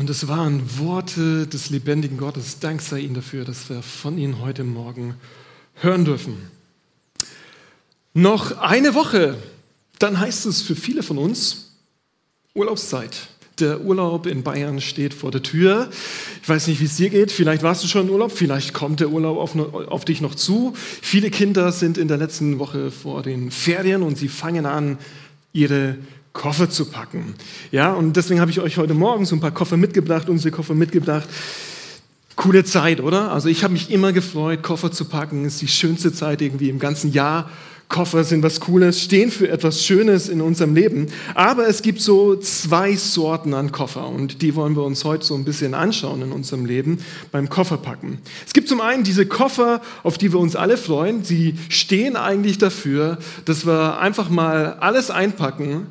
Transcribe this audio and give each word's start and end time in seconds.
Und 0.00 0.08
es 0.08 0.28
waren 0.28 0.62
Worte 0.78 1.46
des 1.46 1.68
lebendigen 1.68 2.16
Gottes. 2.16 2.58
Dank 2.58 2.80
sei 2.80 3.00
Ihnen 3.00 3.12
dafür, 3.12 3.44
dass 3.44 3.68
wir 3.68 3.82
von 3.82 4.16
Ihnen 4.16 4.40
heute 4.40 4.64
Morgen 4.64 5.16
hören 5.74 6.06
dürfen. 6.06 6.38
Noch 8.14 8.56
eine 8.56 8.94
Woche, 8.94 9.36
dann 9.98 10.18
heißt 10.18 10.46
es 10.46 10.62
für 10.62 10.74
viele 10.74 11.02
von 11.02 11.18
uns 11.18 11.74
Urlaubszeit. 12.54 13.28
Der 13.58 13.82
Urlaub 13.82 14.24
in 14.24 14.42
Bayern 14.42 14.80
steht 14.80 15.12
vor 15.12 15.32
der 15.32 15.42
Tür. 15.42 15.90
Ich 16.42 16.48
weiß 16.48 16.68
nicht, 16.68 16.80
wie 16.80 16.86
es 16.86 16.96
dir 16.96 17.10
geht. 17.10 17.30
Vielleicht 17.30 17.62
warst 17.62 17.84
du 17.84 17.86
schon 17.86 18.08
im 18.08 18.14
Urlaub, 18.14 18.32
vielleicht 18.32 18.72
kommt 18.72 19.00
der 19.00 19.10
Urlaub 19.10 19.36
auf, 19.36 19.54
auf, 19.54 20.06
dich 20.06 20.22
noch 20.22 20.34
zu. 20.34 20.72
Viele 21.02 21.30
Kinder 21.30 21.72
sind 21.72 21.98
in 21.98 22.08
der 22.08 22.16
letzten 22.16 22.58
Woche 22.58 22.90
vor 22.90 23.20
den 23.20 23.50
Ferien 23.50 24.00
und 24.00 24.16
sie 24.16 24.28
fangen 24.28 24.64
an, 24.64 24.96
ihre 25.52 25.98
Koffer 26.32 26.70
zu 26.70 26.86
packen. 26.86 27.34
Ja, 27.70 27.92
und 27.92 28.16
deswegen 28.16 28.40
habe 28.40 28.50
ich 28.50 28.60
euch 28.60 28.76
heute 28.76 28.94
Morgen 28.94 29.26
so 29.26 29.34
ein 29.34 29.40
paar 29.40 29.50
Koffer 29.50 29.76
mitgebracht, 29.76 30.28
unsere 30.28 30.50
Koffer 30.50 30.74
mitgebracht. 30.74 31.28
Coole 32.36 32.64
Zeit, 32.64 33.00
oder? 33.00 33.32
Also 33.32 33.48
ich 33.48 33.64
habe 33.64 33.72
mich 33.72 33.90
immer 33.90 34.12
gefreut, 34.12 34.62
Koffer 34.62 34.92
zu 34.92 35.04
packen. 35.04 35.44
Ist 35.44 35.60
die 35.60 35.68
schönste 35.68 36.12
Zeit 36.12 36.40
irgendwie 36.40 36.70
im 36.70 36.78
ganzen 36.78 37.12
Jahr. 37.12 37.50
Koffer 37.90 38.22
sind 38.22 38.44
was 38.44 38.60
Cooles, 38.60 39.02
stehen 39.02 39.32
für 39.32 39.48
etwas 39.48 39.84
Schönes 39.84 40.28
in 40.28 40.40
unserem 40.40 40.76
Leben. 40.76 41.08
Aber 41.34 41.66
es 41.66 41.82
gibt 41.82 42.00
so 42.00 42.36
zwei 42.36 42.94
Sorten 42.94 43.52
an 43.52 43.72
Koffer 43.72 44.08
und 44.08 44.42
die 44.42 44.54
wollen 44.54 44.76
wir 44.76 44.84
uns 44.84 45.04
heute 45.04 45.24
so 45.24 45.34
ein 45.34 45.44
bisschen 45.44 45.74
anschauen 45.74 46.22
in 46.22 46.30
unserem 46.30 46.64
Leben 46.64 47.00
beim 47.32 47.48
Kofferpacken. 47.48 48.18
Es 48.46 48.52
gibt 48.52 48.68
zum 48.68 48.80
einen 48.80 49.02
diese 49.02 49.26
Koffer, 49.26 49.82
auf 50.04 50.18
die 50.18 50.32
wir 50.32 50.38
uns 50.38 50.54
alle 50.54 50.76
freuen. 50.76 51.24
Sie 51.24 51.56
stehen 51.68 52.14
eigentlich 52.14 52.58
dafür, 52.58 53.18
dass 53.44 53.66
wir 53.66 53.98
einfach 53.98 54.30
mal 54.30 54.76
alles 54.78 55.10
einpacken, 55.10 55.88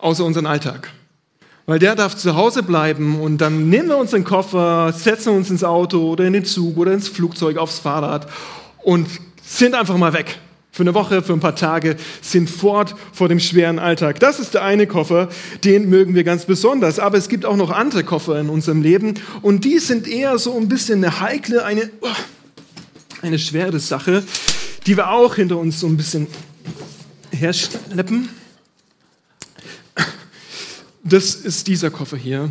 außer 0.00 0.24
unseren 0.24 0.46
Alltag. 0.46 0.90
Weil 1.66 1.78
der 1.78 1.94
darf 1.94 2.16
zu 2.16 2.34
Hause 2.34 2.62
bleiben 2.62 3.20
und 3.20 3.38
dann 3.38 3.68
nehmen 3.68 3.90
wir 3.90 3.96
unseren 3.96 4.24
Koffer, 4.24 4.92
setzen 4.92 5.34
uns 5.34 5.50
ins 5.50 5.62
Auto 5.62 6.10
oder 6.10 6.24
in 6.24 6.32
den 6.32 6.44
Zug 6.44 6.76
oder 6.76 6.92
ins 6.92 7.08
Flugzeug, 7.08 7.58
aufs 7.58 7.78
Fahrrad 7.78 8.26
und 8.82 9.06
sind 9.42 9.74
einfach 9.74 9.96
mal 9.96 10.12
weg. 10.12 10.38
Für 10.72 10.84
eine 10.84 10.94
Woche, 10.94 11.22
für 11.22 11.32
ein 11.32 11.40
paar 11.40 11.56
Tage, 11.56 11.96
sind 12.22 12.48
fort 12.48 12.94
vor 13.12 13.28
dem 13.28 13.40
schweren 13.40 13.78
Alltag. 13.78 14.20
Das 14.20 14.38
ist 14.38 14.54
der 14.54 14.64
eine 14.64 14.86
Koffer, 14.86 15.28
den 15.64 15.88
mögen 15.88 16.14
wir 16.14 16.24
ganz 16.24 16.44
besonders. 16.44 16.98
Aber 16.98 17.18
es 17.18 17.28
gibt 17.28 17.44
auch 17.44 17.56
noch 17.56 17.70
andere 17.70 18.04
Koffer 18.04 18.40
in 18.40 18.48
unserem 18.48 18.80
Leben 18.80 19.14
und 19.42 19.64
die 19.64 19.78
sind 19.78 20.08
eher 20.08 20.38
so 20.38 20.56
ein 20.56 20.68
bisschen 20.68 21.04
eine 21.04 21.20
heikle, 21.20 21.64
eine, 21.64 21.90
oh, 22.00 22.08
eine 23.22 23.38
schwere 23.38 23.80
Sache, 23.80 24.22
die 24.86 24.96
wir 24.96 25.10
auch 25.10 25.34
hinter 25.34 25.58
uns 25.58 25.80
so 25.80 25.86
ein 25.88 25.96
bisschen 25.96 26.28
herschleppen. 27.30 28.28
Das 31.02 31.34
ist 31.34 31.66
dieser 31.66 31.90
Koffer 31.90 32.16
hier, 32.16 32.50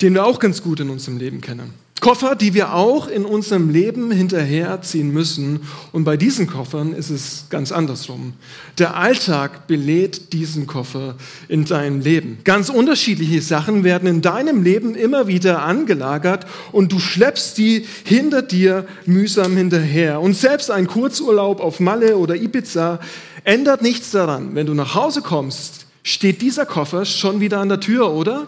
den 0.00 0.14
wir 0.14 0.24
auch 0.24 0.38
ganz 0.38 0.62
gut 0.62 0.80
in 0.80 0.90
unserem 0.90 1.18
Leben 1.18 1.40
kennen. 1.40 1.72
Koffer, 2.04 2.34
die 2.34 2.52
wir 2.52 2.74
auch 2.74 3.08
in 3.08 3.24
unserem 3.24 3.70
Leben 3.70 4.10
hinterherziehen 4.10 5.10
müssen. 5.10 5.60
Und 5.90 6.04
bei 6.04 6.18
diesen 6.18 6.46
Koffern 6.46 6.92
ist 6.92 7.08
es 7.08 7.46
ganz 7.48 7.72
andersrum. 7.72 8.34
Der 8.76 8.94
Alltag 8.94 9.66
belädt 9.66 10.34
diesen 10.34 10.66
Koffer 10.66 11.14
in 11.48 11.64
deinem 11.64 12.00
Leben. 12.00 12.40
Ganz 12.44 12.68
unterschiedliche 12.68 13.40
Sachen 13.40 13.84
werden 13.84 14.06
in 14.06 14.20
deinem 14.20 14.62
Leben 14.62 14.94
immer 14.94 15.28
wieder 15.28 15.62
angelagert 15.62 16.46
und 16.72 16.92
du 16.92 16.98
schleppst 16.98 17.56
die 17.56 17.86
hinter 18.04 18.42
dir 18.42 18.86
mühsam 19.06 19.56
hinterher. 19.56 20.20
Und 20.20 20.36
selbst 20.36 20.70
ein 20.70 20.86
Kurzurlaub 20.86 21.60
auf 21.60 21.80
Malle 21.80 22.18
oder 22.18 22.36
Ibiza 22.36 23.00
ändert 23.44 23.80
nichts 23.80 24.10
daran. 24.10 24.54
Wenn 24.54 24.66
du 24.66 24.74
nach 24.74 24.94
Hause 24.94 25.22
kommst, 25.22 25.83
steht 26.04 26.40
dieser 26.42 26.66
Koffer 26.66 27.04
schon 27.04 27.40
wieder 27.40 27.58
an 27.58 27.68
der 27.68 27.80
Tür, 27.80 28.12
oder? 28.12 28.46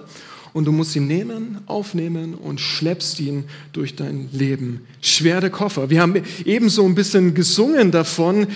Und 0.53 0.65
du 0.65 0.73
musst 0.73 0.95
ihn 0.97 1.07
nehmen, 1.07 1.59
aufnehmen 1.67 2.35
und 2.35 2.61
schleppst 2.61 3.19
ihn 3.21 3.45
durch 3.73 3.97
dein 3.97 4.29
Leben. 4.33 4.87
Schwere 5.03 5.51
Koffer. 5.51 5.91
Wir 5.91 6.01
haben 6.01 6.23
eben 6.45 6.71
so 6.71 6.85
ein 6.87 6.95
bisschen 6.95 7.35
gesungen 7.35 7.91
davon, 7.91 8.47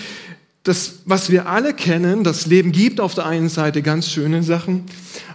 das, 0.63 0.99
was 1.05 1.31
wir 1.31 1.47
alle 1.47 1.73
kennen, 1.73 2.23
das 2.23 2.45
Leben 2.45 2.71
gibt 2.71 2.99
auf 2.99 3.15
der 3.15 3.25
einen 3.25 3.49
Seite 3.49 3.81
ganz 3.81 4.07
schöne 4.09 4.43
Sachen, 4.43 4.83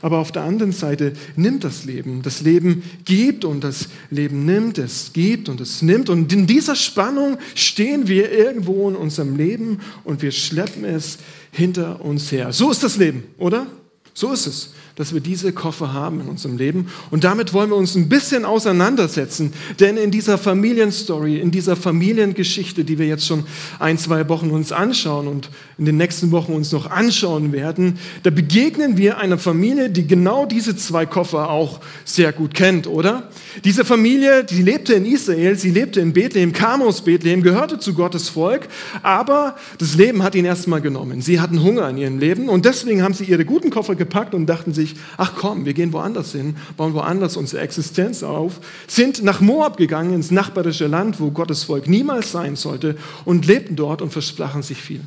aber 0.01 0.19
auf 0.19 0.31
der 0.31 0.43
anderen 0.43 0.71
Seite 0.71 1.15
nimmt 1.35 1.65
das 1.65 1.85
Leben. 1.85 2.23
Das 2.23 2.43
Leben 2.43 2.85
gibt 3.05 3.45
und 3.45 3.65
das 3.65 3.89
Leben 4.11 4.45
nimmt, 4.45 4.79
es 4.79 5.13
gibt 5.13 5.49
und 5.49 5.61
es 5.61 5.83
nimmt. 5.83 6.11
Und 6.11 6.33
in 6.33 6.47
dieser 6.47 6.77
Spannung 6.77 7.39
stehen 7.57 8.07
wir 8.07 8.31
irgendwo 8.31 8.89
in 8.89 8.95
unserem 8.95 9.37
Leben 9.37 9.81
und 10.05 10.23
wir 10.23 10.31
schleppen 10.31 10.85
es 10.85 11.19
hinter 11.51 12.05
uns 12.05 12.31
her. 12.31 12.53
So 12.53 12.71
ist 12.71 12.85
das 12.85 12.97
Leben, 12.97 13.25
oder? 13.37 13.67
So 14.15 14.33
ist 14.33 14.47
es 14.47 14.71
dass 14.97 15.13
wir 15.13 15.21
diese 15.21 15.53
Koffer 15.53 15.93
haben 15.93 16.21
in 16.23 16.29
unserem 16.29 16.57
Leben. 16.57 16.89
Und 17.11 17.23
damit 17.25 17.53
wollen 17.53 17.69
wir 17.69 17.77
uns 17.77 17.95
ein 17.95 18.09
bisschen 18.09 18.47
auseinandersetzen. 18.47 19.53
Denn 19.79 19.99
in 19.99 20.11
dieser 20.11 20.39
Familienstory, 20.39 21.39
in 21.39 21.51
dieser 21.51 21.77
Familiengeschichte, 21.77 22.83
die 22.83 22.99
wir 22.99 23.07
jetzt 23.07 23.27
schon 23.27 23.45
ein, 23.79 23.99
zwei 23.99 24.27
Wochen 24.31 24.49
uns 24.51 24.73
anschauen 24.73 25.29
und 25.29 25.51
in 25.77 25.85
den 25.85 25.99
nächsten 25.99 26.31
Wochen 26.31 26.55
uns 26.55 26.73
noch 26.73 26.91
anschauen 26.91 27.53
werden, 27.53 27.99
da 28.23 28.31
begegnen 28.31 28.97
wir 28.97 29.19
einer 29.19 29.37
Familie, 29.37 29.91
die 29.91 30.07
genau 30.07 30.47
diese 30.47 30.75
zwei 30.77 31.05
Koffer 31.05 31.51
auch 31.51 31.81
sehr 32.07 32.33
gut 32.33 32.55
kennt, 32.55 32.87
oder? 32.87 33.29
Diese 33.65 33.85
Familie, 33.85 34.45
die 34.45 34.63
lebte 34.63 34.95
in 34.95 35.05
Israel, 35.05 35.57
sie 35.57 35.71
lebte 35.71 36.01
in 36.01 36.15
Bethlehem, 36.15 36.55
kam 36.55 36.81
aus 36.81 37.03
Bethlehem, 37.03 37.43
gehörte 37.43 37.79
zu 37.79 37.93
Gottes 37.93 38.31
Volk, 38.31 38.69
aber 39.03 39.57
das 39.77 39.95
Leben 39.97 40.23
hat 40.23 40.35
ihn 40.35 40.47
erstmal 40.47 40.81
genommen. 40.81 41.21
Sie 41.21 41.39
hatten 41.39 41.63
Hunger 41.63 41.91
in 41.91 41.99
ihrem 41.99 42.19
Leben 42.19 42.49
und 42.49 42.65
deswegen 42.65 43.03
haben 43.03 43.13
sie 43.13 43.25
ihre 43.25 43.45
guten 43.45 43.69
Koffer 43.69 43.95
gepackt 43.95 44.35
und 44.35 44.47
dachten 44.47 44.73
sich, 44.73 44.86
sich, 44.87 44.97
ach 45.17 45.35
komm, 45.37 45.65
wir 45.65 45.75
gehen 45.75 45.93
woanders 45.93 46.33
hin, 46.33 46.57
bauen 46.77 46.95
woanders 46.95 47.37
unsere 47.37 47.63
Existenz 47.63 48.23
auf, 48.23 48.61
sind 48.87 49.23
nach 49.23 49.41
Moab 49.41 49.77
gegangen, 49.77 50.15
ins 50.15 50.31
nachbarische 50.31 50.87
Land, 50.87 51.21
wo 51.21 51.31
Gottes 51.31 51.65
Volk 51.65 51.89
niemals 51.89 52.33
sein 52.33 52.57
sollte 52.57 52.97
und 53.25 53.47
lebten 53.47 53.77
dort 53.77 54.03
und 54.03 54.13
versprachen 54.13 54.63
sich 54.63 54.79
viel. 54.79 55.01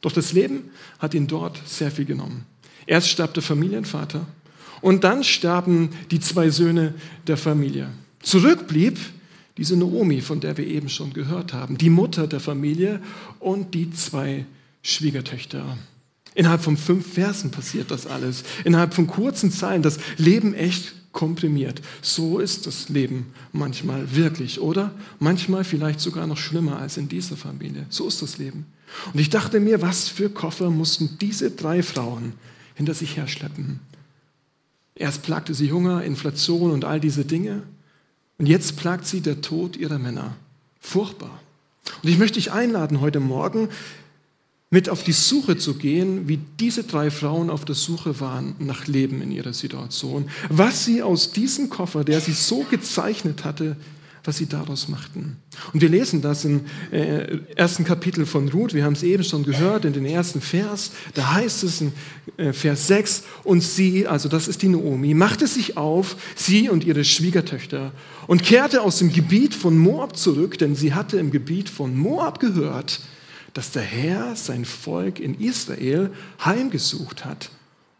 Doch 0.00 0.12
das 0.12 0.32
Leben 0.32 0.70
hat 0.98 1.14
ihn 1.14 1.26
dort 1.26 1.60
sehr 1.66 1.90
viel 1.90 2.04
genommen. 2.04 2.46
Erst 2.86 3.08
starb 3.08 3.34
der 3.34 3.42
Familienvater 3.42 4.26
und 4.80 5.04
dann 5.04 5.24
starben 5.24 5.90
die 6.10 6.20
zwei 6.20 6.50
Söhne 6.50 6.94
der 7.26 7.36
Familie. 7.36 7.88
Zurück 8.22 8.66
blieb 8.66 8.98
diese 9.56 9.76
Naomi, 9.76 10.20
von 10.20 10.40
der 10.40 10.56
wir 10.56 10.66
eben 10.66 10.88
schon 10.88 11.12
gehört 11.12 11.52
haben, 11.52 11.76
die 11.76 11.90
Mutter 11.90 12.26
der 12.26 12.40
Familie 12.40 13.00
und 13.38 13.74
die 13.74 13.90
zwei 13.92 14.46
Schwiegertöchter. 14.82 15.76
Innerhalb 16.34 16.62
von 16.62 16.76
fünf 16.76 17.14
Versen 17.14 17.50
passiert 17.50 17.90
das 17.90 18.06
alles. 18.06 18.44
Innerhalb 18.64 18.94
von 18.94 19.06
kurzen 19.06 19.50
Zeilen. 19.50 19.82
Das 19.82 19.98
Leben 20.16 20.54
echt 20.54 20.94
komprimiert. 21.12 21.82
So 22.02 22.38
ist 22.38 22.66
das 22.66 22.88
Leben 22.88 23.32
manchmal 23.52 24.14
wirklich, 24.14 24.60
oder? 24.60 24.92
Manchmal 25.18 25.64
vielleicht 25.64 26.00
sogar 26.00 26.26
noch 26.26 26.36
schlimmer 26.36 26.78
als 26.78 26.96
in 26.96 27.08
dieser 27.08 27.36
Familie. 27.36 27.86
So 27.88 28.06
ist 28.06 28.22
das 28.22 28.38
Leben. 28.38 28.66
Und 29.12 29.20
ich 29.20 29.30
dachte 29.30 29.60
mir, 29.60 29.82
was 29.82 30.08
für 30.08 30.30
Koffer 30.30 30.70
mussten 30.70 31.18
diese 31.20 31.50
drei 31.50 31.82
Frauen 31.82 32.34
hinter 32.74 32.94
sich 32.94 33.16
herschleppen? 33.16 33.80
Erst 34.94 35.22
plagte 35.22 35.54
sie 35.54 35.72
Hunger, 35.72 36.04
Inflation 36.04 36.70
und 36.70 36.84
all 36.84 37.00
diese 37.00 37.24
Dinge. 37.24 37.62
Und 38.38 38.46
jetzt 38.46 38.76
plagt 38.76 39.06
sie 39.06 39.20
der 39.20 39.40
Tod 39.40 39.76
ihrer 39.76 39.98
Männer. 39.98 40.36
Furchtbar. 40.80 41.40
Und 42.02 42.08
ich 42.08 42.18
möchte 42.18 42.38
dich 42.38 42.52
einladen, 42.52 43.00
heute 43.00 43.20
Morgen 43.20 43.68
mit 44.70 44.88
auf 44.88 45.02
die 45.02 45.12
Suche 45.12 45.58
zu 45.58 45.74
gehen, 45.74 46.28
wie 46.28 46.38
diese 46.60 46.84
drei 46.84 47.10
Frauen 47.10 47.50
auf 47.50 47.64
der 47.64 47.74
Suche 47.74 48.20
waren 48.20 48.54
nach 48.60 48.86
Leben 48.86 49.20
in 49.20 49.32
ihrer 49.32 49.52
Situation. 49.52 50.30
Was 50.48 50.84
sie 50.84 51.02
aus 51.02 51.32
diesem 51.32 51.68
Koffer, 51.68 52.04
der 52.04 52.20
sie 52.20 52.32
so 52.32 52.64
gezeichnet 52.70 53.44
hatte, 53.44 53.76
was 54.22 54.36
sie 54.36 54.46
daraus 54.46 54.86
machten. 54.88 55.38
Und 55.72 55.80
wir 55.80 55.88
lesen 55.88 56.20
das 56.22 56.44
im 56.44 56.60
äh, 56.92 57.38
ersten 57.56 57.84
Kapitel 57.84 58.26
von 58.26 58.48
Ruth, 58.48 58.74
wir 58.74 58.84
haben 58.84 58.92
es 58.92 59.02
eben 59.02 59.24
schon 59.24 59.44
gehört, 59.44 59.86
in 59.86 59.92
den 59.92 60.04
ersten 60.04 60.40
Vers, 60.40 60.92
da 61.14 61.32
heißt 61.32 61.64
es 61.64 61.80
in 61.80 61.92
äh, 62.36 62.52
Vers 62.52 62.86
6, 62.86 63.24
und 63.44 63.62
sie, 63.62 64.06
also 64.06 64.28
das 64.28 64.46
ist 64.46 64.62
die 64.62 64.68
Naomi, 64.68 65.14
machte 65.14 65.46
sich 65.46 65.78
auf, 65.78 66.16
sie 66.36 66.68
und 66.68 66.84
ihre 66.84 67.04
Schwiegertöchter, 67.04 67.92
und 68.26 68.42
kehrte 68.42 68.82
aus 68.82 68.98
dem 68.98 69.10
Gebiet 69.10 69.54
von 69.54 69.76
Moab 69.78 70.16
zurück, 70.16 70.58
denn 70.58 70.76
sie 70.76 70.92
hatte 70.92 71.18
im 71.18 71.30
Gebiet 71.30 71.70
von 71.70 71.96
Moab 71.96 72.40
gehört, 72.40 73.00
dass 73.54 73.72
der 73.72 73.82
Herr 73.82 74.36
sein 74.36 74.64
Volk 74.64 75.20
in 75.20 75.34
Israel 75.40 76.10
heimgesucht 76.44 77.24
hat, 77.24 77.50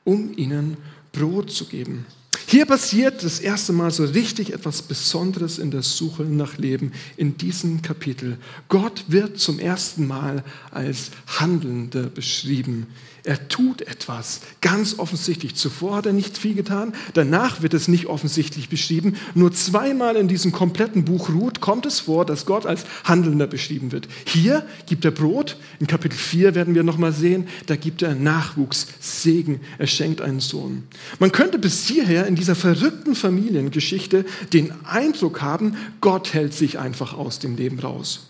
um 0.04 0.36
ihnen 0.36 0.76
Brot 1.12 1.50
zu 1.50 1.66
geben. 1.66 2.06
Hier 2.46 2.66
passiert 2.66 3.22
das 3.22 3.38
erste 3.38 3.72
Mal 3.72 3.90
so 3.92 4.04
richtig 4.04 4.52
etwas 4.52 4.82
Besonderes 4.82 5.58
in 5.58 5.70
der 5.70 5.82
Suche 5.82 6.24
nach 6.24 6.58
Leben 6.58 6.92
in 7.16 7.36
diesem 7.36 7.80
Kapitel. 7.80 8.38
Gott 8.68 9.04
wird 9.06 9.38
zum 9.38 9.60
ersten 9.60 10.06
Mal 10.06 10.42
als 10.72 11.10
Handelnder 11.26 12.04
beschrieben. 12.04 12.88
Er 13.24 13.48
tut 13.48 13.82
etwas, 13.82 14.40
ganz 14.60 14.98
offensichtlich. 14.98 15.54
Zuvor 15.54 15.96
hat 15.96 16.06
er 16.06 16.12
nicht 16.12 16.38
viel 16.38 16.54
getan, 16.54 16.94
danach 17.14 17.62
wird 17.62 17.74
es 17.74 17.88
nicht 17.88 18.06
offensichtlich 18.06 18.68
beschrieben. 18.68 19.16
Nur 19.34 19.52
zweimal 19.52 20.16
in 20.16 20.28
diesem 20.28 20.52
kompletten 20.52 21.04
Buch 21.04 21.28
Ruth 21.28 21.60
kommt 21.60 21.86
es 21.86 22.00
vor, 22.00 22.24
dass 22.24 22.46
Gott 22.46 22.66
als 22.66 22.84
Handelnder 23.04 23.46
beschrieben 23.46 23.92
wird. 23.92 24.08
Hier 24.26 24.64
gibt 24.86 25.04
er 25.04 25.10
Brot, 25.10 25.56
in 25.80 25.86
Kapitel 25.86 26.16
4 26.16 26.54
werden 26.54 26.74
wir 26.74 26.82
nochmal 26.82 27.12
sehen, 27.12 27.46
da 27.66 27.76
gibt 27.76 28.02
er 28.02 28.14
Nachwuchs, 28.14 28.86
Segen, 29.00 29.60
er 29.78 29.86
schenkt 29.86 30.20
einen 30.20 30.40
Sohn. 30.40 30.84
Man 31.18 31.32
könnte 31.32 31.58
bis 31.58 31.86
hierher 31.86 32.26
in 32.26 32.36
dieser 32.36 32.54
verrückten 32.54 33.14
Familiengeschichte 33.14 34.24
den 34.52 34.72
Eindruck 34.84 35.42
haben, 35.42 35.76
Gott 36.00 36.32
hält 36.32 36.54
sich 36.54 36.78
einfach 36.78 37.14
aus 37.14 37.38
dem 37.38 37.56
Leben 37.56 37.78
raus. 37.78 38.29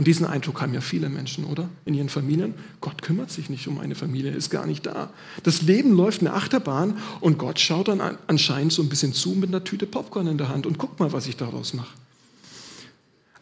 Und 0.00 0.06
diesen 0.06 0.24
Eindruck 0.24 0.62
haben 0.62 0.72
ja 0.72 0.80
viele 0.80 1.10
Menschen, 1.10 1.44
oder? 1.44 1.68
In 1.84 1.92
ihren 1.92 2.08
Familien. 2.08 2.54
Gott 2.80 3.02
kümmert 3.02 3.30
sich 3.30 3.50
nicht 3.50 3.68
um 3.68 3.78
eine 3.78 3.94
Familie, 3.94 4.32
ist 4.32 4.48
gar 4.48 4.64
nicht 4.64 4.86
da. 4.86 5.10
Das 5.42 5.60
Leben 5.60 5.92
läuft 5.94 6.22
eine 6.22 6.32
Achterbahn 6.32 6.96
und 7.20 7.36
Gott 7.36 7.60
schaut 7.60 7.88
dann 7.88 8.00
anscheinend 8.26 8.72
so 8.72 8.80
ein 8.80 8.88
bisschen 8.88 9.12
zu 9.12 9.32
mit 9.32 9.50
einer 9.50 9.62
Tüte 9.62 9.84
Popcorn 9.84 10.26
in 10.26 10.38
der 10.38 10.48
Hand 10.48 10.64
und 10.64 10.78
guckt 10.78 11.00
mal, 11.00 11.12
was 11.12 11.26
ich 11.26 11.36
daraus 11.36 11.74
mache. 11.74 11.92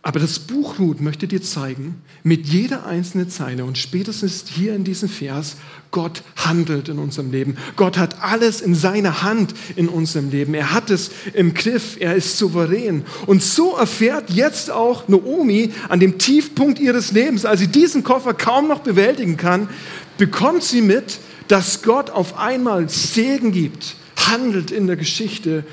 Aber 0.02 0.20
das 0.20 0.38
Buch 0.38 0.78
Ruth 0.78 1.00
möchte 1.00 1.26
dir 1.26 1.42
zeigen, 1.42 2.00
mit 2.22 2.46
jeder 2.46 2.86
einzelnen 2.86 3.28
Zeile 3.30 3.64
und 3.64 3.76
spätestens 3.76 4.44
hier 4.48 4.74
in 4.74 4.84
diesem 4.84 5.08
Vers, 5.08 5.56
Gott 5.90 6.22
handelt 6.36 6.88
in 6.88 6.98
unserem 6.98 7.32
Leben. 7.32 7.56
Gott 7.74 7.98
hat 7.98 8.22
alles 8.22 8.60
in 8.60 8.74
seiner 8.74 9.22
Hand 9.22 9.54
in 9.74 9.88
unserem 9.88 10.30
Leben. 10.30 10.54
Er 10.54 10.72
hat 10.72 10.90
es 10.90 11.10
im 11.34 11.52
Griff. 11.52 11.96
Er 11.98 12.14
ist 12.14 12.38
souverän. 12.38 13.04
Und 13.26 13.42
so 13.42 13.76
erfährt 13.76 14.30
jetzt 14.30 14.70
auch 14.70 15.08
Naomi 15.08 15.72
an 15.88 15.98
dem 15.98 16.18
Tiefpunkt 16.18 16.78
ihres 16.78 17.10
Lebens, 17.10 17.44
als 17.44 17.60
sie 17.60 17.68
diesen 17.68 18.04
Koffer 18.04 18.34
kaum 18.34 18.68
noch 18.68 18.80
bewältigen 18.80 19.36
kann, 19.36 19.68
bekommt 20.16 20.62
sie 20.62 20.80
mit, 20.80 21.18
dass 21.48 21.82
Gott 21.82 22.10
auf 22.10 22.38
einmal 22.38 22.88
Segen 22.88 23.50
gibt, 23.50 23.96
handelt 24.16 24.70
in 24.70 24.86
der 24.86 24.96
Geschichte 24.96 25.64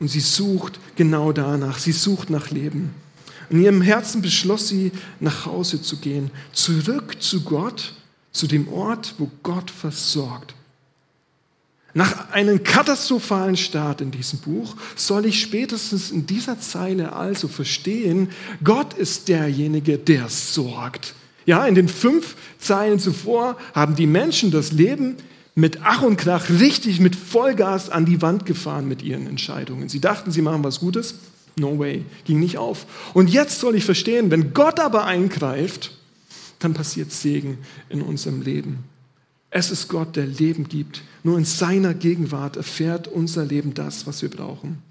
und 0.00 0.08
sie 0.08 0.20
sucht 0.20 0.80
genau 0.96 1.32
danach. 1.32 1.78
Sie 1.78 1.92
sucht 1.92 2.28
nach 2.28 2.50
Leben. 2.50 2.94
In 3.50 3.62
ihrem 3.62 3.80
Herzen 3.80 4.22
beschloss 4.22 4.68
sie, 4.68 4.92
nach 5.20 5.46
Hause 5.46 5.80
zu 5.80 5.96
gehen, 5.96 6.30
zurück 6.52 7.16
zu 7.20 7.42
Gott, 7.42 7.94
zu 8.32 8.46
dem 8.46 8.68
Ort, 8.68 9.14
wo 9.18 9.30
Gott 9.42 9.70
versorgt. 9.70 10.54
Nach 11.94 12.30
einem 12.30 12.62
katastrophalen 12.62 13.56
Start 13.56 14.00
in 14.00 14.10
diesem 14.10 14.40
Buch 14.40 14.76
soll 14.94 15.26
ich 15.26 15.40
spätestens 15.40 16.10
in 16.10 16.26
dieser 16.26 16.60
Zeile 16.60 17.14
also 17.14 17.48
verstehen, 17.48 18.28
Gott 18.62 18.94
ist 18.94 19.28
derjenige, 19.28 19.98
der 19.98 20.28
sorgt. 20.28 21.14
Ja, 21.46 21.66
in 21.66 21.74
den 21.74 21.88
fünf 21.88 22.36
Zeilen 22.58 22.98
zuvor 23.00 23.56
haben 23.74 23.96
die 23.96 24.06
Menschen 24.06 24.50
das 24.50 24.70
Leben 24.70 25.16
mit 25.54 25.80
Ach 25.82 26.02
und 26.02 26.18
Krach 26.18 26.50
richtig 26.50 27.00
mit 27.00 27.16
Vollgas 27.16 27.88
an 27.88 28.04
die 28.04 28.20
Wand 28.20 28.44
gefahren 28.46 28.86
mit 28.86 29.02
ihren 29.02 29.26
Entscheidungen. 29.26 29.88
Sie 29.88 30.00
dachten, 30.00 30.30
sie 30.30 30.42
machen 30.42 30.62
was 30.62 30.78
Gutes, 30.80 31.14
No 31.58 31.78
way, 31.78 32.04
ging 32.24 32.40
nicht 32.40 32.58
auf. 32.58 32.86
Und 33.14 33.30
jetzt 33.30 33.60
soll 33.60 33.74
ich 33.74 33.84
verstehen, 33.84 34.30
wenn 34.30 34.54
Gott 34.54 34.80
aber 34.80 35.04
eingreift, 35.04 35.96
dann 36.58 36.74
passiert 36.74 37.12
Segen 37.12 37.58
in 37.88 38.02
unserem 38.02 38.42
Leben. 38.42 38.84
Es 39.50 39.70
ist 39.70 39.88
Gott, 39.88 40.16
der 40.16 40.26
Leben 40.26 40.68
gibt. 40.68 41.02
Nur 41.22 41.38
in 41.38 41.44
seiner 41.44 41.94
Gegenwart 41.94 42.56
erfährt 42.56 43.08
unser 43.08 43.44
Leben 43.44 43.74
das, 43.74 44.06
was 44.06 44.20
wir 44.22 44.28
brauchen. 44.28 44.82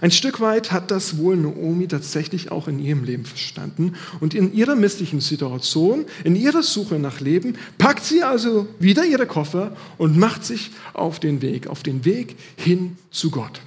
Ein 0.00 0.10
Stück 0.10 0.40
weit 0.40 0.70
hat 0.70 0.90
das 0.90 1.16
wohl 1.18 1.36
Naomi 1.36 1.88
tatsächlich 1.88 2.50
auch 2.50 2.68
in 2.68 2.78
ihrem 2.78 3.04
Leben 3.04 3.24
verstanden. 3.24 3.94
Und 4.20 4.34
in 4.34 4.52
ihrer 4.52 4.76
misslichen 4.76 5.20
Situation, 5.20 6.04
in 6.24 6.36
ihrer 6.36 6.62
Suche 6.62 6.98
nach 6.98 7.20
Leben, 7.20 7.56
packt 7.78 8.04
sie 8.04 8.22
also 8.22 8.68
wieder 8.78 9.04
ihre 9.04 9.26
Koffer 9.26 9.74
und 9.98 10.18
macht 10.18 10.44
sich 10.44 10.70
auf 10.92 11.20
den 11.20 11.42
Weg, 11.42 11.66
auf 11.66 11.82
den 11.82 12.04
Weg 12.04 12.36
hin 12.56 12.96
zu 13.10 13.30
Gott. 13.30 13.60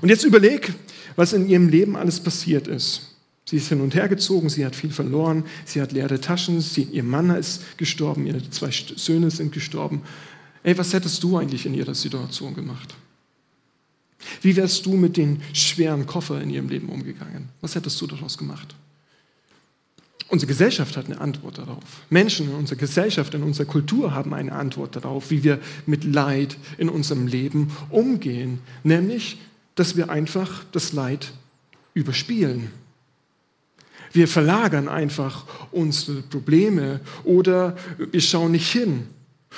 Und 0.00 0.08
jetzt 0.08 0.24
überleg, 0.24 0.72
was 1.16 1.32
in 1.32 1.48
ihrem 1.48 1.68
Leben 1.68 1.96
alles 1.96 2.20
passiert 2.20 2.68
ist. 2.68 3.16
Sie 3.44 3.56
ist 3.56 3.68
hin 3.68 3.80
und 3.80 3.94
her 3.94 4.08
gezogen, 4.08 4.50
sie 4.50 4.66
hat 4.66 4.76
viel 4.76 4.90
verloren, 4.90 5.44
sie 5.64 5.80
hat 5.80 5.92
leere 5.92 6.20
Taschen, 6.20 6.60
sie, 6.60 6.82
ihr 6.82 7.02
Mann 7.02 7.30
ist 7.30 7.78
gestorben, 7.78 8.26
ihre 8.26 8.48
zwei 8.50 8.70
Söhne 8.70 9.30
sind 9.30 9.52
gestorben. 9.52 10.02
Ey, 10.62 10.76
was 10.76 10.92
hättest 10.92 11.22
du 11.22 11.38
eigentlich 11.38 11.64
in 11.64 11.72
ihrer 11.72 11.94
Situation 11.94 12.54
gemacht? 12.54 12.94
Wie 14.42 14.54
wärst 14.56 14.84
du 14.84 14.94
mit 14.94 15.16
den 15.16 15.40
schweren 15.54 16.06
Koffer 16.06 16.40
in 16.42 16.50
ihrem 16.50 16.68
Leben 16.68 16.88
umgegangen? 16.88 17.48
Was 17.60 17.74
hättest 17.74 18.00
du 18.00 18.06
daraus 18.06 18.36
gemacht? 18.36 18.74
Unsere 20.28 20.48
Gesellschaft 20.48 20.96
hat 20.98 21.06
eine 21.06 21.20
Antwort 21.20 21.56
darauf. 21.56 21.82
Menschen 22.10 22.50
in 22.50 22.54
unserer 22.54 22.78
Gesellschaft, 22.78 23.32
in 23.32 23.42
unserer 23.42 23.66
Kultur 23.66 24.14
haben 24.14 24.34
eine 24.34 24.52
Antwort 24.52 24.94
darauf, 24.94 25.30
wie 25.30 25.42
wir 25.42 25.58
mit 25.86 26.04
Leid 26.04 26.58
in 26.76 26.90
unserem 26.90 27.26
Leben 27.26 27.72
umgehen. 27.88 28.58
Nämlich 28.84 29.38
dass 29.78 29.96
wir 29.96 30.10
einfach 30.10 30.64
das 30.72 30.92
Leid 30.92 31.32
überspielen. 31.94 32.70
Wir 34.12 34.26
verlagern 34.26 34.88
einfach 34.88 35.44
unsere 35.70 36.22
Probleme 36.22 37.00
oder 37.24 37.76
wir 38.10 38.20
schauen 38.20 38.52
nicht 38.52 38.70
hin. 38.72 39.06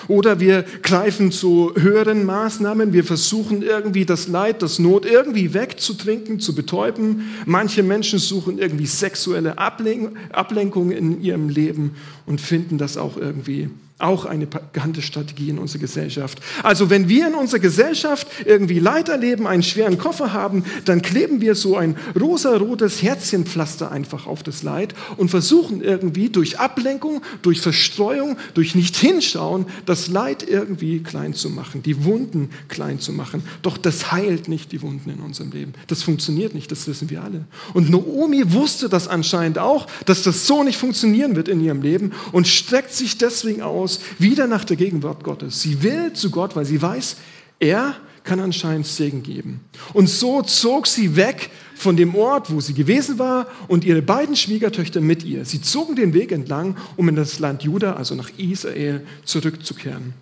Oder 0.07 0.39
wir 0.39 0.65
greifen 0.83 1.33
zu 1.33 1.75
höheren 1.77 2.25
Maßnahmen, 2.25 2.93
wir 2.93 3.03
versuchen 3.03 3.63
irgendwie 3.63 4.05
das 4.05 4.29
Leid, 4.29 4.63
das 4.63 4.79
Not 4.79 5.05
irgendwie 5.05 5.53
wegzutrinken, 5.53 6.39
zu 6.39 6.55
betäuben. 6.55 7.31
Manche 7.45 7.83
Menschen 7.83 8.21
suchen 8.21 8.59
irgendwie 8.59 8.87
sexuelle 8.87 9.59
Ablenkung 9.59 10.91
in 10.93 11.21
ihrem 11.21 11.49
Leben 11.49 11.97
und 12.25 12.41
finden 12.41 12.79
das 12.79 12.97
auch 12.97 13.17
irgendwie 13.17 13.69
auch 14.03 14.25
eine 14.25 14.47
bekannte 14.47 15.03
Strategie 15.03 15.51
in 15.51 15.59
unserer 15.59 15.81
Gesellschaft. 15.81 16.41
Also 16.63 16.91
wenn 16.91 17.09
wir 17.09 17.29
in 17.29 17.35
unserer 17.35 17.61
Gesellschaft 17.61 18.27
irgendwie 18.45 18.79
Leid 18.79 19.09
erleben, 19.09 19.47
einen 19.47 19.63
schweren 19.63 19.99
Koffer 19.99 20.33
haben, 20.33 20.65
dann 20.85 21.03
kleben 21.03 21.41
wir 21.41 21.55
so 21.55 21.77
ein 21.77 21.97
rosarotes 22.19 23.03
Herzchenpflaster 23.03 23.91
einfach 23.91 24.27
auf 24.27 24.43
das 24.43 24.63
Leid 24.63 24.95
und 25.17 25.31
versuchen 25.31 25.83
irgendwie 25.83 26.29
durch 26.29 26.59
Ablenkung, 26.59 27.23
durch 27.43 27.61
Verstreuung, 27.61 28.37
durch 28.55 28.75
Nicht-Hinschauen, 28.75 29.67
das 29.87 30.09
Leid 30.09 30.47
irgendwie 30.49 31.01
klein 31.01 31.35
zu 31.35 31.51
machen, 31.51 31.83
die 31.83 32.05
Wunden 32.05 32.51
klein 32.69 33.01
zu 33.01 33.13
machen. 33.13 33.43
Doch 33.63 33.77
das 33.77 34.13
heilt 34.13 34.49
nicht 34.49 34.73
die 34.73 34.83
Wunden 34.83 35.11
in 35.11 35.21
unserem 35.21 35.51
Leben. 35.51 35.73
Das 35.87 36.03
funktioniert 36.03 36.55
nicht, 36.55 36.71
das 36.71 36.87
wissen 36.87 37.11
wir 37.11 37.23
alle. 37.23 37.45
Und 37.75 37.91
Naomi 37.91 38.53
wusste 38.53 38.89
das 38.89 39.09
anscheinend 39.09 39.59
auch, 39.59 39.87
dass 40.07 40.23
das 40.23 40.47
so 40.47 40.63
nicht 40.63 40.79
funktionieren 40.79 41.37
wird 41.37 41.49
in 41.49 41.61
ihrem 41.61 41.83
Leben 41.83 42.13
und 42.33 42.47
streckt 42.47 42.93
sich 42.93 43.19
deswegen 43.19 43.63
aus, 43.63 43.90
aus, 43.91 44.01
wieder 44.19 44.47
nach 44.47 44.65
der 44.65 44.77
Gegenwart 44.77 45.25
Gottes. 45.25 45.61
Sie 45.61 45.83
will 45.83 46.13
zu 46.13 46.31
Gott, 46.31 46.57
weil 46.57 46.65
sie 46.65 46.81
weiß, 46.81 47.17
er 47.59 47.97
kann 48.23 48.41
anscheinend 48.41 48.87
Segen 48.87 49.23
geben. 49.23 49.61
Und 49.93 50.09
so 50.09 50.43
zog 50.43 50.87
sie 50.87 51.17
weg 51.17 51.51
von 51.75 51.97
dem 51.97 52.15
Ort, 52.15 52.53
wo 52.53 52.61
sie 52.61 52.75
gewesen 52.75 53.19
war, 53.19 53.47
und 53.67 53.85
ihre 53.85 54.03
beiden 54.03 54.37
Schwiegertöchter 54.37 55.01
mit 55.01 55.25
ihr. 55.25 55.45
Sie 55.45 55.63
zogen 55.63 55.97
den 55.97 56.13
Weg 56.13 56.31
entlang, 56.31 56.77
um 56.97 57.09
in 57.09 57.17
das 57.17 57.39
Land 57.39 57.63
Juda, 57.63 57.95
also 57.95 58.15
nach 58.15 58.31
Israel, 58.37 59.05
zurückzukehren. 59.25 60.13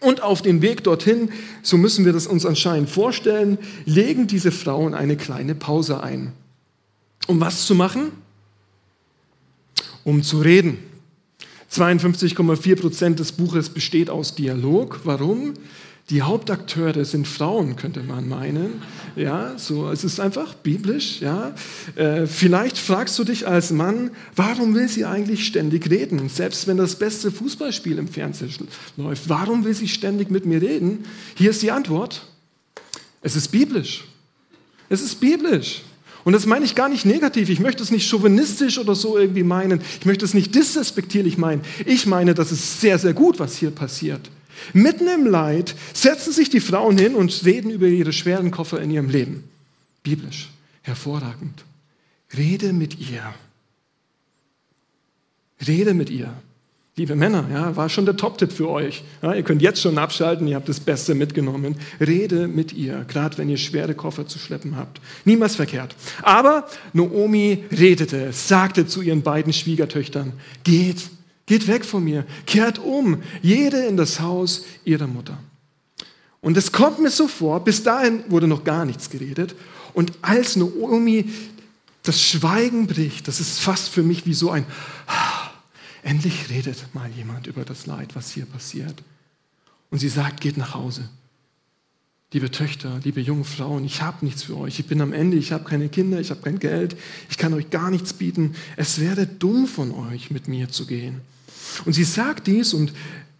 Und 0.00 0.22
auf 0.22 0.42
dem 0.42 0.60
Weg 0.62 0.84
dorthin, 0.84 1.30
so 1.62 1.78
müssen 1.78 2.04
wir 2.04 2.12
das 2.12 2.26
uns 2.26 2.44
anscheinend 2.44 2.90
vorstellen, 2.90 3.56
legen 3.86 4.26
diese 4.26 4.50
Frauen 4.52 4.94
eine 4.94 5.16
kleine 5.16 5.54
Pause 5.54 6.02
ein. 6.02 6.32
Um 7.28 7.40
was 7.40 7.66
zu 7.66 7.74
machen? 7.74 8.12
Um 10.04 10.22
zu 10.22 10.40
reden. 10.40 10.91
52,4 11.72 12.76
Prozent 12.76 13.18
des 13.18 13.32
Buches 13.32 13.70
besteht 13.70 14.10
aus 14.10 14.34
Dialog. 14.34 15.00
Warum? 15.04 15.54
Die 16.10 16.20
Hauptakteure 16.20 17.04
sind 17.04 17.26
Frauen, 17.26 17.76
könnte 17.76 18.02
man 18.02 18.28
meinen. 18.28 18.82
Ja, 19.16 19.56
so, 19.56 19.90
es 19.90 20.04
ist 20.04 20.20
einfach 20.20 20.52
biblisch. 20.54 21.20
Ja. 21.20 21.54
Äh, 21.94 22.26
vielleicht 22.26 22.76
fragst 22.76 23.18
du 23.18 23.24
dich 23.24 23.46
als 23.46 23.70
Mann, 23.70 24.10
warum 24.36 24.74
will 24.74 24.88
sie 24.88 25.06
eigentlich 25.06 25.46
ständig 25.46 25.88
reden? 25.88 26.28
Selbst 26.28 26.66
wenn 26.66 26.76
das 26.76 26.96
beste 26.96 27.30
Fußballspiel 27.30 27.98
im 27.98 28.08
Fernsehen 28.08 28.52
läuft, 28.96 29.28
warum 29.28 29.64
will 29.64 29.74
sie 29.74 29.88
ständig 29.88 30.30
mit 30.30 30.44
mir 30.44 30.60
reden? 30.60 31.04
Hier 31.36 31.50
ist 31.50 31.62
die 31.62 31.70
Antwort. 31.70 32.26
Es 33.22 33.36
ist 33.36 33.48
biblisch. 33.48 34.04
Es 34.90 35.00
ist 35.00 35.20
biblisch. 35.20 35.82
Und 36.24 36.32
das 36.32 36.46
meine 36.46 36.64
ich 36.64 36.74
gar 36.74 36.88
nicht 36.88 37.04
negativ. 37.04 37.48
Ich 37.48 37.60
möchte 37.60 37.82
es 37.82 37.90
nicht 37.90 38.08
chauvinistisch 38.08 38.78
oder 38.78 38.94
so 38.94 39.18
irgendwie 39.18 39.42
meinen. 39.42 39.80
Ich 40.00 40.06
möchte 40.06 40.24
es 40.24 40.34
nicht 40.34 40.54
disrespektierlich 40.54 41.36
meinen. 41.36 41.62
Ich 41.84 42.06
meine, 42.06 42.34
das 42.34 42.52
ist 42.52 42.80
sehr, 42.80 42.98
sehr 42.98 43.12
gut, 43.12 43.38
was 43.38 43.56
hier 43.56 43.70
passiert. 43.70 44.30
Mitten 44.72 45.08
im 45.08 45.26
Leid 45.26 45.74
setzen 45.92 46.32
sich 46.32 46.48
die 46.48 46.60
Frauen 46.60 46.96
hin 46.96 47.14
und 47.14 47.44
reden 47.44 47.70
über 47.70 47.86
ihre 47.86 48.12
schweren 48.12 48.50
Koffer 48.50 48.80
in 48.80 48.90
ihrem 48.90 49.08
Leben. 49.08 49.44
Biblisch. 50.02 50.50
Hervorragend. 50.82 51.64
Rede 52.36 52.72
mit 52.72 52.98
ihr. 52.98 53.34
Rede 55.66 55.94
mit 55.94 56.10
ihr. 56.10 56.32
Liebe 56.94 57.16
Männer, 57.16 57.48
ja, 57.50 57.74
war 57.74 57.88
schon 57.88 58.04
der 58.04 58.18
Top-Tipp 58.18 58.52
für 58.52 58.68
euch. 58.68 59.02
Ja, 59.22 59.32
ihr 59.32 59.42
könnt 59.42 59.62
jetzt 59.62 59.80
schon 59.80 59.96
abschalten, 59.96 60.46
ihr 60.46 60.56
habt 60.56 60.68
das 60.68 60.78
Beste 60.78 61.14
mitgenommen. 61.14 61.76
Rede 61.98 62.48
mit 62.48 62.74
ihr, 62.74 63.06
gerade 63.08 63.38
wenn 63.38 63.48
ihr 63.48 63.56
schwere 63.56 63.94
Koffer 63.94 64.26
zu 64.26 64.38
schleppen 64.38 64.76
habt. 64.76 65.00
Niemals 65.24 65.56
verkehrt. 65.56 65.96
Aber 66.20 66.68
Naomi 66.92 67.64
redete, 67.70 68.30
sagte 68.34 68.86
zu 68.86 69.00
ihren 69.00 69.22
beiden 69.22 69.54
Schwiegertöchtern, 69.54 70.34
geht, 70.64 71.08
geht 71.46 71.66
weg 71.66 71.86
von 71.86 72.04
mir, 72.04 72.26
kehrt 72.44 72.78
um, 72.78 73.22
jede 73.40 73.86
in 73.86 73.96
das 73.96 74.20
Haus 74.20 74.66
ihrer 74.84 75.06
Mutter. 75.06 75.38
Und 76.42 76.58
es 76.58 76.72
kommt 76.72 76.98
mir 76.98 77.10
so 77.10 77.26
vor, 77.26 77.64
bis 77.64 77.82
dahin 77.82 78.22
wurde 78.28 78.48
noch 78.48 78.64
gar 78.64 78.84
nichts 78.84 79.08
geredet. 79.08 79.54
Und 79.94 80.12
als 80.20 80.56
Naomi 80.56 81.24
das 82.02 82.20
Schweigen 82.20 82.86
bricht, 82.86 83.28
das 83.28 83.40
ist 83.40 83.60
fast 83.60 83.88
für 83.88 84.02
mich 84.02 84.26
wie 84.26 84.34
so 84.34 84.50
ein 84.50 84.66
Endlich 86.02 86.50
redet 86.50 86.94
mal 86.94 87.10
jemand 87.10 87.46
über 87.46 87.64
das 87.64 87.86
Leid, 87.86 88.14
was 88.14 88.32
hier 88.32 88.44
passiert. 88.44 89.02
Und 89.90 89.98
sie 89.98 90.08
sagt, 90.08 90.40
geht 90.40 90.56
nach 90.56 90.74
Hause. 90.74 91.08
liebe 92.32 92.50
Töchter, 92.50 92.98
liebe 93.04 93.20
junge 93.20 93.44
Frauen, 93.44 93.84
ich 93.84 94.00
habe 94.00 94.24
nichts 94.24 94.44
für 94.44 94.56
euch. 94.56 94.80
Ich 94.80 94.86
bin 94.86 95.02
am 95.02 95.12
Ende, 95.12 95.36
ich 95.36 95.52
habe 95.52 95.64
keine 95.64 95.88
Kinder, 95.90 96.18
ich 96.18 96.30
habe 96.30 96.40
kein 96.40 96.58
Geld, 96.58 96.96
ich 97.28 97.36
kann 97.36 97.52
euch 97.52 97.68
gar 97.68 97.90
nichts 97.90 98.14
bieten. 98.14 98.54
Es 98.76 99.00
wäre 99.00 99.26
dumm 99.26 99.66
von 99.66 99.92
euch, 99.92 100.30
mit 100.30 100.48
mir 100.48 100.70
zu 100.70 100.86
gehen. 100.86 101.20
Und 101.84 101.92
sie 101.92 102.04
sagt 102.04 102.46
dies 102.46 102.72
und 102.72 102.94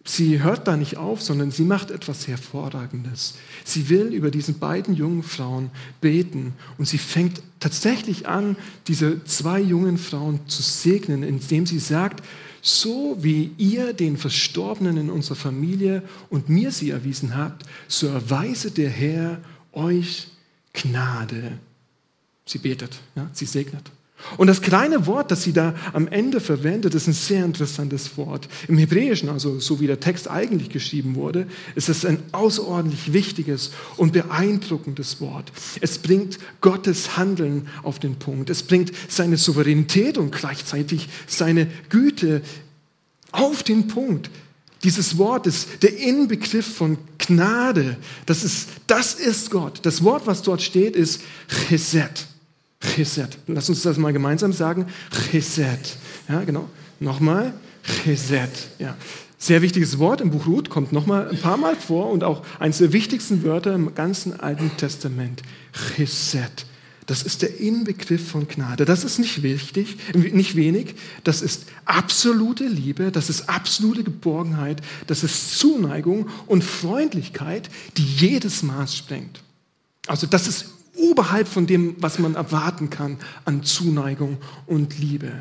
sie 0.04 0.42
hört 0.42 0.69
da 0.69 0.76
nicht 0.76 0.99
auf, 0.99 1.23
sondern 1.23 1.50
sie 1.50 1.64
macht 1.64 1.90
etwas 1.90 2.28
Hervorragendes. 2.28 3.35
Sie 3.64 3.88
will 3.88 4.09
über 4.09 4.31
diesen 4.31 4.59
beiden 4.59 4.95
jungen 4.95 5.23
Frauen 5.23 5.71
beten 6.00 6.52
und 6.76 6.87
sie 6.87 6.99
fängt 6.99 7.42
tatsächlich 7.61 8.28
an, 8.28 8.57
diese 8.88 9.25
zwei 9.25 9.61
jungen 9.61 9.97
Frauen 9.97 10.40
zu 10.49 10.62
segnen, 10.62 11.23
indem 11.23 11.66
sie 11.66 11.78
sagt, 11.78 12.23
so 12.62 13.19
wie 13.21 13.50
ihr 13.59 13.92
den 13.92 14.16
Verstorbenen 14.16 14.97
in 14.97 15.11
unserer 15.11 15.35
Familie 15.35 16.02
und 16.31 16.49
mir 16.49 16.71
sie 16.71 16.90
erwiesen 16.90 17.37
habt, 17.37 17.66
so 17.88 18.07
erweise 18.07 18.71
der 18.71 18.88
Herr 18.88 19.40
euch 19.73 20.28
Gnade. 20.73 21.59
Sie 22.47 22.59
betet, 22.59 23.00
ja, 23.16 23.28
sie 23.33 23.47
segnet. 23.47 23.90
Und 24.37 24.47
das 24.47 24.62
kleine 24.62 25.07
Wort, 25.07 25.31
das 25.31 25.43
sie 25.43 25.52
da 25.52 25.75
am 25.93 26.09
Ende 26.09 26.41
verwendet, 26.41 26.95
ist 26.95 27.07
ein 27.07 27.12
sehr 27.12 27.45
interessantes 27.45 28.17
Wort. 28.17 28.49
Im 28.69 28.79
Hebräischen, 28.79 29.29
also 29.29 29.59
so 29.59 29.81
wie 29.81 29.87
der 29.87 30.00
Text 30.00 30.31
eigentlich 30.31 30.71
geschrieben 30.71 31.14
wurde, 31.14 31.47
ist 31.75 31.88
es 31.88 32.05
ein 32.05 32.19
außerordentlich 32.33 33.12
wichtiges 33.12 33.73
und 33.97 34.12
beeindruckendes 34.12 35.21
Wort. 35.21 35.52
Es 35.81 35.99
bringt 35.99 36.38
Gottes 36.61 37.17
Handeln 37.17 37.69
auf 37.83 37.99
den 37.99 38.17
Punkt. 38.17 38.50
Es 38.50 38.62
bringt 38.62 38.93
seine 39.09 39.37
Souveränität 39.37 40.19
und 40.19 40.33
gleichzeitig 40.33 41.09
seine 41.26 41.67
Güte 41.88 42.43
auf 43.33 43.62
den 43.62 43.88
Punkt. 43.88 44.31
Dieses 44.85 45.17
Wort 45.17 45.47
ist 45.47 45.83
der 45.83 45.97
Inbegriff 45.97 46.67
von 46.67 46.99
Gnade. 47.19 47.97
Das 48.26 48.43
ist, 48.43 48.69
das 48.87 49.14
ist 49.14 49.50
Gott. 49.50 49.81
Das 49.83 50.02
Wort, 50.02 50.26
was 50.26 50.43
dort 50.43 50.61
steht, 50.61 50.97
ist 50.97 51.23
Chesed. 51.69 52.26
Chesed. 52.83 53.39
Lass 53.47 53.69
uns 53.69 53.83
das 53.83 53.97
mal 53.97 54.12
gemeinsam 54.12 54.53
sagen. 54.53 54.87
Chesed. 55.31 55.97
Ja, 56.29 56.43
genau. 56.43 56.69
Nochmal. 57.01 57.55
Chesed. 57.83 58.69
Ja. 58.79 58.97
Sehr 59.39 59.62
wichtiges 59.62 59.99
Wort 59.99 60.21
im 60.21 60.31
Buch 60.31 60.47
Ruth, 60.47 60.71
kommt 60.71 60.93
nochmal 60.93 61.29
ein 61.29 61.39
paar 61.39 61.57
Mal 61.57 61.75
vor 61.75 62.11
und 62.11 62.23
auch 62.23 62.45
eines 62.61 62.79
der 62.79 62.93
wichtigsten 62.93 63.43
Wörter 63.43 63.75
im 63.75 63.95
ganzen 63.95 64.39
Alten 64.39 64.71
Testament. 64.77 65.43
Chesed. 65.73 66.67
Das 67.07 67.25
ist 67.25 67.43
der 67.43 67.59
Inbegriff 67.59 68.31
von 68.31 68.47
Gnade. 68.47 68.85
Das 68.85 69.03
ist 69.03 69.19
nicht 69.19 69.43
wichtig, 69.43 69.97
nicht 70.15 70.55
wenig. 70.55 70.95
Das 71.25 71.43
ist 71.43 71.67
absolute 71.85 72.65
Liebe, 72.65 73.11
das 73.11 73.29
ist 73.29 73.49
absolute 73.49 74.05
Geborgenheit, 74.05 74.81
das 75.09 75.25
ist 75.25 75.59
Zuneigung 75.59 76.29
und 76.47 76.62
Freundlichkeit, 76.62 77.69
die 77.97 78.05
jedes 78.05 78.62
Maß 78.62 78.97
sprengt. 78.97 79.43
Also 80.07 80.29
das 80.29 80.47
ist 80.47 80.67
oberhalb 80.97 81.49
von 81.49 81.67
dem, 81.67 81.97
was 81.99 82.19
man 82.19 82.35
erwarten 82.35 82.91
kann 82.91 83.19
an 83.45 83.63
Zuneigung 83.63 84.39
und 84.67 84.99
Liebe. 84.99 85.33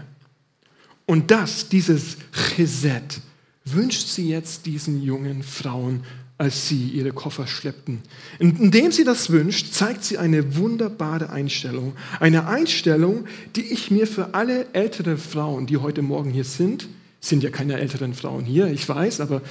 Und 1.05 1.31
das, 1.31 1.70
dieses 1.70 2.17
Chesed, 2.31 3.22
wünscht 3.65 4.08
sie 4.08 4.29
jetzt 4.29 4.65
diesen 4.65 5.03
jungen 5.03 5.43
Frauen, 5.43 6.03
als 6.38 6.67
sie 6.67 6.88
ihre 6.88 7.12
Koffer 7.12 7.46
schleppten. 7.46 8.00
Indem 8.39 8.91
sie 8.91 9.03
das 9.03 9.29
wünscht, 9.29 9.74
zeigt 9.74 10.03
sie 10.03 10.17
eine 10.17 10.55
wunderbare 10.55 11.29
Einstellung. 11.29 11.93
Eine 12.20 12.48
Einstellung, 12.48 13.25
die 13.55 13.62
ich 13.62 13.91
mir 13.91 14.08
für 14.08 14.34
alle 14.34 14.65
älteren 14.74 15.20
Frauen, 15.20 15.67
die 15.67 15.77
heute 15.77 16.01
Morgen 16.01 16.31
hier 16.31 16.43
sind, 16.43 16.88
sind 17.20 17.43
ja 17.43 17.51
keine 17.51 17.79
älteren 17.79 18.15
Frauen 18.15 18.43
hier, 18.43 18.67
ich 18.67 18.89
weiß, 18.89 19.22
aber 19.22 19.43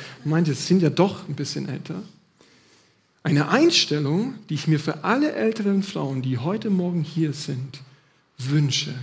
es 0.49 0.67
sind 0.67 0.83
ja 0.83 0.91
doch 0.91 1.29
ein 1.29 1.37
bisschen 1.37 1.69
älter. 1.69 2.03
Eine 3.23 3.51
Einstellung, 3.51 4.35
die 4.49 4.55
ich 4.55 4.67
mir 4.67 4.81
für 4.81 5.05
alle 5.05 5.33
älteren 5.33 5.83
Frauen, 5.83 6.23
die 6.23 6.39
heute 6.39 6.71
Morgen 6.71 7.03
hier 7.03 7.35
sind, 7.35 7.81
wünsche, 8.39 8.95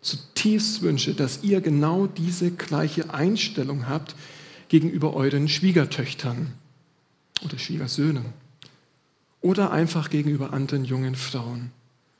zutiefst 0.00 0.82
wünsche, 0.82 1.14
dass 1.14 1.44
ihr 1.44 1.60
genau 1.60 2.08
diese 2.08 2.50
gleiche 2.50 3.14
Einstellung 3.14 3.88
habt 3.88 4.16
gegenüber 4.68 5.14
euren 5.14 5.48
Schwiegertöchtern 5.48 6.52
oder 7.44 7.58
Schwiegersöhnen 7.58 8.24
oder 9.40 9.70
einfach 9.70 10.10
gegenüber 10.10 10.52
anderen 10.52 10.84
jungen 10.84 11.14
Frauen. 11.14 11.70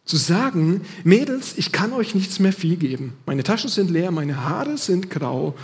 Zu 0.06 0.16
sagen, 0.16 0.82
Mädels, 1.02 1.54
ich 1.56 1.72
kann 1.72 1.92
euch 1.92 2.14
nichts 2.14 2.38
mehr 2.38 2.52
viel 2.52 2.76
geben. 2.76 3.14
Meine 3.26 3.42
Taschen 3.42 3.68
sind 3.68 3.90
leer, 3.90 4.12
meine 4.12 4.44
Haare 4.44 4.78
sind 4.78 5.10
grau, 5.10 5.56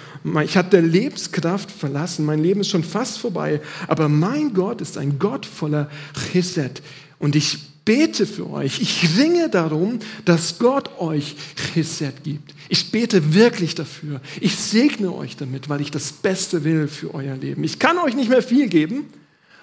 ich 0.45 0.55
der 0.55 0.83
Lebenskraft 0.83 1.71
verlassen, 1.71 2.27
mein 2.27 2.43
Leben 2.43 2.61
ist 2.61 2.69
schon 2.69 2.83
fast 2.83 3.19
vorbei, 3.19 3.61
aber 3.87 4.09
mein 4.09 4.53
Gott 4.53 4.81
ist 4.81 4.99
ein 4.99 5.21
Gott 5.21 5.47
voller 5.47 5.89
Chesed 6.33 6.83
und 7.21 7.37
ich 7.37 7.73
bete 7.85 8.27
für 8.27 8.51
euch, 8.51 8.81
ich 8.81 9.17
ringe 9.17 9.49
darum, 9.49 9.99
dass 10.25 10.59
Gott 10.59 10.99
euch 10.99 11.37
Chesed 11.73 12.25
gibt. 12.25 12.55
Ich 12.69 12.91
bete 12.91 13.35
wirklich 13.35 13.75
dafür. 13.75 14.21
Ich 14.41 14.57
segne 14.57 15.15
euch 15.15 15.37
damit, 15.37 15.69
weil 15.69 15.81
ich 15.81 15.91
das 15.91 16.13
Beste 16.13 16.65
will 16.65 16.89
für 16.89 17.15
euer 17.15 17.37
Leben. 17.37 17.65
Ich 17.65 17.79
kann 17.79 17.99
euch 17.99 18.15
nicht 18.15 18.29
mehr 18.29 18.43
viel 18.43 18.69
geben, 18.69 19.05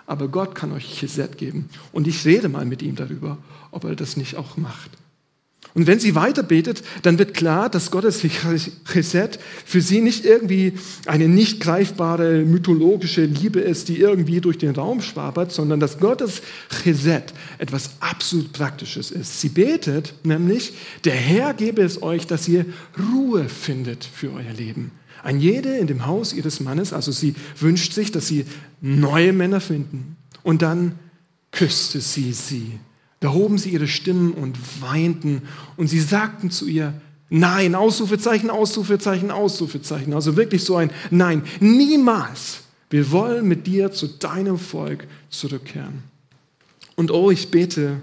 aber 0.05 0.27
Gott 0.27 0.55
kann 0.55 0.71
euch 0.71 0.99
Chesed 0.99 1.37
geben. 1.37 1.69
Und 1.91 2.07
ich 2.07 2.25
rede 2.25 2.49
mal 2.49 2.65
mit 2.65 2.81
ihm 2.81 2.95
darüber, 2.95 3.37
ob 3.71 3.83
er 3.83 3.95
das 3.95 4.17
nicht 4.17 4.35
auch 4.35 4.57
macht. 4.57 4.91
Und 5.75 5.85
wenn 5.85 5.99
sie 5.99 6.15
weiter 6.15 6.41
betet, 6.41 6.83
dann 7.03 7.19
wird 7.19 7.33
klar, 7.33 7.69
dass 7.69 7.91
Gottes 7.91 8.21
Chesed 8.21 9.39
für 9.65 9.81
sie 9.81 10.01
nicht 10.01 10.25
irgendwie 10.25 10.73
eine 11.05 11.27
nicht 11.27 11.59
greifbare 11.61 12.43
mythologische 12.43 13.25
Liebe 13.25 13.59
ist, 13.59 13.87
die 13.87 13.99
irgendwie 13.99 14.41
durch 14.41 14.57
den 14.57 14.71
Raum 14.71 15.01
schwabert, 15.01 15.51
sondern 15.51 15.79
dass 15.79 15.99
Gottes 15.99 16.41
Chesed 16.83 17.33
etwas 17.59 17.91
absolut 17.99 18.51
Praktisches 18.51 19.11
ist. 19.11 19.41
Sie 19.41 19.49
betet 19.49 20.15
nämlich, 20.23 20.73
der 21.05 21.13
Herr 21.13 21.53
gebe 21.53 21.83
es 21.83 22.01
euch, 22.01 22.25
dass 22.25 22.47
ihr 22.47 22.65
Ruhe 22.97 23.47
findet 23.47 24.03
für 24.03 24.33
euer 24.33 24.53
Leben. 24.53 24.91
Ein 25.21 25.39
jede 25.39 25.77
in 25.77 25.85
dem 25.85 26.07
Haus 26.07 26.33
ihres 26.33 26.61
Mannes, 26.61 26.93
also 26.93 27.11
sie 27.11 27.35
wünscht 27.59 27.93
sich, 27.93 28.11
dass 28.11 28.27
sie 28.27 28.45
neue 28.81 29.33
Männer 29.33 29.61
finden. 29.61 30.15
Und 30.41 30.61
dann 30.61 30.97
küsste 31.51 32.01
sie 32.01 32.33
sie. 32.33 32.79
Da 33.19 33.33
hoben 33.33 33.57
sie 33.57 33.71
ihre 33.71 33.87
Stimmen 33.87 34.31
und 34.33 34.57
weinten 34.81 35.41
und 35.77 35.87
sie 35.87 35.99
sagten 35.99 36.51
zu 36.51 36.67
ihr, 36.67 36.93
nein, 37.29 37.75
Ausrufezeichen, 37.75 38.49
Ausrufezeichen, 38.49 39.31
Ausrufezeichen. 39.31 40.13
Also 40.13 40.35
wirklich 40.35 40.63
so 40.63 40.77
ein 40.77 40.91
Nein, 41.11 41.43
niemals. 41.59 42.61
Wir 42.89 43.11
wollen 43.11 43.47
mit 43.47 43.67
dir 43.67 43.91
zu 43.91 44.07
deinem 44.07 44.57
Volk 44.57 45.05
zurückkehren. 45.29 46.03
Und 46.95 47.11
oh, 47.11 47.29
ich 47.29 47.51
bete, 47.51 48.01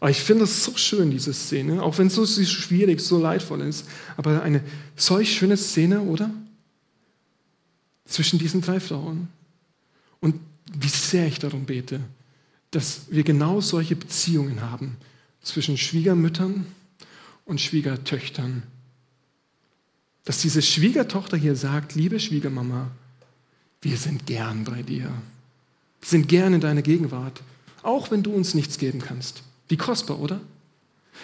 oh, 0.00 0.06
ich 0.06 0.20
finde 0.20 0.44
es 0.44 0.64
so 0.64 0.76
schön, 0.76 1.10
diese 1.10 1.32
Szene, 1.32 1.82
auch 1.82 1.98
wenn 1.98 2.06
es 2.06 2.14
so 2.14 2.24
schwierig, 2.26 3.00
so 3.00 3.18
leidvoll 3.18 3.62
ist, 3.62 3.86
aber 4.16 4.42
eine 4.42 4.62
solch 4.96 5.32
schöne 5.32 5.56
Szene, 5.56 6.00
oder? 6.02 6.30
zwischen 8.08 8.38
diesen 8.38 8.60
drei 8.60 8.80
Frauen. 8.80 9.28
Und 10.20 10.40
wie 10.72 10.88
sehr 10.88 11.26
ich 11.26 11.38
darum 11.38 11.64
bete, 11.64 12.00
dass 12.70 13.06
wir 13.10 13.22
genau 13.22 13.60
solche 13.60 13.96
Beziehungen 13.96 14.60
haben 14.60 14.96
zwischen 15.42 15.78
Schwiegermüttern 15.78 16.66
und 17.44 17.60
Schwiegertöchtern. 17.60 18.62
Dass 20.24 20.42
diese 20.42 20.60
Schwiegertochter 20.60 21.36
hier 21.36 21.56
sagt, 21.56 21.94
liebe 21.94 22.20
Schwiegermama, 22.20 22.90
wir 23.80 23.96
sind 23.96 24.26
gern 24.26 24.64
bei 24.64 24.82
dir. 24.82 25.10
Wir 26.00 26.08
sind 26.08 26.28
gern 26.28 26.54
in 26.54 26.60
deiner 26.60 26.82
Gegenwart, 26.82 27.42
auch 27.82 28.10
wenn 28.10 28.22
du 28.22 28.32
uns 28.32 28.54
nichts 28.54 28.78
geben 28.78 29.00
kannst. 29.00 29.42
Wie 29.68 29.76
kostbar, 29.76 30.18
oder? 30.18 30.40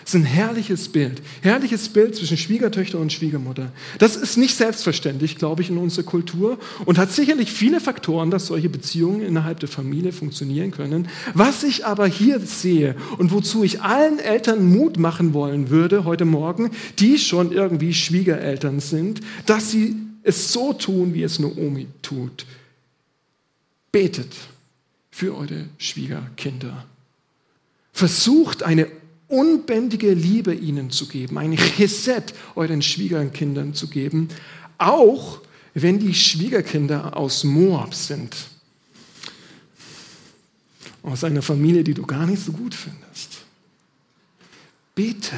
Das 0.03 0.15
ist 0.15 0.21
ein 0.21 0.25
herrliches 0.27 0.89
Bild. 0.89 1.23
Herrliches 1.41 1.89
Bild 1.89 2.15
zwischen 2.15 2.37
Schwiegertöchter 2.37 2.99
und 2.99 3.13
Schwiegermutter. 3.13 3.73
Das 3.99 4.17
ist 4.17 4.37
nicht 4.37 4.55
selbstverständlich, 4.55 5.37
glaube 5.37 5.63
ich, 5.63 5.71
in 5.71 5.79
unserer 5.79 6.05
Kultur 6.05 6.59
und 6.85 6.99
hat 6.99 7.11
sicherlich 7.11 7.51
viele 7.51 7.81
Faktoren, 7.81 8.31
dass 8.31 8.47
solche 8.47 8.69
Beziehungen 8.69 9.23
innerhalb 9.23 9.61
der 9.61 9.69
Familie 9.69 10.13
funktionieren 10.13 10.73
können. 10.73 11.09
Was 11.33 11.63
ich 11.63 11.87
aber 11.87 12.07
hier 12.07 12.41
sehe 12.41 12.97
und 13.17 13.33
wozu 13.33 13.65
ich 13.65 13.81
allen 13.81 14.19
Eltern 14.19 14.67
Mut 14.67 14.99
machen 14.99 15.33
wollen 15.33 15.71
würde 15.71 16.05
heute 16.05 16.27
Morgen, 16.27 16.71
die 16.99 17.19
schon 17.19 17.53
irgendwie 17.53 17.95
Schwiegereltern 17.95 18.81
sind, 18.81 19.21
dass 19.47 19.71
sie 19.71 19.97
es 20.23 20.53
so 20.53 20.73
tun, 20.73 21.15
wie 21.15 21.23
es 21.23 21.39
Naomi 21.39 21.87
tut. 22.03 22.45
Betet 23.93 24.35
für 25.11 25.37
eure 25.37 25.67
Schwiegerkinder. 25.79 26.85
Versucht 27.93 28.65
eine 28.65 28.89
unbändige 29.35 30.13
Liebe 30.13 30.55
ihnen 30.55 30.91
zu 30.91 31.07
geben, 31.09 31.39
ein 31.39 31.57
Chesed 31.57 32.35
euren 32.55 32.83
Schwiegerkindern 32.83 33.75
zu 33.75 33.89
geben, 33.89 34.29
auch 34.79 35.41
wenn 35.75 35.99
die 35.99 36.15
Schwiegerkinder 36.15 37.17
aus 37.17 37.45
Moab 37.45 37.95
sind. 37.95 38.35
Aus 41.03 41.25
einer 41.25 41.43
Familie, 41.43 41.85
die 41.85 41.95
du 41.95 42.07
gar 42.07 42.27
nicht 42.27 42.43
so 42.43 42.53
gut 42.53 42.75
findest. 42.75 43.45
Bete, 44.95 45.37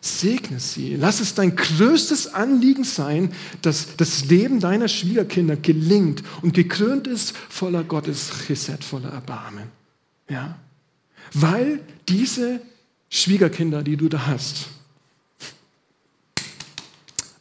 segne 0.00 0.58
sie. 0.58 0.96
Lass 0.96 1.20
es 1.20 1.34
dein 1.34 1.54
größtes 1.54 2.34
Anliegen 2.34 2.82
sein, 2.82 3.32
dass 3.60 3.96
das 3.96 4.24
Leben 4.24 4.58
deiner 4.58 4.88
Schwiegerkinder 4.88 5.56
gelingt 5.56 6.22
und 6.40 6.54
gekrönt 6.54 7.06
ist 7.06 7.36
voller 7.48 7.84
Gottes 7.84 8.30
Chesed, 8.46 8.82
voller 8.82 9.10
Erbarmen. 9.10 9.70
Ja? 10.28 10.56
weil 11.34 11.80
diese 12.08 12.60
Schwiegerkinder, 13.14 13.82
die 13.82 13.98
du 13.98 14.08
da 14.08 14.26
hast, 14.26 14.68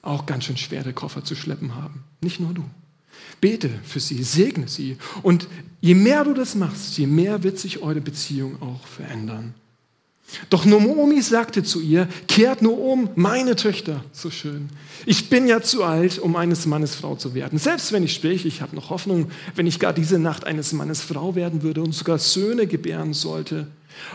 auch 0.01 0.25
ganz 0.25 0.43
schön 0.43 0.57
schwere 0.57 0.91
Koffer 0.91 1.23
zu 1.23 1.33
schleppen 1.33 1.75
haben. 1.75 2.03
Nicht 2.19 2.41
nur 2.41 2.53
du. 2.53 2.65
Bete 3.39 3.69
für 3.83 4.01
sie, 4.01 4.21
segne 4.21 4.67
sie. 4.67 4.97
Und 5.23 5.47
je 5.79 5.95
mehr 5.95 6.25
du 6.25 6.33
das 6.33 6.55
machst, 6.55 6.97
je 6.97 7.07
mehr 7.07 7.43
wird 7.43 7.57
sich 7.57 7.81
eure 7.81 8.01
Beziehung 8.01 8.61
auch 8.61 8.85
verändern. 8.85 9.53
Doch 10.49 10.65
Nomomi 10.65 11.21
sagte 11.21 11.63
zu 11.63 11.79
ihr, 11.79 12.07
kehrt 12.27 12.61
nur 12.61 12.77
um, 12.77 13.09
meine 13.15 13.55
Töchter, 13.55 14.03
so 14.11 14.29
schön. 14.29 14.69
Ich 15.05 15.29
bin 15.29 15.47
ja 15.47 15.61
zu 15.61 15.85
alt, 15.85 16.19
um 16.19 16.35
eines 16.35 16.65
Mannes 16.65 16.95
Frau 16.95 17.15
zu 17.15 17.33
werden. 17.33 17.59
Selbst 17.59 17.93
wenn 17.93 18.03
ich 18.03 18.13
spreche, 18.13 18.47
ich 18.47 18.61
habe 18.61 18.75
noch 18.75 18.89
Hoffnung, 18.89 19.31
wenn 19.55 19.67
ich 19.67 19.79
gar 19.79 19.93
diese 19.93 20.19
Nacht 20.19 20.45
eines 20.45 20.73
Mannes 20.73 21.01
Frau 21.01 21.35
werden 21.35 21.63
würde 21.63 21.81
und 21.81 21.93
sogar 21.93 22.17
Söhne 22.17 22.67
gebären 22.67 23.13
sollte. 23.13 23.67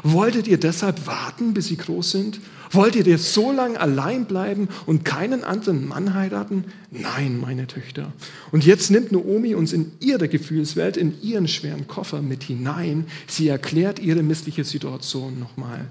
Wolltet 0.02 0.46
ihr 0.46 0.58
deshalb 0.58 1.06
warten, 1.06 1.54
bis 1.54 1.66
sie 1.66 1.76
groß 1.76 2.10
sind? 2.10 2.40
Wollt 2.70 2.96
ihr 2.96 3.18
so 3.18 3.52
lange 3.52 3.80
allein 3.80 4.26
bleiben 4.26 4.68
und 4.86 5.04
keinen 5.04 5.44
anderen 5.44 5.86
Mann 5.86 6.14
heiraten? 6.14 6.64
Nein, 6.90 7.40
meine 7.40 7.66
Töchter. 7.66 8.12
Und 8.50 8.64
jetzt 8.64 8.90
nimmt 8.90 9.12
Naomi 9.12 9.54
uns 9.54 9.72
in 9.72 9.92
ihre 10.00 10.28
Gefühlswelt, 10.28 10.96
in 10.96 11.20
ihren 11.22 11.48
schweren 11.48 11.86
Koffer 11.86 12.22
mit 12.22 12.42
hinein. 12.42 13.06
Sie 13.26 13.48
erklärt 13.48 13.98
ihre 13.98 14.22
missliche 14.22 14.64
Situation 14.64 15.38
nochmal. 15.38 15.86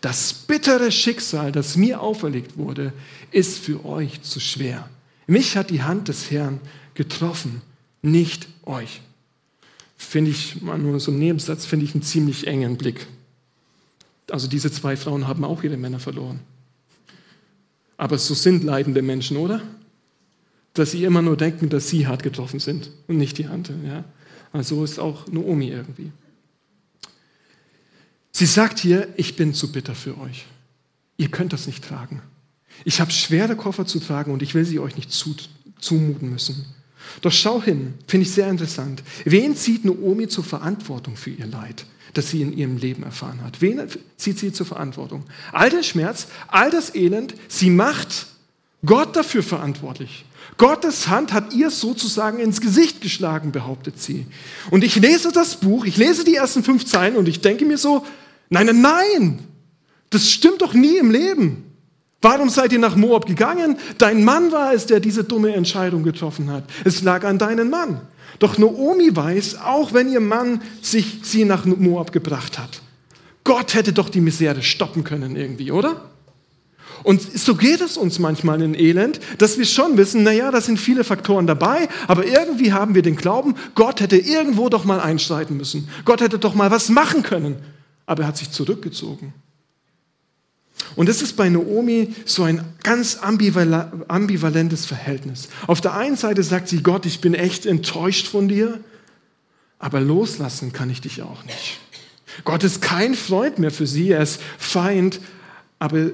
Das 0.00 0.32
bittere 0.32 0.90
Schicksal, 0.90 1.52
das 1.52 1.76
mir 1.76 2.00
auferlegt 2.00 2.56
wurde, 2.56 2.92
ist 3.30 3.58
für 3.58 3.84
euch 3.84 4.22
zu 4.22 4.40
schwer. 4.40 4.88
Mich 5.26 5.56
hat 5.56 5.70
die 5.70 5.82
Hand 5.82 6.08
des 6.08 6.30
Herrn 6.30 6.60
getroffen, 6.94 7.62
nicht 8.02 8.48
euch. 8.64 9.00
Finde 9.96 10.30
ich 10.30 10.60
mal 10.60 10.78
nur 10.78 10.98
so 10.98 11.10
einen 11.10 11.20
Nebensatz, 11.20 11.64
finde 11.64 11.84
ich 11.84 11.94
einen 11.94 12.02
ziemlich 12.02 12.46
engen 12.46 12.76
Blick. 12.76 13.06
Also 14.32 14.48
diese 14.48 14.72
zwei 14.72 14.96
Frauen 14.96 15.28
haben 15.28 15.44
auch 15.44 15.62
ihre 15.62 15.76
Männer 15.76 16.00
verloren. 16.00 16.40
Aber 17.98 18.16
so 18.16 18.32
sind 18.32 18.64
leidende 18.64 19.02
Menschen, 19.02 19.36
oder? 19.36 19.60
Dass 20.72 20.92
sie 20.92 21.04
immer 21.04 21.20
nur 21.20 21.36
denken, 21.36 21.68
dass 21.68 21.90
sie 21.90 22.06
hart 22.06 22.22
getroffen 22.22 22.58
sind 22.58 22.90
und 23.08 23.18
nicht 23.18 23.36
die 23.36 23.44
andere. 23.44 23.76
Ja? 23.86 24.04
Also 24.50 24.84
ist 24.84 24.98
auch 24.98 25.26
Naomi 25.26 25.68
irgendwie. 25.68 26.12
Sie 28.30 28.46
sagt 28.46 28.78
hier, 28.78 29.06
ich 29.18 29.36
bin 29.36 29.52
zu 29.52 29.70
bitter 29.70 29.94
für 29.94 30.18
euch. 30.18 30.46
Ihr 31.18 31.28
könnt 31.28 31.52
das 31.52 31.66
nicht 31.66 31.84
tragen. 31.84 32.22
Ich 32.86 33.02
habe 33.02 33.10
schwere 33.10 33.54
Koffer 33.54 33.84
zu 33.84 34.00
tragen 34.00 34.32
und 34.32 34.40
ich 34.40 34.54
will 34.54 34.64
sie 34.64 34.78
euch 34.78 34.96
nicht 34.96 35.12
zumuten 35.12 36.30
müssen. 36.30 36.64
Doch 37.20 37.32
schau 37.32 37.62
hin, 37.62 37.92
finde 38.06 38.22
ich 38.26 38.32
sehr 38.32 38.48
interessant. 38.48 39.02
Wen 39.26 39.54
zieht 39.54 39.84
Naomi 39.84 40.26
zur 40.26 40.44
Verantwortung 40.44 41.16
für 41.16 41.28
ihr 41.28 41.46
Leid, 41.46 41.84
das 42.14 42.30
sie 42.30 42.42
in 42.42 42.56
ihrem 42.56 42.76
Leben 42.76 43.02
erfahren 43.02 43.42
hat? 43.42 43.60
Wen 43.60 43.80
zieht 44.16 44.38
sie 44.38 44.52
zur 44.52 44.66
Verantwortung? 44.66 45.24
All 45.52 45.70
den 45.70 45.84
Schmerz, 45.84 46.26
all 46.48 46.70
das 46.70 46.94
Elend, 46.94 47.34
sie 47.48 47.70
macht 47.70 48.26
Gott 48.84 49.16
dafür 49.16 49.42
verantwortlich. 49.42 50.24
Gottes 50.58 51.08
Hand 51.08 51.32
hat 51.32 51.54
ihr 51.54 51.70
sozusagen 51.70 52.38
ins 52.38 52.60
Gesicht 52.60 53.00
geschlagen, 53.00 53.52
behauptet 53.52 54.00
sie. 54.00 54.26
Und 54.70 54.84
ich 54.84 54.96
lese 54.96 55.32
das 55.32 55.56
Buch, 55.56 55.84
ich 55.86 55.96
lese 55.96 56.24
die 56.24 56.34
ersten 56.34 56.62
fünf 56.62 56.84
Zeilen 56.84 57.16
und 57.16 57.28
ich 57.28 57.40
denke 57.40 57.64
mir 57.64 57.78
so, 57.78 58.04
nein, 58.50 58.66
nein, 58.66 58.80
nein, 58.80 59.38
das 60.10 60.30
stimmt 60.30 60.60
doch 60.60 60.74
nie 60.74 60.98
im 60.98 61.10
Leben. 61.10 61.71
Warum 62.22 62.48
seid 62.48 62.72
ihr 62.72 62.78
nach 62.78 62.96
Moab 62.96 63.26
gegangen? 63.26 63.76
Dein 63.98 64.24
Mann 64.24 64.52
war 64.52 64.72
es, 64.72 64.86
der 64.86 65.00
diese 65.00 65.24
dumme 65.24 65.52
Entscheidung 65.54 66.04
getroffen 66.04 66.50
hat. 66.50 66.64
Es 66.84 67.02
lag 67.02 67.24
an 67.24 67.38
deinem 67.38 67.68
Mann. 67.68 68.00
Doch 68.38 68.58
Naomi 68.58 69.14
weiß, 69.14 69.60
auch 69.60 69.92
wenn 69.92 70.10
ihr 70.10 70.20
Mann 70.20 70.62
sich 70.80 71.20
sie 71.22 71.44
nach 71.44 71.64
Moab 71.64 72.12
gebracht 72.12 72.58
hat, 72.58 72.80
Gott 73.44 73.74
hätte 73.74 73.92
doch 73.92 74.08
die 74.08 74.20
Misere 74.20 74.62
stoppen 74.62 75.04
können 75.04 75.36
irgendwie, 75.36 75.72
oder? 75.72 76.08
Und 77.02 77.20
so 77.20 77.56
geht 77.56 77.80
es 77.80 77.96
uns 77.96 78.20
manchmal 78.20 78.62
in 78.62 78.74
Elend, 78.74 79.18
dass 79.38 79.58
wir 79.58 79.64
schon 79.64 79.96
wissen, 79.96 80.22
naja, 80.22 80.50
da 80.52 80.60
sind 80.60 80.78
viele 80.78 81.02
Faktoren 81.02 81.48
dabei, 81.48 81.88
aber 82.06 82.24
irgendwie 82.24 82.72
haben 82.72 82.94
wir 82.94 83.02
den 83.02 83.16
Glauben, 83.16 83.56
Gott 83.74 84.00
hätte 84.00 84.16
irgendwo 84.16 84.68
doch 84.68 84.84
mal 84.84 85.00
einschreiten 85.00 85.56
müssen. 85.56 85.88
Gott 86.04 86.20
hätte 86.20 86.38
doch 86.38 86.54
mal 86.54 86.70
was 86.70 86.88
machen 86.88 87.24
können. 87.24 87.56
Aber 88.06 88.22
er 88.22 88.28
hat 88.28 88.36
sich 88.36 88.50
zurückgezogen. 88.50 89.32
Und 90.96 91.08
es 91.08 91.22
ist 91.22 91.36
bei 91.36 91.48
Naomi 91.48 92.14
so 92.24 92.42
ein 92.42 92.64
ganz 92.82 93.18
ambivalentes 93.22 94.86
Verhältnis. 94.86 95.48
Auf 95.66 95.80
der 95.80 95.94
einen 95.94 96.16
Seite 96.16 96.42
sagt 96.42 96.68
sie, 96.68 96.82
Gott, 96.82 97.06
ich 97.06 97.20
bin 97.20 97.34
echt 97.34 97.66
enttäuscht 97.66 98.26
von 98.26 98.48
dir, 98.48 98.80
aber 99.78 100.00
loslassen 100.00 100.72
kann 100.72 100.90
ich 100.90 101.00
dich 101.00 101.22
auch 101.22 101.44
nicht. 101.44 101.80
Gott 102.44 102.64
ist 102.64 102.80
kein 102.80 103.14
Freund 103.14 103.58
mehr 103.58 103.70
für 103.70 103.86
sie, 103.86 104.10
er 104.10 104.22
ist 104.22 104.40
Feind, 104.58 105.20
aber 105.78 106.12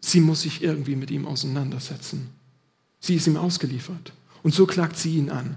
Sie 0.00 0.20
muss 0.20 0.42
sich 0.42 0.62
irgendwie 0.62 0.96
mit 0.96 1.10
ihm 1.10 1.26
auseinandersetzen. 1.26 2.30
Sie 3.00 3.16
ist 3.16 3.26
ihm 3.26 3.36
ausgeliefert. 3.36 4.12
Und 4.42 4.54
so 4.54 4.66
klagt 4.66 4.96
sie 4.96 5.16
ihn 5.16 5.30
an. 5.30 5.56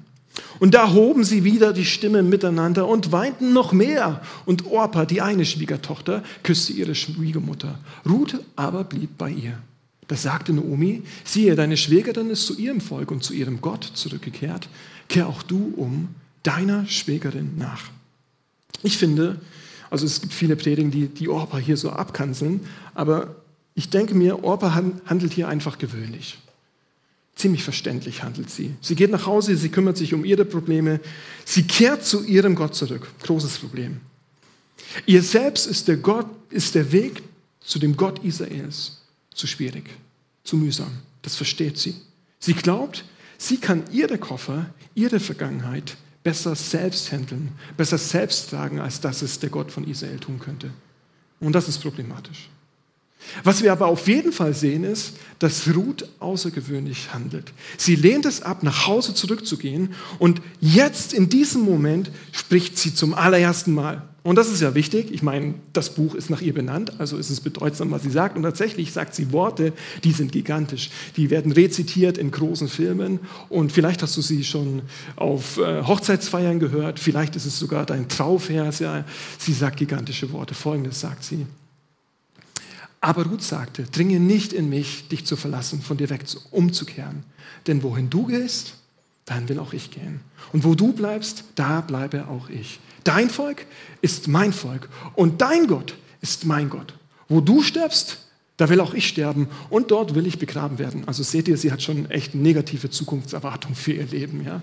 Und 0.60 0.74
da 0.74 0.94
hoben 0.94 1.24
sie 1.24 1.44
wieder 1.44 1.74
die 1.74 1.86
Stimme 1.86 2.24
miteinander 2.24 2.88
und 2.88 3.12
weinten 3.12 3.54
noch 3.54 3.74
mehr. 3.74 4.22
Und 4.46 4.68
Orpa, 4.68 5.06
die 5.06 5.22
eine 5.22 5.46
Schwiegertochter, 5.46 6.24
küsste 6.44 6.74
ihre 6.74 6.96
Schwiegermutter. 6.96 7.80
Ruth 8.08 8.40
aber 8.56 8.84
blieb 8.84 9.18
bei 9.18 9.32
ihr. 9.32 9.58
Da 10.08 10.16
sagte 10.16 10.54
Naomi, 10.54 11.04
siehe, 11.24 11.56
deine 11.56 11.78
Schwägerin 11.78 12.30
ist 12.30 12.46
zu 12.46 12.58
ihrem 12.58 12.82
Volk 12.82 13.12
und 13.12 13.24
zu 13.24 13.34
ihrem 13.34 13.62
Gott 13.62 13.84
zurückgekehrt. 13.84 14.68
Kehr 15.08 15.28
auch 15.28 15.42
du 15.42 15.74
um 15.76 16.10
deiner 16.44 16.86
Schwägerin 16.86 17.58
nach. 17.58 17.84
Ich 18.84 18.98
finde, 18.98 19.40
also 19.90 20.06
es 20.06 20.22
gibt 20.22 20.34
viele 20.34 20.56
Predigen, 20.56 20.92
die 20.92 21.08
die 21.08 21.30
Orpa 21.30 21.58
hier 21.58 21.78
so 21.78 21.92
abkanzeln, 21.92 22.62
aber 22.94 23.36
ich 23.74 23.90
denke 23.90 24.16
mir, 24.16 24.44
Orpa 24.44 24.74
handelt 25.06 25.34
hier 25.34 25.48
einfach 25.48 25.78
gewöhnlich. 25.78 26.40
Ziemlich 27.36 27.64
verständlich 27.64 28.24
handelt 28.24 28.50
sie. 28.50 28.76
Sie 28.82 28.96
geht 28.96 29.10
nach 29.10 29.26
Hause, 29.26 29.56
sie 29.56 29.70
kümmert 29.70 29.98
sich 29.98 30.14
um 30.14 30.26
ihre 30.26 30.46
Probleme, 30.46 31.00
sie 31.46 31.64
kehrt 31.64 32.06
zu 32.06 32.24
ihrem 32.24 32.56
Gott 32.56 32.76
zurück. 32.76 33.08
Großes 33.24 33.58
Problem. 33.58 34.02
Ihr 35.06 35.24
selbst 35.24 35.68
ist 35.68 35.88
der, 35.88 35.98
Gott, 35.98 36.28
ist 36.50 36.76
der 36.76 36.92
Weg 36.92 37.24
zu 37.62 37.80
dem 37.80 37.96
Gott 37.96 38.24
Israels 38.24 39.02
zu 39.34 39.48
schwierig, 39.48 39.86
zu 40.44 40.58
mühsam. 40.58 40.92
Das 41.22 41.36
versteht 41.36 41.78
sie. 41.78 41.96
Sie 42.40 42.54
glaubt, 42.54 43.06
sie 43.38 43.58
kann 43.58 43.84
ihre 43.92 44.18
Koffer, 44.18 44.70
ihre 44.94 45.20
Vergangenheit 45.20 45.96
besser 46.24 46.56
selbst 46.56 47.12
handeln, 47.12 47.52
besser 47.78 47.98
selbst 47.98 48.50
tragen, 48.50 48.80
als 48.80 49.00
das 49.02 49.22
es 49.22 49.40
der 49.40 49.50
Gott 49.50 49.72
von 49.72 49.88
Israel 49.88 50.20
tun 50.20 50.40
könnte. 50.40 50.72
Und 51.40 51.54
das 51.54 51.68
ist 51.68 51.80
problematisch. 51.80 52.50
Was 53.44 53.64
wir 53.64 53.72
aber 53.72 53.88
auf 53.88 54.08
jeden 54.08 54.32
Fall 54.32 54.54
sehen 54.54 54.84
ist, 54.84 55.14
dass 55.40 55.68
Ruth 55.74 56.08
außergewöhnlich 56.20 57.14
handelt. 57.14 57.52
Sie 57.78 57.96
lehnt 57.96 58.26
es 58.26 58.42
ab, 58.42 58.64
nach 58.64 58.88
Hause 58.88 59.14
zurückzugehen 59.14 59.94
und 60.20 60.42
jetzt 60.60 61.14
in 61.14 61.30
diesem 61.30 61.62
Moment 61.62 62.12
spricht 62.32 62.78
sie 62.78 62.94
zum 62.94 63.14
allerersten 63.14 63.74
Mal. 63.74 64.08
Und 64.24 64.36
das 64.36 64.52
ist 64.52 64.62
ja 64.62 64.76
wichtig. 64.76 65.12
Ich 65.12 65.24
meine, 65.24 65.56
das 65.74 65.96
Buch 65.96 66.14
ist 66.14 66.30
nach 66.30 66.42
ihr 66.42 66.54
benannt, 66.54 67.00
also 67.00 67.18
ist 67.18 67.32
es 67.32 67.42
bedeutsam, 67.42 67.90
was 67.90 68.04
sie 68.04 68.12
sagt. 68.12 68.38
Und 68.38 68.44
tatsächlich 68.44 68.92
sagt 68.92 69.16
sie 69.16 69.32
Worte, 69.32 69.74
die 70.04 70.12
sind 70.12 70.32
gigantisch. 70.32 70.92
Die 71.18 71.32
werden 71.32 71.52
rezitiert 71.52 72.20
in 72.20 72.30
großen 72.30 72.68
Filmen. 72.68 73.20
Und 73.50 73.72
vielleicht 73.72 74.04
hast 74.04 74.16
du 74.18 74.22
sie 74.22 74.44
schon 74.44 74.84
auf 75.16 75.58
äh, 75.58 75.82
Hochzeitsfeiern 75.82 76.60
gehört. 76.60 77.00
Vielleicht 77.00 77.36
ist 77.36 77.48
es 77.48 77.58
sogar 77.58 77.88
dein 77.88 78.10
Trauvers. 78.10 78.78
Ja. 78.78 79.06
Sie 79.40 79.54
sagt 79.54 79.78
gigantische 79.78 80.32
Worte. 80.32 80.54
Folgendes 80.54 81.00
sagt 81.00 81.24
sie. 81.24 81.48
Aber 83.02 83.26
Ruth 83.26 83.42
sagte, 83.42 83.84
dringe 83.84 84.20
nicht 84.20 84.54
in 84.54 84.70
mich, 84.70 85.08
dich 85.08 85.26
zu 85.26 85.36
verlassen, 85.36 85.82
von 85.82 85.98
dir 85.98 86.10
weg 86.12 86.24
umzukehren. 86.52 87.24
Denn 87.66 87.82
wohin 87.82 88.12
du 88.12 88.28
gehst, 88.28 88.76
dahin 89.26 89.50
will 89.50 89.60
auch 89.60 89.74
ich 89.74 89.90
gehen. 89.90 90.22
Und 90.54 90.64
wo 90.64 90.76
du 90.76 90.94
bleibst, 90.94 91.44
da 91.56 91.82
bleibe 91.82 92.28
auch 92.28 92.50
ich. 92.50 92.80
Dein 93.04 93.30
Volk 93.30 93.66
ist 94.02 94.28
mein 94.28 94.54
Volk 94.54 94.88
und 95.16 95.42
dein 95.42 95.66
Gott 95.66 95.96
ist 96.22 96.46
mein 96.46 96.70
Gott. 96.70 96.94
Wo 97.28 97.42
du 97.42 97.64
stirbst, 97.64 98.20
da 98.58 98.70
will 98.70 98.80
auch 98.80 98.94
ich 98.94 99.08
sterben 99.08 99.48
und 99.72 99.90
dort 99.90 100.14
will 100.14 100.28
ich 100.28 100.38
begraben 100.38 100.78
werden. 100.78 101.04
Also 101.08 101.24
seht 101.24 101.48
ihr, 101.48 101.58
sie 101.58 101.72
hat 101.72 101.82
schon 101.82 102.10
echt 102.12 102.36
negative 102.36 102.92
Zukunftserwartung 102.92 103.74
für 103.74 103.94
ihr 103.94 104.06
Leben. 104.06 104.44
Ja? 104.46 104.62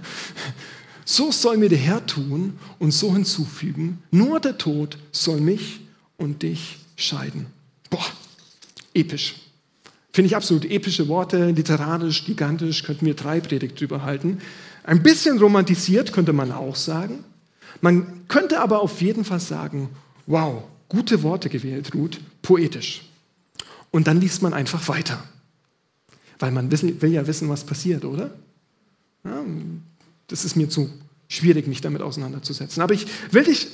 So 1.04 1.32
soll 1.32 1.56
mir 1.56 1.68
der 1.68 1.78
Herr 1.78 2.06
tun 2.06 2.58
und 2.78 2.92
so 2.92 3.12
hinzufügen, 3.12 3.98
nur 4.12 4.38
der 4.38 4.58
Tod 4.58 4.98
soll 5.10 5.40
mich 5.40 5.80
und 6.16 6.42
dich 6.42 6.78
scheiden. 6.94 7.46
Episch. 8.94 9.36
Finde 10.12 10.28
ich 10.28 10.36
absolut 10.36 10.64
epische 10.64 11.08
Worte, 11.08 11.50
literarisch, 11.50 12.24
gigantisch, 12.24 12.82
könnten 12.82 13.06
wir 13.06 13.14
drei 13.14 13.40
Predigt 13.40 13.80
drüber 13.80 14.02
halten. 14.02 14.38
Ein 14.84 15.02
bisschen 15.02 15.38
romantisiert 15.38 16.12
könnte 16.12 16.32
man 16.32 16.50
auch 16.50 16.76
sagen. 16.76 17.24
Man 17.80 18.26
könnte 18.26 18.60
aber 18.60 18.80
auf 18.80 19.00
jeden 19.02 19.24
Fall 19.24 19.40
sagen, 19.40 19.90
wow, 20.26 20.64
gute 20.88 21.22
Worte 21.22 21.48
gewählt, 21.48 21.94
Ruth, 21.94 22.18
poetisch. 22.42 23.08
Und 23.90 24.06
dann 24.06 24.20
liest 24.20 24.42
man 24.42 24.54
einfach 24.54 24.88
weiter. 24.88 25.22
Weil 26.38 26.52
man 26.52 26.70
will 26.70 27.12
ja 27.12 27.26
wissen, 27.26 27.48
was 27.48 27.64
passiert, 27.64 28.04
oder? 28.04 28.30
Ja, 29.24 29.44
das 30.28 30.44
ist 30.44 30.56
mir 30.56 30.68
zu 30.68 30.90
schwierig, 31.28 31.66
mich 31.66 31.80
damit 31.80 32.02
auseinanderzusetzen. 32.02 32.82
Aber 32.82 32.94
ich 32.94 33.06
will 33.30 33.44
dich 33.44 33.68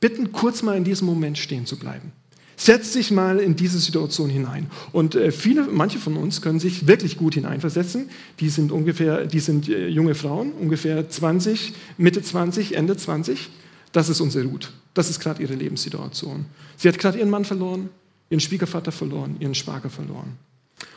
bitten, 0.00 0.32
kurz 0.32 0.62
mal 0.62 0.76
in 0.76 0.84
diesem 0.84 1.06
Moment 1.06 1.38
stehen 1.38 1.66
zu 1.66 1.78
bleiben. 1.78 2.12
Setz 2.60 2.92
dich 2.92 3.12
mal 3.12 3.38
in 3.38 3.54
diese 3.54 3.78
Situation 3.78 4.28
hinein. 4.28 4.66
Und 4.90 5.14
äh, 5.14 5.30
viele, 5.30 5.62
manche 5.62 6.00
von 6.00 6.16
uns 6.16 6.42
können 6.42 6.58
sich 6.58 6.88
wirklich 6.88 7.16
gut 7.16 7.34
hineinversetzen. 7.34 8.10
Die 8.40 8.48
sind 8.48 8.72
ungefähr, 8.72 9.26
die 9.26 9.38
sind 9.38 9.68
äh, 9.68 9.86
junge 9.86 10.16
Frauen, 10.16 10.50
ungefähr 10.52 11.08
20, 11.08 11.72
Mitte 11.98 12.20
20, 12.20 12.74
Ende 12.74 12.96
20. 12.96 13.48
Das 13.92 14.08
ist 14.08 14.20
unsere 14.20 14.44
Ruth. 14.46 14.72
Das 14.92 15.08
ist 15.08 15.20
gerade 15.20 15.40
ihre 15.40 15.54
Lebenssituation. 15.54 16.46
Sie 16.76 16.88
hat 16.88 16.98
gerade 16.98 17.18
ihren 17.18 17.30
Mann 17.30 17.44
verloren, 17.44 17.90
ihren 18.28 18.40
Schwiegervater 18.40 18.90
verloren, 18.90 19.36
ihren 19.38 19.54
Schwager 19.54 19.88
verloren. 19.88 20.36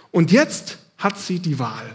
Und 0.10 0.32
jetzt 0.32 0.80
hat 0.97 1.19
sie 1.19 1.38
die 1.38 1.60
Wahl. 1.60 1.93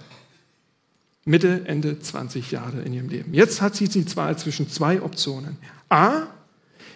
Mitte, 1.25 1.63
Ende 1.67 1.99
20 1.99 2.53
Jahre 2.53 2.83
in 2.83 2.93
ihrem 2.93 3.09
Leben. 3.09 3.35
Jetzt 3.35 3.61
hat 3.61 3.75
sie 3.75 3.89
die 3.89 4.07
Wahl 4.15 4.39
zwischen 4.39 4.71
zwei 4.71 5.03
Optionen. 5.03 5.57
A, 5.89 6.29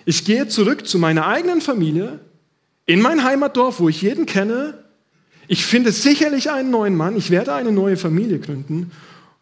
ich 0.05 0.25
gehe 0.25 0.47
zurück 0.47 0.87
zu 0.87 1.01
meiner 1.01 1.27
eigenen 1.27 1.61
Familie, 1.61 2.21
in 2.93 3.01
mein 3.01 3.25
Heimatdorf, 3.25 3.81
wo 3.81 3.89
ich 3.89 4.03
jeden 4.03 4.27
kenne. 4.27 4.75
Ich 5.49 5.65
finde 5.65 5.93
sicherlich 5.93 6.51
einen 6.51 6.71
neuen 6.71 6.97
Mann, 6.97 7.17
ich 7.17 7.31
werde 7.31 7.55
eine 7.55 7.73
neue 7.73 7.97
Familie 7.97 8.39
gründen 8.39 8.93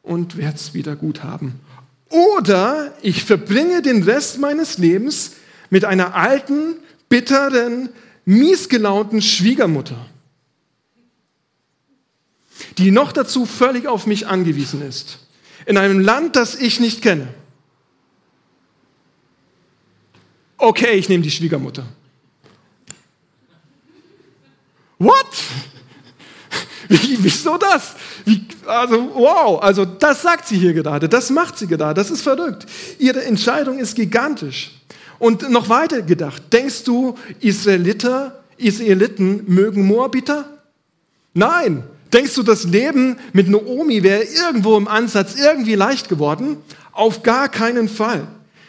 und 0.03 0.37
werde 0.37 0.57
es 0.57 0.75
wieder 0.75 0.97
gut 0.97 1.23
haben. 1.23 1.61
Oder 2.09 2.95
ich 3.03 3.25
verbringe 3.25 3.83
den 3.83 4.03
Rest 4.03 4.39
meines 4.39 4.79
Lebens 4.79 5.33
mit 5.71 5.85
einer 5.85 6.15
alten, 6.15 6.77
bitteren, 7.09 7.91
miesgelaunten 8.25 9.21
Schwiegermutter 9.23 10.07
die 12.79 12.91
noch 12.91 13.13
dazu 13.13 13.45
völlig 13.45 13.87
auf 13.87 14.07
mich 14.07 14.27
angewiesen 14.27 14.83
ist, 14.83 15.19
in 15.67 15.77
einem 15.77 15.99
Land, 15.99 16.37
das 16.37 16.55
ich 16.55 16.81
nicht 16.81 17.03
kenne. 17.03 17.29
Okay, 20.57 20.93
ich 20.93 21.09
nehme 21.09 21.23
die 21.23 21.31
Schwiegermutter. 21.31 21.87
What? 24.99 25.27
Wie, 26.89 27.19
wieso 27.21 27.57
das? 27.57 27.95
Wie, 28.25 28.45
also, 28.67 29.11
wow, 29.15 29.63
also 29.63 29.85
das 29.85 30.23
sagt 30.23 30.49
sie 30.49 30.59
hier 30.59 30.73
gerade, 30.73 31.09
das 31.09 31.31
macht 31.31 31.59
sie 31.59 31.67
gerade, 31.67 31.95
das 31.95 32.11
ist 32.11 32.23
verrückt. 32.23 32.67
Ihre 32.99 33.25
Entscheidung 33.25 33.79
ist 33.79 33.95
gigantisch. 33.95 34.73
Und 35.19 35.51
noch 35.51 35.69
weiter 35.69 36.03
gedacht, 36.03 36.43
denkst 36.53 36.85
du, 36.85 37.17
Israeliter, 37.41 38.43
Israeliten 38.57 39.45
mögen 39.47 39.87
Moabiter? 39.87 40.47
Nein, 41.35 41.85
Denkst 42.13 42.35
du, 42.35 42.43
das 42.43 42.65
Leben 42.65 43.19
mit 43.33 43.49
Naomi 43.49 44.03
wäre 44.03 44.23
irgendwo 44.23 44.77
im 44.77 44.89
Ansatz 44.89 45.35
irgendwie 45.37 45.75
leicht 45.75 46.09
geworden? 46.09 46.57
Auf 46.93 47.23
gar 47.23 47.49
keinen 47.49 47.89
Fall. 47.89 48.27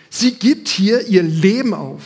Sie 0.10 0.34
gibt 0.34 0.68
hier 0.68 1.08
ihr 1.08 1.24
Leben 1.24 1.74
auf. 1.74 2.02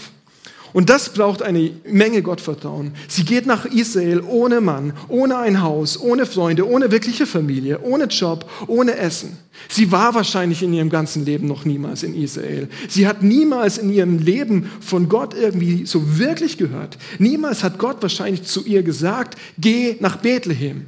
Und 0.74 0.90
das 0.90 1.10
braucht 1.10 1.44
eine 1.44 1.72
Menge 1.86 2.24
Gottvertrauen. 2.24 2.94
Sie 3.08 3.24
geht 3.24 3.46
nach 3.46 3.66
Israel 3.66 4.22
ohne 4.22 4.60
Mann, 4.60 4.94
ohne 5.08 5.38
ein 5.38 5.62
Haus, 5.62 6.00
ohne 6.00 6.26
Freunde, 6.26 6.68
ohne 6.68 6.92
wirkliche 6.92 7.28
Familie, 7.28 7.80
ohne 7.82 8.06
Job, 8.06 8.50
ohne 8.68 8.98
Essen. 8.98 9.38
Sie 9.70 9.92
war 9.92 10.16
wahrscheinlich 10.16 10.64
in 10.64 10.74
ihrem 10.74 10.90
ganzen 10.90 11.26
Leben 11.26 11.48
noch 11.48 11.64
niemals 11.64 12.02
in 12.02 12.16
Israel. 12.16 12.68
Sie 12.90 13.08
hat 13.08 13.22
niemals 13.22 13.78
in 13.78 13.94
ihrem 13.94 14.18
Leben 14.18 14.70
von 14.82 15.10
Gott 15.10 15.36
irgendwie 15.36 15.86
so 15.86 16.18
wirklich 16.18 16.58
gehört. 16.58 16.98
Niemals 17.20 17.64
hat 17.64 17.78
Gott 17.78 18.02
wahrscheinlich 18.02 18.44
zu 18.44 18.66
ihr 18.66 18.82
gesagt, 18.82 19.38
geh 19.60 19.98
nach 20.00 20.18
Bethlehem. 20.18 20.88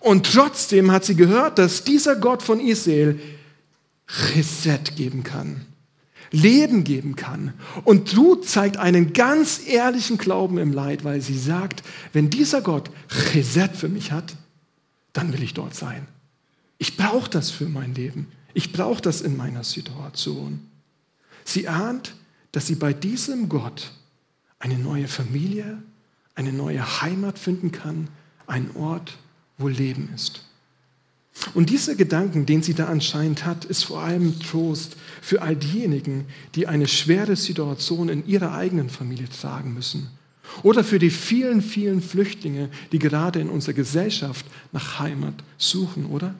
Und 0.00 0.32
trotzdem 0.32 0.90
hat 0.90 1.04
sie 1.04 1.14
gehört, 1.14 1.58
dass 1.58 1.84
dieser 1.84 2.16
Gott 2.16 2.42
von 2.42 2.60
Israel 2.60 3.18
Reset 4.34 4.96
geben 4.96 5.22
kann, 5.22 5.66
Leben 6.30 6.84
geben 6.84 7.16
kann. 7.16 7.54
Und 7.84 8.16
Ruth 8.16 8.46
zeigt 8.46 8.76
einen 8.76 9.12
ganz 9.12 9.66
ehrlichen 9.66 10.18
Glauben 10.18 10.58
im 10.58 10.72
Leid, 10.72 11.04
weil 11.04 11.20
sie 11.20 11.38
sagt, 11.38 11.82
wenn 12.12 12.30
dieser 12.30 12.60
Gott 12.60 12.90
Reset 13.34 13.70
für 13.74 13.88
mich 13.88 14.12
hat, 14.12 14.36
dann 15.12 15.32
will 15.32 15.42
ich 15.42 15.54
dort 15.54 15.74
sein. 15.74 16.06
Ich 16.78 16.96
brauche 16.96 17.30
das 17.30 17.50
für 17.50 17.68
mein 17.68 17.94
Leben. 17.94 18.28
Ich 18.54 18.72
brauche 18.72 19.02
das 19.02 19.20
in 19.20 19.36
meiner 19.36 19.64
Situation. 19.64 20.60
Sie 21.44 21.68
ahnt, 21.68 22.14
dass 22.52 22.66
sie 22.66 22.76
bei 22.76 22.92
diesem 22.92 23.48
Gott 23.48 23.92
eine 24.58 24.78
neue 24.78 25.08
Familie, 25.08 25.82
eine 26.34 26.52
neue 26.52 27.02
Heimat 27.02 27.38
finden 27.38 27.72
kann, 27.72 28.08
einen 28.46 28.70
Ort, 28.76 29.16
wo 29.56 29.68
Leben 29.68 30.10
ist. 30.14 30.47
Und 31.54 31.70
dieser 31.70 31.94
Gedanken, 31.94 32.46
den 32.46 32.62
sie 32.62 32.74
da 32.74 32.86
anscheinend 32.86 33.44
hat, 33.44 33.64
ist 33.64 33.84
vor 33.84 34.02
allem 34.02 34.38
Trost 34.40 34.96
für 35.22 35.42
all 35.42 35.56
diejenigen, 35.56 36.26
die 36.54 36.66
eine 36.66 36.88
schwere 36.88 37.36
Situation 37.36 38.08
in 38.08 38.26
ihrer 38.26 38.54
eigenen 38.54 38.90
Familie 38.90 39.28
tragen 39.28 39.74
müssen. 39.74 40.08
Oder 40.62 40.82
für 40.82 40.98
die 40.98 41.10
vielen, 41.10 41.62
vielen 41.62 42.02
Flüchtlinge, 42.02 42.70
die 42.90 42.98
gerade 42.98 43.40
in 43.40 43.50
unserer 43.50 43.74
Gesellschaft 43.74 44.46
nach 44.72 44.98
Heimat 44.98 45.34
suchen, 45.58 46.06
oder? 46.06 46.34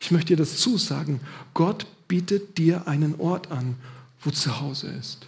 Ich 0.00 0.10
möchte 0.10 0.28
dir 0.28 0.36
das 0.36 0.56
zusagen. 0.56 1.20
Gott 1.52 1.86
bietet 2.08 2.56
dir 2.56 2.88
einen 2.88 3.16
Ort 3.20 3.50
an, 3.50 3.76
wo 4.22 4.30
zu 4.30 4.60
Hause 4.60 4.88
ist. 4.98 5.26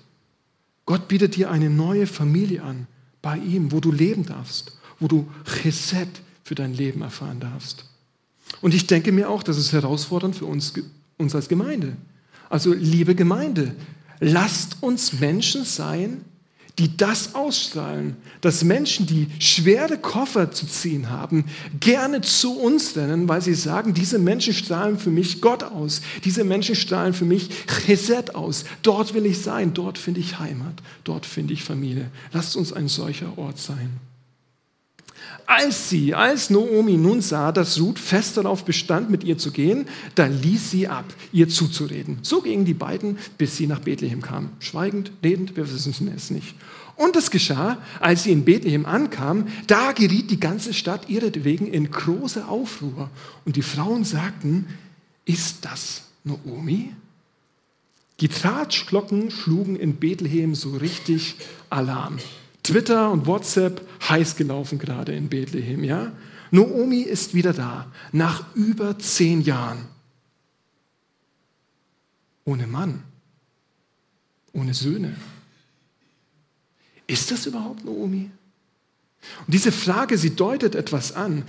Gott 0.86 1.08
bietet 1.08 1.36
dir 1.36 1.50
eine 1.50 1.70
neue 1.70 2.06
Familie 2.06 2.62
an, 2.62 2.86
bei 3.20 3.36
ihm, 3.36 3.70
wo 3.70 3.80
du 3.80 3.92
leben 3.92 4.24
darfst, 4.26 4.76
wo 4.98 5.08
du 5.08 5.30
Reset 5.64 6.08
für 6.42 6.54
dein 6.54 6.74
Leben 6.74 7.02
erfahren 7.02 7.38
darfst. 7.38 7.84
Und 8.60 8.74
ich 8.74 8.86
denke 8.86 9.12
mir 9.12 9.28
auch, 9.28 9.42
das 9.42 9.58
ist 9.58 9.72
herausfordernd 9.72 10.36
für 10.36 10.46
uns, 10.46 10.72
uns 11.16 11.34
als 11.34 11.48
Gemeinde. 11.48 11.96
Also 12.48 12.72
liebe 12.72 13.14
Gemeinde, 13.14 13.74
lasst 14.20 14.82
uns 14.82 15.14
Menschen 15.14 15.64
sein, 15.64 16.24
die 16.78 16.96
das 16.96 17.34
ausstrahlen, 17.34 18.16
dass 18.40 18.64
Menschen, 18.64 19.06
die 19.06 19.28
schwere 19.38 19.98
Koffer 19.98 20.52
zu 20.52 20.66
ziehen 20.66 21.10
haben, 21.10 21.44
gerne 21.80 22.22
zu 22.22 22.58
uns 22.58 22.96
rennen, 22.96 23.28
weil 23.28 23.42
sie 23.42 23.54
sagen, 23.54 23.92
diese 23.92 24.18
Menschen 24.18 24.54
strahlen 24.54 24.98
für 24.98 25.10
mich 25.10 25.40
Gott 25.42 25.62
aus, 25.62 26.00
diese 26.24 26.44
Menschen 26.44 26.74
strahlen 26.74 27.12
für 27.12 27.26
mich 27.26 27.50
Reset 27.88 28.34
aus. 28.34 28.64
Dort 28.82 29.12
will 29.12 29.26
ich 29.26 29.42
sein, 29.42 29.74
dort 29.74 29.98
finde 29.98 30.20
ich 30.20 30.38
Heimat, 30.38 30.82
dort 31.04 31.26
finde 31.26 31.52
ich 31.52 31.62
Familie. 31.62 32.10
Lasst 32.32 32.56
uns 32.56 32.72
ein 32.72 32.88
solcher 32.88 33.36
Ort 33.36 33.58
sein. 33.58 34.00
Als 35.54 35.90
sie, 35.90 36.14
als 36.14 36.48
Naomi 36.48 36.96
nun 36.96 37.20
sah, 37.20 37.52
dass 37.52 37.78
Ruth 37.78 37.98
fest 37.98 38.38
darauf 38.38 38.64
bestand, 38.64 39.10
mit 39.10 39.22
ihr 39.22 39.36
zu 39.36 39.50
gehen, 39.50 39.84
da 40.14 40.24
ließ 40.24 40.70
sie 40.70 40.88
ab, 40.88 41.04
ihr 41.30 41.46
zuzureden. 41.46 42.18
So 42.22 42.40
gingen 42.40 42.64
die 42.64 42.72
beiden, 42.72 43.18
bis 43.36 43.58
sie 43.58 43.66
nach 43.66 43.80
Bethlehem 43.80 44.22
kamen. 44.22 44.48
Schweigend, 44.60 45.12
redend, 45.22 45.54
wir 45.54 45.70
wissen 45.70 46.10
es 46.16 46.30
nicht. 46.30 46.54
Und 46.96 47.16
es 47.16 47.30
geschah, 47.30 47.76
als 48.00 48.22
sie 48.22 48.32
in 48.32 48.46
Bethlehem 48.46 48.86
ankam, 48.86 49.48
da 49.66 49.92
geriet 49.92 50.30
die 50.30 50.40
ganze 50.40 50.72
Stadt 50.72 51.10
ihretwegen 51.10 51.66
in 51.66 51.90
große 51.90 52.48
Aufruhr. 52.48 53.10
Und 53.44 53.56
die 53.56 53.62
Frauen 53.62 54.04
sagten, 54.04 54.68
ist 55.26 55.66
das 55.66 56.04
Naomi? 56.24 56.94
Die 58.20 58.28
Tratschglocken 58.28 59.30
schlugen 59.30 59.76
in 59.76 59.96
Bethlehem 59.96 60.54
so 60.54 60.70
richtig 60.70 61.34
Alarm. 61.68 62.16
Twitter 62.62 63.10
und 63.10 63.26
WhatsApp 63.26 63.86
heiß 64.08 64.36
gelaufen 64.36 64.78
gerade 64.78 65.12
in 65.14 65.28
Bethlehem, 65.28 65.84
ja? 65.84 66.12
Naomi 66.50 67.00
ist 67.00 67.34
wieder 67.34 67.52
da, 67.52 67.90
nach 68.12 68.54
über 68.54 68.98
zehn 68.98 69.40
Jahren. 69.40 69.86
Ohne 72.44 72.66
Mann, 72.66 73.02
ohne 74.52 74.74
Söhne. 74.74 75.16
Ist 77.06 77.30
das 77.30 77.46
überhaupt 77.46 77.84
Naomi? 77.84 78.30
Und 79.46 79.54
diese 79.54 79.72
Frage, 79.72 80.18
sie 80.18 80.34
deutet 80.34 80.74
etwas 80.74 81.12
an. 81.12 81.44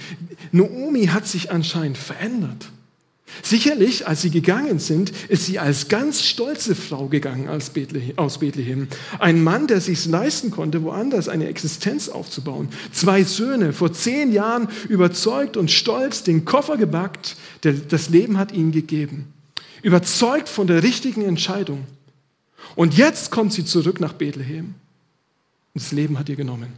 Naomi 0.51 1.07
hat 1.07 1.27
sich 1.27 1.51
anscheinend 1.51 1.97
verändert. 1.97 2.69
Sicherlich, 3.41 4.07
als 4.07 4.21
sie 4.21 4.29
gegangen 4.29 4.79
sind, 4.79 5.11
ist 5.27 5.45
sie 5.45 5.57
als 5.57 5.87
ganz 5.87 6.23
stolze 6.23 6.75
Frau 6.75 7.07
gegangen 7.07 7.49
aus 7.49 7.69
Bethlehem. 7.71 8.87
Ein 9.17 9.43
Mann, 9.43 9.67
der 9.67 9.81
sich 9.81 10.05
leisten 10.05 10.51
konnte, 10.51 10.83
woanders 10.83 11.29
eine 11.29 11.47
Existenz 11.47 12.09
aufzubauen. 12.09 12.69
Zwei 12.91 13.23
Söhne, 13.23 13.73
vor 13.73 13.91
zehn 13.91 14.31
Jahren 14.31 14.67
überzeugt 14.87 15.57
und 15.57 15.71
stolz, 15.71 16.23
den 16.23 16.45
Koffer 16.45 16.77
gebackt, 16.77 17.35
das 17.61 18.09
Leben 18.09 18.37
hat 18.37 18.51
ihnen 18.51 18.71
gegeben. 18.71 19.33
Überzeugt 19.81 20.47
von 20.47 20.67
der 20.67 20.83
richtigen 20.83 21.23
Entscheidung. 21.23 21.85
Und 22.75 22.95
jetzt 22.97 23.31
kommt 23.31 23.51
sie 23.51 23.65
zurück 23.65 23.99
nach 23.99 24.13
Bethlehem. 24.13 24.75
Und 25.73 25.83
das 25.83 25.91
Leben 25.91 26.19
hat 26.19 26.29
ihr 26.29 26.35
genommen. 26.35 26.73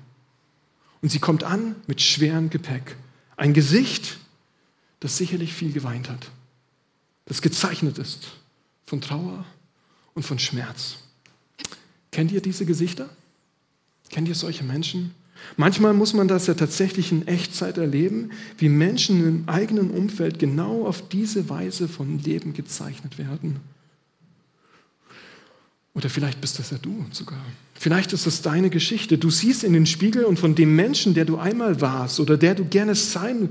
Und 1.02 1.10
sie 1.10 1.20
kommt 1.20 1.44
an 1.44 1.76
mit 1.86 2.02
schwerem 2.02 2.50
Gepäck. 2.50 2.96
Ein 3.36 3.54
Gesicht, 3.54 4.18
das 5.00 5.18
sicherlich 5.18 5.54
viel 5.54 5.72
geweint 5.72 6.10
hat 6.10 6.30
das 7.26 7.42
gezeichnet 7.42 7.98
ist 7.98 8.28
von 8.86 9.02
Trauer 9.02 9.46
und 10.14 10.24
von 10.24 10.40
Schmerz. 10.40 10.98
Kennt 12.12 12.32
ihr 12.32 12.42
diese 12.42 12.66
Gesichter? 12.66 13.10
Kennt 14.10 14.28
ihr 14.28 14.36
solche 14.36 14.64
Menschen? 14.64 15.12
Manchmal 15.58 15.94
muss 15.94 16.14
man 16.14 16.28
das 16.28 16.48
ja 16.48 16.54
tatsächlich 16.54 17.12
in 17.12 17.28
Echtzeit 17.28 17.78
erleben, 17.78 18.32
wie 18.58 18.70
Menschen 18.70 19.28
im 19.28 19.50
eigenen 19.50 19.92
Umfeld 19.92 20.40
genau 20.40 20.86
auf 20.86 21.08
diese 21.10 21.50
Weise 21.50 21.88
von 21.88 22.20
Leben 22.20 22.54
gezeichnet 22.54 23.18
werden. 23.18 23.60
Oder 25.94 26.10
vielleicht 26.10 26.42
bist 26.42 26.60
das 26.60 26.72
ja 26.72 26.78
du 26.78 27.06
sogar. 27.12 27.44
Vielleicht 27.74 28.14
ist 28.14 28.26
das 28.26 28.42
deine 28.42 28.70
Geschichte. 28.70 29.18
Du 29.18 29.30
siehst 29.30 29.64
in 29.64 29.74
den 29.74 29.86
Spiegel 29.86 30.26
und 30.26 30.40
von 30.40 30.56
dem 30.56 30.76
Menschen, 30.76 31.14
der 31.14 31.26
du 31.26 31.38
einmal 31.38 31.82
warst 31.82 32.20
oder 32.20 32.38
der 32.38 32.56
du 32.56 32.66
gerne 32.66 32.96
sein 32.96 33.50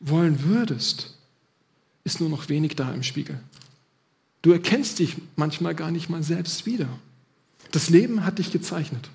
wollen 0.00 0.42
würdest, 0.44 1.14
ist 2.04 2.20
nur 2.20 2.28
noch 2.28 2.48
wenig 2.48 2.76
da 2.76 2.92
im 2.92 3.02
Spiegel. 3.02 3.40
Du 4.42 4.52
erkennst 4.52 4.98
dich 4.98 5.16
manchmal 5.36 5.74
gar 5.74 5.90
nicht 5.90 6.08
mal 6.08 6.22
selbst 6.22 6.64
wieder. 6.64 6.88
Das 7.72 7.90
Leben 7.90 8.24
hat 8.24 8.38
dich 8.38 8.50
gezeichnet. 8.50 9.10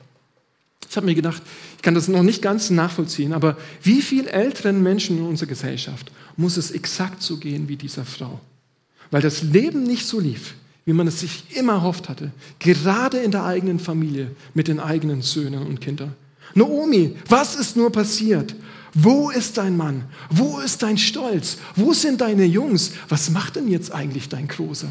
Ich 0.89 0.95
habe 0.95 1.07
mir 1.07 1.15
gedacht, 1.15 1.41
ich 1.77 1.81
kann 1.81 1.95
das 1.95 2.07
noch 2.07 2.21
nicht 2.21 2.41
ganz 2.41 2.69
nachvollziehen, 2.69 3.33
aber 3.33 3.57
wie 3.81 4.01
viel 4.01 4.27
älteren 4.27 4.83
Menschen 4.83 5.17
in 5.17 5.25
unserer 5.25 5.49
Gesellschaft 5.49 6.11
muss 6.37 6.57
es 6.57 6.71
exakt 6.71 7.23
so 7.23 7.37
gehen 7.37 7.67
wie 7.67 7.77
dieser 7.77 8.05
Frau? 8.05 8.39
Weil 9.09 9.21
das 9.21 9.41
Leben 9.41 9.83
nicht 9.83 10.05
so 10.05 10.19
lief, 10.19 10.53
wie 10.85 10.93
man 10.93 11.07
es 11.07 11.21
sich 11.21 11.45
immer 11.55 11.73
erhofft 11.73 12.09
hatte, 12.09 12.31
gerade 12.59 13.17
in 13.17 13.31
der 13.31 13.43
eigenen 13.43 13.79
Familie 13.79 14.31
mit 14.53 14.67
den 14.67 14.79
eigenen 14.79 15.21
Söhnen 15.21 15.65
und 15.65 15.81
Kindern. 15.81 16.13
Naomi, 16.53 17.15
was 17.27 17.55
ist 17.55 17.75
nur 17.75 17.91
passiert? 17.91 18.53
Wo 18.93 19.31
ist 19.31 19.57
dein 19.57 19.75
Mann? 19.75 20.05
Wo 20.29 20.59
ist 20.59 20.83
dein 20.83 20.97
Stolz? 20.97 21.57
Wo 21.75 21.93
sind 21.93 22.21
deine 22.21 22.45
Jungs? 22.45 22.91
Was 23.09 23.29
macht 23.31 23.55
denn 23.55 23.67
jetzt 23.67 23.91
eigentlich 23.91 24.29
dein 24.29 24.47
Großer? 24.47 24.89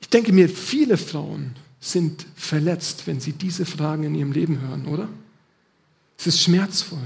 Ich 0.00 0.08
denke 0.08 0.32
mir, 0.32 0.48
viele 0.48 0.96
Frauen 0.96 1.54
sind 1.80 2.26
verletzt, 2.34 3.06
wenn 3.06 3.20
sie 3.20 3.32
diese 3.32 3.64
Fragen 3.64 4.02
in 4.04 4.14
ihrem 4.14 4.32
Leben 4.32 4.60
hören, 4.60 4.86
oder? 4.86 5.08
Es 6.18 6.26
ist 6.26 6.42
schmerzvoll. 6.42 6.98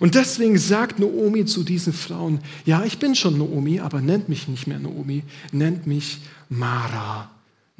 Und 0.00 0.14
deswegen 0.14 0.58
sagt 0.58 0.98
Naomi 0.98 1.44
zu 1.44 1.62
diesen 1.62 1.92
Frauen, 1.92 2.40
ja, 2.64 2.84
ich 2.84 2.98
bin 2.98 3.14
schon 3.14 3.38
Naomi, 3.38 3.78
aber 3.78 4.00
nennt 4.00 4.28
mich 4.28 4.48
nicht 4.48 4.66
mehr 4.66 4.78
Naomi, 4.78 5.22
nennt 5.52 5.86
mich 5.86 6.18
Mara. 6.48 7.30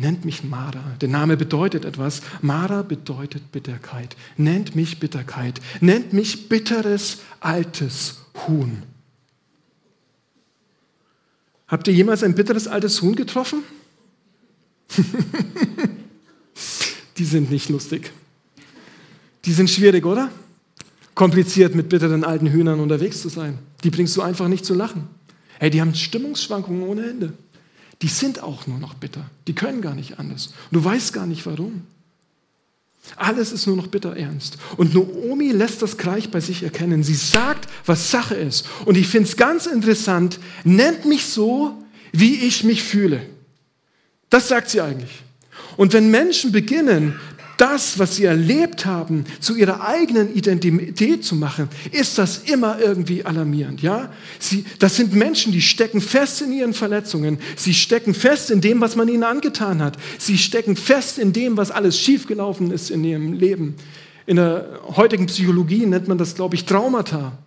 Nennt 0.01 0.25
mich 0.25 0.45
Mara. 0.45 0.95
Der 1.01 1.09
Name 1.09 1.37
bedeutet 1.37 1.85
etwas. 1.85 2.23
Mara 2.41 2.83
bedeutet 2.83 3.51
Bitterkeit. 3.51 4.17
Nennt 4.37 4.77
mich 4.77 5.01
Bitterkeit. 5.01 5.61
Nennt 5.81 6.13
mich 6.13 6.49
bitteres, 6.49 7.19
altes 7.41 8.19
Huhn. 8.47 8.85
Habt 11.67 11.89
ihr 11.89 11.95
jemals 11.95 12.23
ein 12.23 12.37
bitteres, 12.37 12.69
altes 12.69 13.03
Huhn 13.03 13.17
getroffen? 13.17 13.65
die 17.19 17.25
sind 17.25 17.51
nicht 17.51 17.69
lustig. 17.69 18.13
Die 19.45 19.53
sind 19.53 19.69
schwierig, 19.69 20.07
oder? 20.07 20.31
Kompliziert 21.17 21.75
mit 21.75 21.89
bitteren 21.89 22.23
alten 22.23 22.47
Hühnern 22.47 22.79
unterwegs 22.79 23.21
zu 23.21 23.29
sein. 23.29 23.59
Die 23.83 23.91
bringst 23.91 24.17
du 24.17 24.23
einfach 24.23 24.47
nicht 24.47 24.65
zu 24.65 24.75
lachen. 24.75 25.09
Hey, 25.59 25.71
die 25.71 25.81
haben 25.81 25.93
Stimmungsschwankungen 25.93 26.85
ohne 26.85 27.11
Ende. 27.11 27.33
Die 28.03 28.09
sind 28.09 28.43
auch 28.43 28.67
nur 28.67 28.79
noch 28.79 28.95
bitter. 28.95 29.29
Die 29.47 29.55
können 29.55 29.83
gar 29.83 29.95
nicht 29.95 30.19
anders. 30.19 30.49
Und 30.71 30.77
du 30.77 30.85
weißt 30.85 31.13
gar 31.13 31.27
nicht 31.27 31.45
warum. 31.47 31.83
Alles 33.17 33.53
ist 33.53 33.67
nur 33.67 33.77
noch 33.77 33.87
bitter 33.87 34.17
ernst. 34.17 34.59
Und 34.77 34.95
Naomi 34.95 35.51
lässt 35.51 35.83
das 35.83 35.97
gleich 35.97 36.31
bei 36.31 36.41
sich 36.41 36.63
erkennen. 36.63 37.03
Sie 37.03 37.15
sagt, 37.15 37.69
was 37.87 38.11
Sache 38.11 38.35
ist. 38.35 38.67
Und 38.85 38.97
ich 38.97 39.09
finde 39.09 39.29
es 39.29 39.37
ganz 39.37 39.67
interessant, 39.67 40.39
nennt 40.65 41.05
mich 41.07 41.25
so, 41.27 41.83
wie 42.13 42.37
ich 42.37 42.65
mich 42.65 42.83
fühle. 42.83 43.23
Das 44.31 44.49
sagt 44.49 44.71
sie 44.71 44.81
eigentlich. 44.81 45.23
Und 45.77 45.93
wenn 45.93 46.11
Menschen 46.11 46.53
beginnen, 46.53 47.19
das, 47.59 47.99
was 47.99 48.17
sie 48.17 48.25
erlebt 48.25 48.87
haben, 48.87 49.27
zu 49.41 49.55
ihrer 49.57 49.87
eigenen 49.87 50.35
Identität 50.35 51.25
zu 51.25 51.35
machen, 51.35 51.69
ist 51.91 52.17
das 52.17 52.39
immer 52.39 52.79
irgendwie 52.81 53.25
alarmierend. 53.25 53.83
Ja? 53.83 54.11
Sie, 54.39 54.65
das 54.79 54.97
sind 54.97 55.13
Menschen, 55.13 55.53
die 55.53 55.61
stecken 55.61 56.01
fest 56.01 56.41
in 56.41 56.53
ihren 56.53 56.73
Verletzungen. 56.73 57.39
Sie 57.57 57.75
stecken 57.75 58.15
fest 58.15 58.51
in 58.51 58.61
dem, 58.61 58.81
was 58.81 58.97
man 58.97 59.09
ihnen 59.09 59.25
angetan 59.25 59.83
hat. 59.83 59.97
Sie 60.19 60.39
stecken 60.39 60.77
fest 60.77 61.19
in 61.19 61.33
dem, 61.33 61.57
was 61.57 61.71
alles 61.71 61.99
schiefgelaufen 61.99 62.71
ist 62.71 62.91
in 62.91 63.05
ihrem 63.05 63.33
Leben. 63.33 63.75
In 64.27 64.37
der 64.37 64.81
heutigen 64.97 65.27
Psychologie 65.27 65.85
nennt 65.85 66.07
man 66.07 66.19
das, 66.19 66.35
glaube 66.35 66.55
ich, 66.55 66.65
Traumata. 66.65 67.39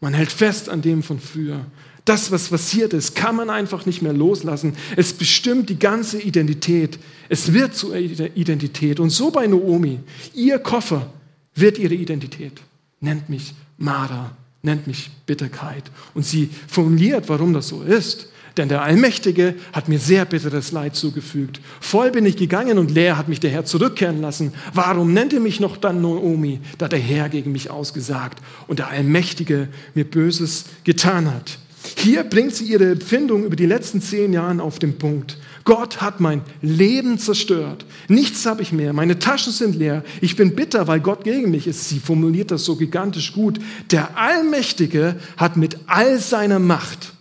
Man 0.00 0.12
hält 0.12 0.32
fest 0.32 0.68
an 0.68 0.82
dem 0.82 1.02
von 1.02 1.18
früher. 1.18 1.64
Das, 2.04 2.32
was 2.32 2.48
passiert 2.48 2.92
ist, 2.92 3.14
kann 3.14 3.36
man 3.36 3.50
einfach 3.50 3.86
nicht 3.86 4.02
mehr 4.02 4.12
loslassen. 4.12 4.74
Es 4.96 5.12
bestimmt 5.12 5.68
die 5.68 5.78
ganze 5.78 6.20
Identität. 6.20 6.98
Es 7.28 7.52
wird 7.52 7.74
zur 7.74 7.94
Identität. 7.96 9.00
Und 9.00 9.10
so 9.10 9.30
bei 9.30 9.46
Naomi. 9.46 10.00
Ihr 10.34 10.58
Koffer 10.58 11.12
wird 11.54 11.78
ihre 11.78 11.94
Identität. 11.94 12.60
Nennt 13.00 13.28
mich 13.28 13.54
Mara, 13.78 14.36
nennt 14.62 14.86
mich 14.86 15.10
Bitterkeit. 15.26 15.84
Und 16.14 16.24
sie 16.24 16.50
formuliert, 16.68 17.28
warum 17.28 17.52
das 17.52 17.68
so 17.68 17.82
ist. 17.82 18.28
Denn 18.56 18.68
der 18.68 18.82
Allmächtige 18.82 19.54
hat 19.72 19.88
mir 19.88 19.98
sehr 19.98 20.24
bitteres 20.24 20.72
Leid 20.72 20.96
zugefügt. 20.96 21.60
Voll 21.80 22.10
bin 22.10 22.26
ich 22.26 22.36
gegangen 22.36 22.78
und 22.78 22.90
leer 22.90 23.16
hat 23.16 23.28
mich 23.28 23.40
der 23.40 23.50
Herr 23.50 23.64
zurückkehren 23.64 24.20
lassen. 24.20 24.52
Warum 24.74 25.12
nennt 25.12 25.32
ihr 25.32 25.40
mich 25.40 25.60
noch 25.60 25.76
dann 25.76 26.02
Naomi, 26.02 26.60
da 26.76 26.88
der 26.88 26.98
Herr 26.98 27.28
gegen 27.28 27.52
mich 27.52 27.70
ausgesagt 27.70 28.42
und 28.66 28.80
der 28.80 28.88
Allmächtige 28.88 29.68
mir 29.94 30.04
Böses 30.04 30.64
getan 30.84 31.32
hat? 31.32 31.58
Hier 31.96 32.24
bringt 32.24 32.54
sie 32.54 32.64
ihre 32.64 32.90
Empfindung 32.90 33.44
über 33.44 33.56
die 33.56 33.66
letzten 33.66 34.00
zehn 34.00 34.32
Jahre 34.32 34.62
auf 34.62 34.78
den 34.78 34.98
Punkt. 34.98 35.38
Gott 35.64 36.00
hat 36.00 36.20
mein 36.20 36.42
Leben 36.62 37.18
zerstört. 37.18 37.84
Nichts 38.08 38.46
habe 38.46 38.62
ich 38.62 38.72
mehr. 38.72 38.92
Meine 38.92 39.18
Taschen 39.18 39.52
sind 39.52 39.76
leer. 39.76 40.04
Ich 40.20 40.36
bin 40.36 40.56
bitter, 40.56 40.88
weil 40.88 41.00
Gott 41.00 41.24
gegen 41.24 41.50
mich 41.50 41.66
ist. 41.66 41.88
Sie 41.88 42.00
formuliert 42.00 42.50
das 42.50 42.64
so 42.64 42.76
gigantisch 42.76 43.32
gut. 43.32 43.58
Der 43.90 44.16
Allmächtige 44.18 45.16
hat 45.36 45.56
mit 45.56 45.78
all 45.86 46.18
seiner 46.18 46.58
Macht 46.58 47.12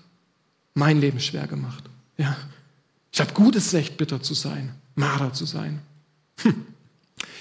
mein 0.73 0.99
Leben 0.99 1.19
schwer 1.19 1.47
gemacht. 1.47 1.83
Ja. 2.17 2.35
Ich 3.11 3.19
habe 3.19 3.33
gutes 3.33 3.73
Recht, 3.73 3.97
bitter 3.97 4.21
zu 4.21 4.33
sein, 4.33 4.71
Mara 4.95 5.33
zu 5.33 5.45
sein. 5.45 5.79
Hm. 6.41 6.65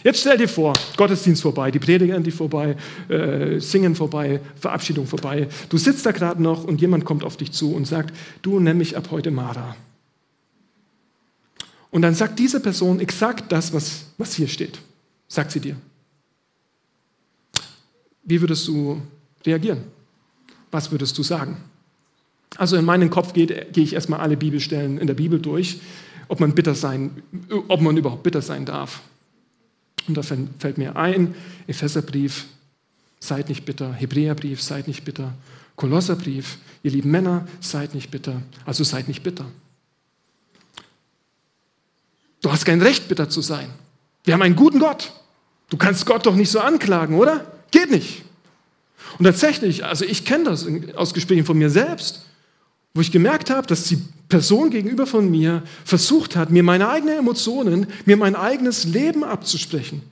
Jetzt 0.04 0.20
stell 0.20 0.38
dir 0.38 0.48
vor, 0.48 0.74
Gottesdienst 0.96 1.42
vorbei, 1.42 1.70
die 1.70 1.78
Prediger 1.78 2.14
endlich 2.14 2.34
vorbei, 2.34 2.76
äh, 3.08 3.58
Singen 3.58 3.94
vorbei, 3.94 4.40
Verabschiedung 4.54 5.06
vorbei. 5.06 5.48
Du 5.68 5.76
sitzt 5.76 6.06
da 6.06 6.12
gerade 6.12 6.42
noch 6.42 6.64
und 6.64 6.80
jemand 6.80 7.04
kommt 7.04 7.24
auf 7.24 7.36
dich 7.36 7.52
zu 7.52 7.74
und 7.74 7.86
sagt, 7.86 8.14
du 8.42 8.60
nenn 8.60 8.78
mich 8.78 8.96
ab 8.96 9.08
heute 9.10 9.30
Mara. 9.30 9.76
Und 11.90 12.02
dann 12.02 12.14
sagt 12.14 12.38
diese 12.38 12.60
Person 12.60 13.00
exakt 13.00 13.50
das, 13.50 13.72
was, 13.72 14.06
was 14.18 14.34
hier 14.34 14.48
steht. 14.48 14.78
Sagt 15.26 15.50
sie 15.50 15.60
dir. 15.60 15.76
Wie 18.22 18.40
würdest 18.40 18.68
du 18.68 19.00
reagieren? 19.44 19.84
Was 20.70 20.90
würdest 20.90 21.16
du 21.16 21.22
sagen? 21.22 21.56
Also 22.56 22.76
in 22.76 22.84
meinen 22.84 23.10
Kopf 23.10 23.32
gehe 23.32 23.66
geh 23.72 23.82
ich 23.82 23.94
erstmal 23.94 24.20
alle 24.20 24.36
Bibelstellen 24.36 24.98
in 24.98 25.06
der 25.06 25.14
Bibel 25.14 25.40
durch, 25.40 25.80
ob 26.28 26.40
man 26.40 26.54
bitter 26.54 26.74
sein, 26.74 27.22
ob 27.68 27.80
man 27.80 27.96
überhaupt 27.96 28.22
bitter 28.22 28.42
sein 28.42 28.64
darf. 28.64 29.00
Und 30.08 30.16
da 30.16 30.22
fällt 30.22 30.78
mir 30.78 30.96
ein, 30.96 31.34
Epheserbrief, 31.66 32.46
seid 33.20 33.48
nicht 33.48 33.64
bitter, 33.64 33.92
Hebräerbrief, 33.92 34.62
seid 34.62 34.88
nicht 34.88 35.04
bitter, 35.04 35.34
Kolosserbrief, 35.76 36.58
ihr 36.82 36.90
lieben 36.90 37.10
Männer, 37.10 37.46
seid 37.60 37.94
nicht 37.94 38.10
bitter, 38.10 38.42
also 38.64 38.82
seid 38.82 39.06
nicht 39.06 39.22
bitter. 39.22 39.44
Du 42.40 42.50
hast 42.50 42.64
kein 42.64 42.80
Recht, 42.82 43.08
bitter 43.08 43.28
zu 43.28 43.42
sein. 43.42 43.68
Wir 44.24 44.34
haben 44.34 44.42
einen 44.42 44.56
guten 44.56 44.78
Gott. 44.78 45.12
Du 45.68 45.76
kannst 45.76 46.06
Gott 46.06 46.24
doch 46.26 46.34
nicht 46.34 46.50
so 46.50 46.60
anklagen, 46.60 47.16
oder? 47.16 47.44
Geht 47.70 47.90
nicht. 47.90 48.22
Und 49.18 49.24
tatsächlich, 49.24 49.84
also 49.84 50.04
ich 50.04 50.24
kenne 50.24 50.44
das 50.44 50.66
aus 50.94 51.14
Gesprächen 51.14 51.44
von 51.44 51.58
mir 51.58 51.70
selbst, 51.70 52.24
wo 52.98 53.00
ich 53.00 53.12
gemerkt 53.12 53.48
habe, 53.48 53.64
dass 53.64 53.84
die 53.84 53.98
Person 54.28 54.70
gegenüber 54.70 55.06
von 55.06 55.30
mir 55.30 55.62
versucht 55.84 56.34
hat, 56.34 56.50
mir 56.50 56.64
meine 56.64 56.88
eigenen 56.88 57.16
Emotionen, 57.16 57.86
mir 58.06 58.16
mein 58.16 58.34
eigenes 58.34 58.82
Leben 58.86 59.22
abzusprechen. 59.22 60.02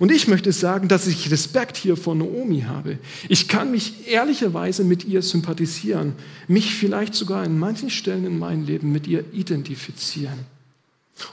Und 0.00 0.10
ich 0.10 0.26
möchte 0.26 0.50
sagen, 0.50 0.88
dass 0.88 1.06
ich 1.06 1.30
Respekt 1.30 1.76
hier 1.76 1.96
vor 1.96 2.16
Naomi 2.16 2.62
habe. 2.62 2.98
Ich 3.28 3.46
kann 3.46 3.70
mich 3.70 4.08
ehrlicherweise 4.08 4.82
mit 4.82 5.04
ihr 5.04 5.22
sympathisieren, 5.22 6.14
mich 6.48 6.74
vielleicht 6.74 7.14
sogar 7.14 7.44
an 7.44 7.56
manchen 7.56 7.88
Stellen 7.88 8.24
in 8.24 8.36
meinem 8.36 8.66
Leben 8.66 8.90
mit 8.90 9.06
ihr 9.06 9.24
identifizieren. 9.32 10.40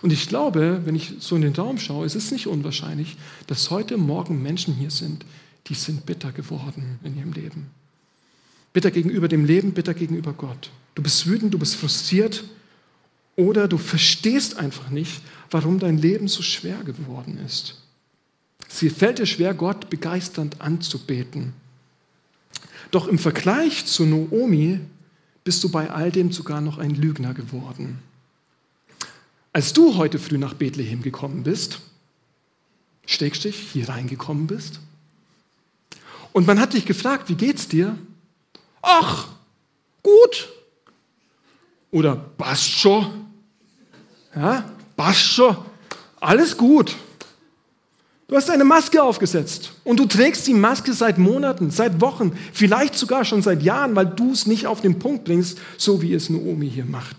Und 0.03 0.13
ich 0.13 0.29
glaube, 0.29 0.81
wenn 0.85 0.93
ich 0.93 1.15
so 1.17 1.35
in 1.35 1.41
den 1.41 1.55
Raum 1.55 1.79
schaue, 1.79 2.05
es 2.05 2.13
ist 2.13 2.31
nicht 2.31 2.45
unwahrscheinlich, 2.45 3.17
dass 3.47 3.71
heute 3.71 3.97
Morgen 3.97 4.43
Menschen 4.43 4.75
hier 4.75 4.91
sind, 4.91 5.25
die 5.65 5.73
sind 5.73 6.05
bitter 6.05 6.31
geworden 6.31 6.99
in 7.03 7.17
ihrem 7.17 7.33
Leben. 7.33 7.71
Bitter 8.71 8.91
gegenüber 8.91 9.27
dem 9.27 9.45
Leben, 9.45 9.71
bitter 9.71 9.95
gegenüber 9.95 10.33
Gott. 10.33 10.69
Du 10.95 11.01
bist 11.01 11.25
wütend, 11.27 11.53
du 11.53 11.59
bist 11.59 11.75
frustriert 11.75 12.43
oder 13.35 13.67
du 13.67 13.77
verstehst 13.77 14.57
einfach 14.57 14.89
nicht, 14.89 15.21
warum 15.49 15.79
dein 15.79 15.97
Leben 15.97 16.27
so 16.27 16.41
schwer 16.41 16.83
geworden 16.83 17.39
ist. 17.45 17.81
Es 18.67 18.93
fällt 18.93 19.19
dir 19.19 19.25
schwer, 19.25 19.53
Gott 19.53 19.89
begeisternd 19.89 20.61
anzubeten. 20.61 21.53
Doch 22.89 23.07
im 23.07 23.19
Vergleich 23.19 23.85
zu 23.85 24.05
Noomi 24.05 24.79
bist 25.43 25.63
du 25.63 25.69
bei 25.69 25.89
all 25.89 26.11
dem 26.11 26.31
sogar 26.31 26.61
noch 26.61 26.77
ein 26.77 26.95
Lügner 26.95 27.33
geworden. 27.33 27.99
Als 29.53 29.73
du 29.73 29.97
heute 29.97 30.19
früh 30.19 30.37
nach 30.37 30.53
Bethlehem 30.53 31.01
gekommen 31.01 31.43
bist, 31.43 31.79
Steckstich, 33.05 33.57
hier 33.73 33.89
reingekommen 33.89 34.47
bist, 34.47 34.79
und 36.33 36.47
man 36.47 36.59
hat 36.59 36.73
dich 36.73 36.85
gefragt, 36.85 37.27
wie 37.27 37.35
geht's 37.35 37.67
dir? 37.67 37.97
Ach, 38.81 39.27
gut, 40.01 40.49
oder 41.91 42.15
passt 42.15 42.69
schon. 42.69 43.05
Ja, 44.35 44.63
passt 44.95 45.23
schon, 45.23 45.57
alles 46.19 46.55
gut. 46.55 46.95
Du 48.27 48.37
hast 48.37 48.49
eine 48.49 48.63
Maske 48.63 49.03
aufgesetzt 49.03 49.73
und 49.83 49.99
du 49.99 50.05
trägst 50.05 50.47
die 50.47 50.53
Maske 50.53 50.93
seit 50.93 51.17
Monaten, 51.17 51.69
seit 51.69 51.99
Wochen, 51.99 52.31
vielleicht 52.53 52.95
sogar 52.95 53.25
schon 53.25 53.41
seit 53.41 53.61
Jahren, 53.61 53.93
weil 53.93 54.05
du 54.05 54.31
es 54.31 54.47
nicht 54.47 54.67
auf 54.67 54.79
den 54.79 54.99
Punkt 54.99 55.25
bringst, 55.25 55.59
so 55.77 56.01
wie 56.01 56.13
es 56.13 56.29
Naomi 56.29 56.69
hier 56.69 56.85
macht. 56.85 57.17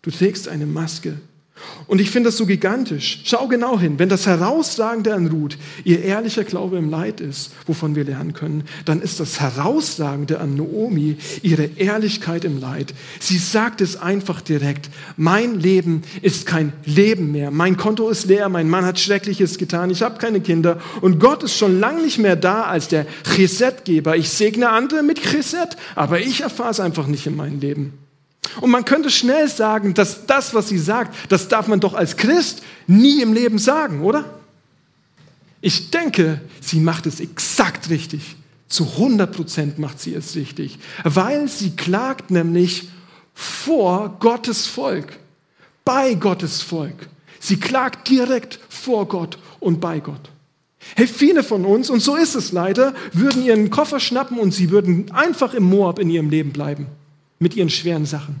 Du 0.00 0.10
trägst 0.10 0.48
eine 0.48 0.64
Maske. 0.64 1.20
Und 1.86 2.00
ich 2.00 2.10
finde 2.10 2.28
das 2.28 2.36
so 2.36 2.46
gigantisch. 2.46 3.20
Schau 3.24 3.46
genau 3.46 3.78
hin. 3.78 3.98
Wenn 3.98 4.08
das 4.08 4.26
Herausragende 4.26 5.14
an 5.14 5.28
Ruth 5.28 5.56
ihr 5.84 6.02
ehrlicher 6.02 6.42
Glaube 6.42 6.78
im 6.78 6.90
Leid 6.90 7.20
ist, 7.20 7.52
wovon 7.66 7.94
wir 7.94 8.04
lernen 8.04 8.32
können, 8.32 8.64
dann 8.84 9.00
ist 9.00 9.20
das 9.20 9.40
Herausragende 9.40 10.40
an 10.40 10.56
Naomi 10.56 11.16
ihre 11.42 11.64
Ehrlichkeit 11.76 12.44
im 12.44 12.58
Leid. 12.58 12.94
Sie 13.20 13.38
sagt 13.38 13.80
es 13.80 13.96
einfach 13.96 14.40
direkt. 14.40 14.90
Mein 15.16 15.60
Leben 15.60 16.02
ist 16.22 16.46
kein 16.46 16.72
Leben 16.84 17.32
mehr. 17.32 17.50
Mein 17.50 17.76
Konto 17.76 18.08
ist 18.08 18.26
leer. 18.26 18.48
Mein 18.48 18.68
Mann 18.68 18.84
hat 18.84 18.98
Schreckliches 18.98 19.58
getan. 19.58 19.90
Ich 19.90 20.02
habe 20.02 20.18
keine 20.18 20.40
Kinder. 20.40 20.80
Und 21.02 21.20
Gott 21.20 21.44
ist 21.44 21.56
schon 21.56 21.78
lange 21.78 22.02
nicht 22.02 22.18
mehr 22.18 22.36
da 22.36 22.62
als 22.62 22.88
der 22.88 23.06
Chesetgeber. 23.34 24.16
Ich 24.16 24.30
segne 24.30 24.70
andere 24.70 25.02
mit 25.02 25.20
Cheset, 25.22 25.76
aber 25.94 26.20
ich 26.20 26.40
erfahre 26.40 26.70
es 26.70 26.80
einfach 26.80 27.06
nicht 27.06 27.26
in 27.26 27.36
meinem 27.36 27.60
Leben. 27.60 28.03
Und 28.60 28.70
man 28.70 28.84
könnte 28.84 29.10
schnell 29.10 29.48
sagen, 29.48 29.94
dass 29.94 30.26
das, 30.26 30.54
was 30.54 30.68
sie 30.68 30.78
sagt, 30.78 31.14
das 31.30 31.48
darf 31.48 31.66
man 31.66 31.80
doch 31.80 31.94
als 31.94 32.16
Christ 32.16 32.62
nie 32.86 33.20
im 33.20 33.32
Leben 33.32 33.58
sagen, 33.58 34.02
oder? 34.02 34.24
Ich 35.60 35.90
denke, 35.90 36.40
sie 36.60 36.80
macht 36.80 37.06
es 37.06 37.20
exakt 37.20 37.90
richtig. 37.90 38.36
Zu 38.68 38.84
100 38.84 39.34
Prozent 39.34 39.78
macht 39.78 40.00
sie 40.00 40.14
es 40.14 40.34
richtig, 40.36 40.78
weil 41.04 41.48
sie 41.48 41.76
klagt 41.76 42.30
nämlich 42.30 42.88
vor 43.34 44.16
Gottes 44.20 44.66
Volk, 44.66 45.18
bei 45.84 46.14
Gottes 46.14 46.62
Volk. 46.62 47.08
Sie 47.40 47.58
klagt 47.58 48.08
direkt 48.08 48.58
vor 48.68 49.06
Gott 49.06 49.38
und 49.60 49.80
bei 49.80 50.00
Gott. 50.00 50.30
Hey, 50.96 51.06
viele 51.06 51.42
von 51.42 51.64
uns, 51.64 51.88
und 51.88 52.00
so 52.00 52.16
ist 52.16 52.34
es 52.34 52.52
leider, 52.52 52.94
würden 53.12 53.44
ihren 53.44 53.70
Koffer 53.70 54.00
schnappen 54.00 54.38
und 54.38 54.52
sie 54.52 54.70
würden 54.70 55.10
einfach 55.12 55.54
im 55.54 55.64
Moab 55.64 55.98
in 55.98 56.10
ihrem 56.10 56.30
Leben 56.30 56.52
bleiben 56.52 56.86
mit 57.38 57.56
ihren 57.56 57.70
schweren 57.70 58.06
Sachen. 58.06 58.36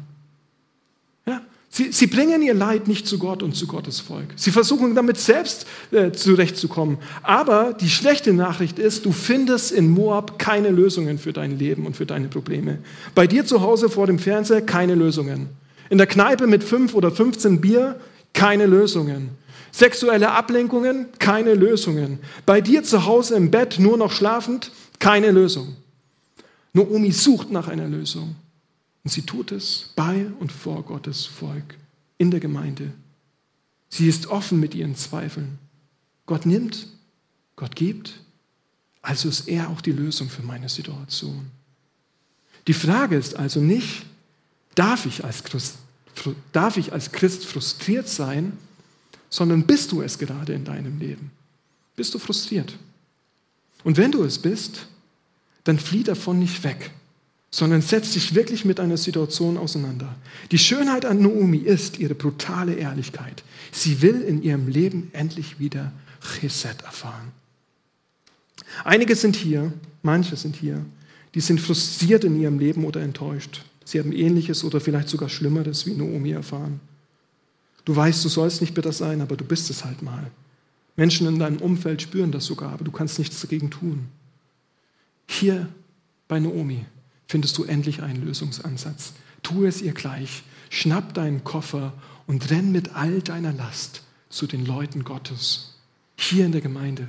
Ja? 1.26 1.40
Sie, 1.68 1.92
sie 1.92 2.06
bringen 2.06 2.42
ihr 2.42 2.54
Leid 2.54 2.88
nicht 2.88 3.06
zu 3.06 3.18
Gott 3.18 3.42
und 3.42 3.56
zu 3.56 3.66
Gottes 3.66 4.00
Volk. 4.00 4.28
Sie 4.36 4.50
versuchen 4.50 4.94
damit 4.94 5.18
selbst 5.18 5.66
äh, 5.90 6.12
zurechtzukommen. 6.12 6.98
Aber 7.22 7.72
die 7.72 7.90
schlechte 7.90 8.32
Nachricht 8.32 8.78
ist, 8.78 9.04
du 9.04 9.12
findest 9.12 9.72
in 9.72 9.88
Moab 9.88 10.38
keine 10.38 10.70
Lösungen 10.70 11.18
für 11.18 11.32
dein 11.32 11.58
Leben 11.58 11.86
und 11.86 11.96
für 11.96 12.06
deine 12.06 12.28
Probleme. 12.28 12.78
Bei 13.14 13.26
dir 13.26 13.44
zu 13.44 13.60
Hause 13.60 13.88
vor 13.88 14.06
dem 14.06 14.18
Fernseher 14.18 14.62
keine 14.62 14.94
Lösungen. 14.94 15.48
In 15.90 15.98
der 15.98 16.06
Kneipe 16.06 16.46
mit 16.46 16.64
fünf 16.64 16.94
oder 16.94 17.10
15 17.10 17.60
Bier 17.60 18.00
keine 18.32 18.66
Lösungen. 18.66 19.30
Sexuelle 19.72 20.30
Ablenkungen, 20.30 21.06
keine 21.18 21.54
Lösungen. 21.54 22.20
Bei 22.46 22.60
dir 22.60 22.84
zu 22.84 23.06
Hause 23.06 23.34
im 23.34 23.50
Bett 23.50 23.80
nur 23.80 23.96
noch 23.96 24.12
schlafend, 24.12 24.70
keine 25.00 25.32
Lösung. 25.32 25.74
Noomi 26.72 27.10
sucht 27.10 27.50
nach 27.50 27.66
einer 27.66 27.88
Lösung. 27.88 28.36
Und 29.04 29.10
sie 29.10 29.22
tut 29.22 29.52
es 29.52 29.90
bei 29.94 30.26
und 30.40 30.50
vor 30.50 30.82
Gottes 30.82 31.26
Volk 31.26 31.76
in 32.18 32.30
der 32.30 32.40
Gemeinde. 32.40 32.92
Sie 33.90 34.08
ist 34.08 34.26
offen 34.26 34.58
mit 34.58 34.74
ihren 34.74 34.96
Zweifeln. 34.96 35.58
Gott 36.26 36.46
nimmt, 36.46 36.88
Gott 37.54 37.76
gibt, 37.76 38.20
also 39.02 39.28
ist 39.28 39.46
er 39.46 39.68
auch 39.68 39.82
die 39.82 39.92
Lösung 39.92 40.30
für 40.30 40.42
meine 40.42 40.70
Situation. 40.70 41.50
Die 42.66 42.72
Frage 42.72 43.16
ist 43.16 43.36
also 43.36 43.60
nicht, 43.60 44.06
darf 44.74 45.04
ich 45.04 45.22
als 45.22 45.44
Christ, 45.44 45.76
darf 46.52 46.78
ich 46.78 46.92
als 46.92 47.12
Christ 47.12 47.44
frustriert 47.44 48.08
sein, 48.08 48.56
sondern 49.28 49.66
bist 49.66 49.92
du 49.92 50.00
es 50.00 50.18
gerade 50.18 50.54
in 50.54 50.64
deinem 50.64 50.98
Leben? 50.98 51.30
Bist 51.94 52.14
du 52.14 52.18
frustriert? 52.18 52.78
Und 53.84 53.98
wenn 53.98 54.10
du 54.10 54.24
es 54.24 54.38
bist, 54.38 54.86
dann 55.64 55.78
flieh 55.78 56.02
davon 56.02 56.38
nicht 56.38 56.64
weg, 56.64 56.90
sondern 57.54 57.82
setz 57.82 58.14
dich 58.14 58.34
wirklich 58.34 58.64
mit 58.64 58.80
einer 58.80 58.96
Situation 58.96 59.56
auseinander. 59.56 60.12
Die 60.50 60.58
Schönheit 60.58 61.04
an 61.04 61.22
Naomi 61.22 61.58
ist 61.58 62.00
ihre 62.00 62.16
brutale 62.16 62.74
Ehrlichkeit. 62.74 63.44
Sie 63.70 64.02
will 64.02 64.22
in 64.22 64.42
ihrem 64.42 64.66
Leben 64.66 65.08
endlich 65.12 65.60
wieder 65.60 65.92
Chesed 66.20 66.82
erfahren. 66.82 67.30
Einige 68.82 69.14
sind 69.14 69.36
hier, 69.36 69.72
manche 70.02 70.34
sind 70.34 70.56
hier, 70.56 70.84
die 71.36 71.40
sind 71.40 71.60
frustriert 71.60 72.24
in 72.24 72.40
ihrem 72.40 72.58
Leben 72.58 72.84
oder 72.84 73.02
enttäuscht. 73.02 73.64
Sie 73.84 74.00
haben 74.00 74.12
ähnliches 74.12 74.64
oder 74.64 74.80
vielleicht 74.80 75.08
sogar 75.08 75.28
Schlimmeres 75.28 75.86
wie 75.86 75.94
Naomi 75.94 76.32
erfahren. 76.32 76.80
Du 77.84 77.94
weißt, 77.94 78.24
du 78.24 78.28
sollst 78.28 78.62
nicht 78.62 78.74
bitter 78.74 78.92
sein, 78.92 79.20
aber 79.20 79.36
du 79.36 79.44
bist 79.44 79.70
es 79.70 79.84
halt 79.84 80.02
mal. 80.02 80.28
Menschen 80.96 81.28
in 81.28 81.38
deinem 81.38 81.58
Umfeld 81.58 82.02
spüren 82.02 82.32
das 82.32 82.46
sogar, 82.46 82.72
aber 82.72 82.84
du 82.84 82.90
kannst 82.90 83.20
nichts 83.20 83.40
dagegen 83.40 83.70
tun. 83.70 84.06
Hier 85.28 85.68
bei 86.26 86.40
Naomi 86.40 86.84
findest 87.34 87.58
du 87.58 87.64
endlich 87.64 88.00
einen 88.00 88.24
Lösungsansatz. 88.24 89.12
Tu 89.42 89.64
es 89.64 89.82
ihr 89.82 89.92
gleich. 89.92 90.44
Schnapp 90.70 91.14
deinen 91.14 91.42
Koffer 91.42 91.92
und 92.28 92.48
renn 92.48 92.70
mit 92.70 92.94
all 92.94 93.22
deiner 93.22 93.52
Last 93.52 94.04
zu 94.28 94.46
den 94.46 94.64
Leuten 94.64 95.02
Gottes. 95.02 95.74
Hier 96.14 96.46
in 96.46 96.52
der 96.52 96.60
Gemeinde. 96.60 97.08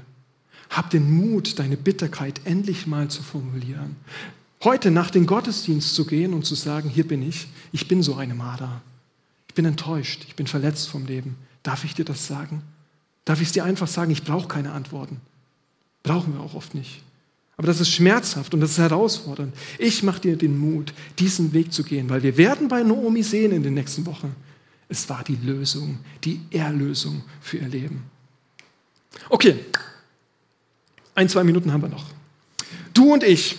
Hab 0.71 0.89
den 0.89 1.11
Mut, 1.11 1.59
deine 1.59 1.77
Bitterkeit 1.77 2.41
endlich 2.43 2.87
mal 2.87 3.07
zu 3.07 3.21
formulieren. 3.21 3.97
Heute 4.63 4.89
nach 4.89 5.11
dem 5.11 5.27
Gottesdienst 5.27 5.93
zu 5.93 6.07
gehen 6.07 6.33
und 6.33 6.43
zu 6.43 6.55
sagen, 6.55 6.89
hier 6.89 7.07
bin 7.07 7.21
ich, 7.21 7.45
ich 7.71 7.87
bin 7.87 8.01
so 8.01 8.15
eine 8.15 8.33
Marder. 8.33 8.81
Ich 9.47 9.53
bin 9.53 9.65
enttäuscht, 9.65 10.25
ich 10.27 10.35
bin 10.35 10.47
verletzt 10.47 10.89
vom 10.89 11.05
Leben. 11.05 11.35
Darf 11.61 11.83
ich 11.83 11.93
dir 11.93 12.03
das 12.03 12.25
sagen? 12.25 12.63
Darf 13.25 13.41
ich 13.41 13.49
es 13.49 13.53
dir 13.53 13.63
einfach 13.63 13.87
sagen, 13.87 14.09
ich 14.09 14.23
brauche 14.23 14.47
keine 14.47 14.71
Antworten? 14.71 15.21
Brauchen 16.01 16.33
wir 16.33 16.41
auch 16.41 16.55
oft 16.55 16.73
nicht. 16.73 17.03
Aber 17.57 17.67
das 17.67 17.79
ist 17.79 17.89
schmerzhaft 17.89 18.53
und 18.53 18.59
das 18.59 18.71
ist 18.71 18.77
herausfordernd. 18.79 19.53
Ich 19.79 20.03
mache 20.03 20.21
dir 20.21 20.35
den 20.35 20.57
Mut, 20.57 20.93
diesen 21.19 21.53
Weg 21.53 21.71
zu 21.71 21.83
gehen, 21.83 22.09
weil 22.09 22.21
wir 22.21 22.37
werden 22.37 22.67
bei 22.67 22.83
Naomi 22.83 23.23
sehen 23.23 23.51
in 23.51 23.63
den 23.63 23.73
nächsten 23.75 24.05
Wochen. 24.05 24.35
Es 24.89 25.09
war 25.09 25.23
die 25.23 25.37
Lösung, 25.41 25.99
die 26.23 26.41
Erlösung 26.51 27.23
für 27.41 27.57
ihr 27.57 27.67
Leben. 27.67 28.03
Okay, 29.29 29.55
ein, 31.15 31.29
zwei 31.29 31.43
Minuten 31.43 31.71
haben 31.71 31.81
wir 31.81 31.89
noch. 31.89 32.05
Du 32.93 33.13
und 33.13 33.23
ich, 33.23 33.57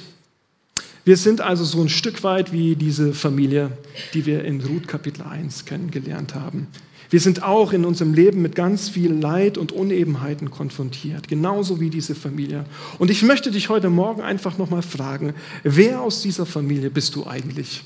wir 1.04 1.16
sind 1.16 1.40
also 1.40 1.64
so 1.64 1.80
ein 1.80 1.88
Stück 1.88 2.22
weit 2.22 2.52
wie 2.52 2.76
diese 2.76 3.14
Familie, 3.14 3.70
die 4.12 4.26
wir 4.26 4.44
in 4.44 4.60
Ruth 4.60 4.86
Kapitel 4.88 5.22
1 5.22 5.64
kennengelernt 5.64 6.34
haben. 6.34 6.68
Wir 7.10 7.20
sind 7.20 7.42
auch 7.42 7.72
in 7.72 7.84
unserem 7.84 8.14
Leben 8.14 8.42
mit 8.42 8.54
ganz 8.54 8.88
viel 8.88 9.12
Leid 9.12 9.58
und 9.58 9.72
Unebenheiten 9.72 10.50
konfrontiert, 10.50 11.28
genauso 11.28 11.80
wie 11.80 11.90
diese 11.90 12.14
Familie. 12.14 12.64
Und 12.98 13.10
ich 13.10 13.22
möchte 13.22 13.50
dich 13.50 13.68
heute 13.68 13.90
Morgen 13.90 14.22
einfach 14.22 14.58
nochmal 14.58 14.82
fragen, 14.82 15.34
wer 15.62 16.00
aus 16.00 16.22
dieser 16.22 16.46
Familie 16.46 16.90
bist 16.90 17.14
du 17.14 17.26
eigentlich? 17.26 17.84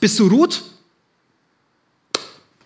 Bist 0.00 0.18
du 0.18 0.26
Ruth? 0.26 0.64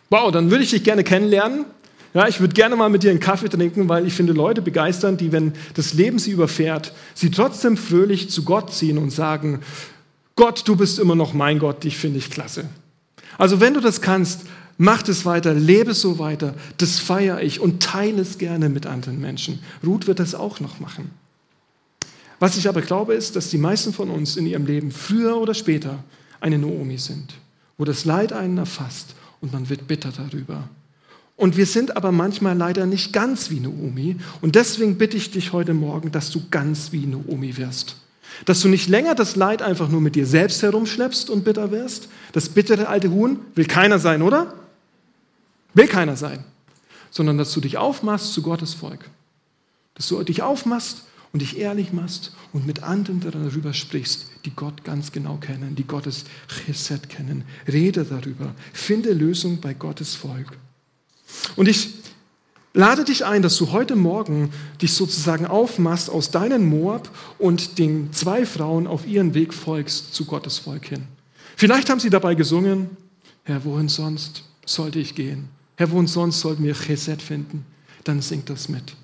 Wow, 0.09 0.33
dann 0.33 0.51
würde 0.51 0.64
ich 0.64 0.70
dich 0.70 0.83
gerne 0.83 1.05
kennenlernen. 1.05 1.66
Ja, 2.14 2.27
ich 2.27 2.40
würde 2.40 2.55
gerne 2.55 2.75
mal 2.75 2.88
mit 2.88 3.05
dir 3.05 3.11
einen 3.11 3.20
Kaffee 3.20 3.49
trinken, 3.49 3.88
weil 3.88 4.05
ich 4.05 4.14
finde 4.14 4.33
Leute 4.33 4.62
begeistern, 4.62 5.16
die, 5.16 5.31
wenn 5.31 5.53
das 5.75 5.94
Leben 5.94 6.18
sie 6.18 6.33
überfährt, 6.33 6.92
sie 7.14 7.31
trotzdem 7.31 7.77
fröhlich 7.77 8.31
zu 8.31 8.42
Gott 8.42 8.73
ziehen 8.73 8.99
und 8.99 9.11
sagen, 9.11 9.61
Gott, 10.35 10.66
du 10.66 10.75
bist 10.75 10.99
immer 10.99 11.14
noch 11.14 11.35
mein 11.35 11.61
Gott, 11.61 11.85
dich 11.85 11.96
finde 11.96 12.18
ich 12.18 12.31
klasse. 12.31 12.64
Also 13.38 13.61
wenn 13.61 13.75
du 13.75 13.81
das 13.81 14.01
kannst, 14.01 14.42
Mach 14.82 15.06
es 15.08 15.26
weiter, 15.26 15.52
lebe 15.52 15.92
so 15.92 16.18
weiter. 16.18 16.54
Das 16.78 16.98
feiere 16.98 17.42
ich 17.42 17.60
und 17.60 17.82
teile 17.82 18.22
es 18.22 18.38
gerne 18.38 18.70
mit 18.70 18.86
anderen 18.86 19.20
Menschen. 19.20 19.58
Ruth 19.84 20.06
wird 20.06 20.20
das 20.20 20.34
auch 20.34 20.58
noch 20.58 20.80
machen. 20.80 21.10
Was 22.38 22.56
ich 22.56 22.66
aber 22.66 22.80
glaube, 22.80 23.12
ist, 23.12 23.36
dass 23.36 23.50
die 23.50 23.58
meisten 23.58 23.92
von 23.92 24.08
uns 24.08 24.38
in 24.38 24.46
ihrem 24.46 24.64
Leben 24.64 24.90
früher 24.90 25.37
oder 25.37 25.52
später 25.52 26.02
eine 26.40 26.56
Noomi 26.56 26.96
sind, 26.96 27.35
wo 27.76 27.85
das 27.85 28.06
Leid 28.06 28.33
einen 28.33 28.56
erfasst 28.56 29.14
und 29.42 29.52
man 29.52 29.68
wird 29.68 29.87
bitter 29.87 30.12
darüber. 30.16 30.66
Und 31.37 31.58
wir 31.58 31.66
sind 31.66 31.98
aber 31.98 32.10
manchmal 32.10 32.56
leider 32.56 32.87
nicht 32.87 33.12
ganz 33.12 33.50
wie 33.50 33.60
Naomi. 33.60 34.16
Und 34.40 34.54
deswegen 34.54 34.96
bitte 34.96 35.18
ich 35.18 35.31
dich 35.31 35.52
heute 35.52 35.74
Morgen, 35.74 36.10
dass 36.10 36.31
du 36.31 36.40
ganz 36.50 36.90
wie 36.92 37.04
Naomi 37.04 37.58
wirst. 37.58 37.96
Dass 38.46 38.62
du 38.62 38.68
nicht 38.68 38.88
länger 38.88 39.14
das 39.14 39.37
Leid 39.37 39.60
einfach 39.60 39.90
nur 39.90 40.00
mit 40.00 40.14
dir 40.14 40.24
selbst 40.24 40.62
herumschleppst 40.62 41.28
und 41.28 41.44
bitter 41.44 41.70
wirst. 41.70 42.08
Das 42.33 42.48
bittere 42.48 42.88
alte 42.88 43.10
Huhn 43.10 43.40
will 43.54 43.66
keiner 43.66 43.98
sein, 43.98 44.22
oder? 44.22 44.54
Will 45.75 45.87
keiner 45.87 46.16
sein. 46.16 46.44
Sondern 47.10 47.38
dass 47.38 47.52
du 47.52 47.60
dich 47.60 47.77
aufmachst 47.77 48.33
zu 48.33 48.42
Gottes 48.42 48.75
Volk. 48.75 49.10
Dass 49.94 50.08
du 50.08 50.23
dich 50.23 50.42
aufmachst 50.42 51.04
und 51.33 51.42
dich 51.42 51.58
ehrlich 51.58 51.92
machst 51.92 52.33
und 52.52 52.66
mit 52.66 52.83
anderen 52.83 53.21
darüber 53.21 53.73
sprichst, 53.73 54.27
die 54.44 54.50
Gott 54.50 54.85
ganz 54.85 55.12
genau 55.12 55.37
kennen, 55.37 55.77
die 55.77 55.87
Gottes 55.87 56.25
Chesed 56.48 57.08
kennen. 57.08 57.44
Rede 57.68 58.04
darüber. 58.04 58.54
Finde 58.73 59.12
Lösung 59.12 59.60
bei 59.60 59.75
Gottes 59.75 60.14
Volk. 60.14 60.58
Und 61.56 61.68
ich 61.68 61.90
lade 62.73 63.04
dich 63.04 63.25
ein, 63.25 63.42
dass 63.42 63.56
du 63.56 63.71
heute 63.71 63.96
Morgen 63.96 64.52
dich 64.81 64.94
sozusagen 64.94 65.46
aufmachst 65.46 66.10
aus 66.10 66.31
deinen 66.31 66.68
Moab 66.68 67.10
und 67.38 67.79
den 67.79 68.12
zwei 68.12 68.46
Frauen 68.46 68.87
auf 68.87 69.06
ihren 69.06 69.35
Weg 69.35 69.54
folgst 69.54 70.14
zu 70.14 70.25
Gottes 70.25 70.58
Volk 70.58 70.87
hin. 70.87 71.04
Vielleicht 71.56 71.90
haben 71.90 72.00
sie 72.00 72.10
dabei 72.10 72.35
gesungen, 72.35 72.96
Herr, 73.44 73.64
wohin 73.64 73.88
sonst 73.88 74.44
sollte 74.64 74.98
ich 74.98 75.14
gehen? 75.14 75.48
Herr, 75.81 75.90
wo 75.92 76.06
sonst 76.06 76.40
sollten 76.40 76.62
wir 76.62 76.74
Chesed 76.74 77.22
finden? 77.22 77.64
Dann 78.04 78.20
singt 78.20 78.50
das 78.50 78.68
mit. 78.68 78.94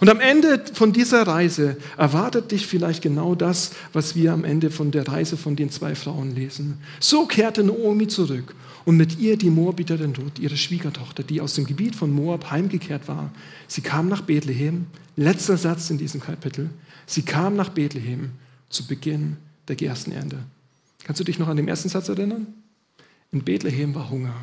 Und 0.00 0.08
am 0.08 0.20
Ende 0.20 0.62
von 0.74 0.92
dieser 0.92 1.26
Reise 1.26 1.76
erwartet 1.96 2.52
dich 2.52 2.68
vielleicht 2.68 3.02
genau 3.02 3.34
das, 3.34 3.72
was 3.92 4.14
wir 4.14 4.32
am 4.32 4.44
Ende 4.44 4.70
von 4.70 4.92
der 4.92 5.08
Reise 5.08 5.36
von 5.36 5.56
den 5.56 5.70
zwei 5.70 5.96
Frauen 5.96 6.32
lesen. 6.32 6.78
So 7.00 7.26
kehrte 7.26 7.64
Naomi 7.64 8.06
zurück 8.06 8.54
und 8.84 8.96
mit 8.96 9.18
ihr 9.18 9.36
die 9.36 9.50
Moabiterin 9.50 10.14
Ruth, 10.14 10.38
ihre 10.38 10.56
Schwiegertochter, 10.56 11.24
die 11.24 11.40
aus 11.40 11.54
dem 11.54 11.66
Gebiet 11.66 11.96
von 11.96 12.12
Moab 12.12 12.48
heimgekehrt 12.52 13.08
war. 13.08 13.32
Sie 13.66 13.80
kam 13.80 14.08
nach 14.08 14.20
Bethlehem, 14.20 14.86
letzter 15.16 15.56
Satz 15.56 15.90
in 15.90 15.98
diesem 15.98 16.20
Kapitel, 16.20 16.70
sie 17.06 17.22
kam 17.22 17.56
nach 17.56 17.70
Bethlehem 17.70 18.30
zu 18.68 18.86
Beginn 18.86 19.36
der 19.66 19.74
Gerstenernte. 19.74 20.38
Kannst 21.02 21.18
du 21.18 21.24
dich 21.24 21.40
noch 21.40 21.48
an 21.48 21.56
den 21.56 21.66
ersten 21.66 21.88
Satz 21.88 22.08
erinnern? 22.08 22.46
In 23.32 23.42
Bethlehem 23.42 23.96
war 23.96 24.10
Hunger. 24.10 24.36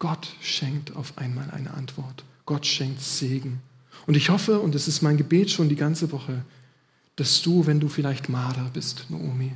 Gott 0.00 0.34
schenkt 0.40 0.96
auf 0.96 1.16
einmal 1.18 1.50
eine 1.50 1.72
Antwort. 1.74 2.24
Gott 2.46 2.66
schenkt 2.66 3.02
Segen. 3.02 3.60
Und 4.06 4.16
ich 4.16 4.30
hoffe, 4.30 4.58
und 4.58 4.74
es 4.74 4.88
ist 4.88 5.02
mein 5.02 5.18
Gebet 5.18 5.50
schon 5.50 5.68
die 5.68 5.76
ganze 5.76 6.10
Woche, 6.10 6.42
dass 7.16 7.42
du, 7.42 7.66
wenn 7.66 7.80
du 7.80 7.88
vielleicht 7.88 8.30
Mara 8.30 8.70
bist, 8.72 9.06
Naomi, 9.10 9.52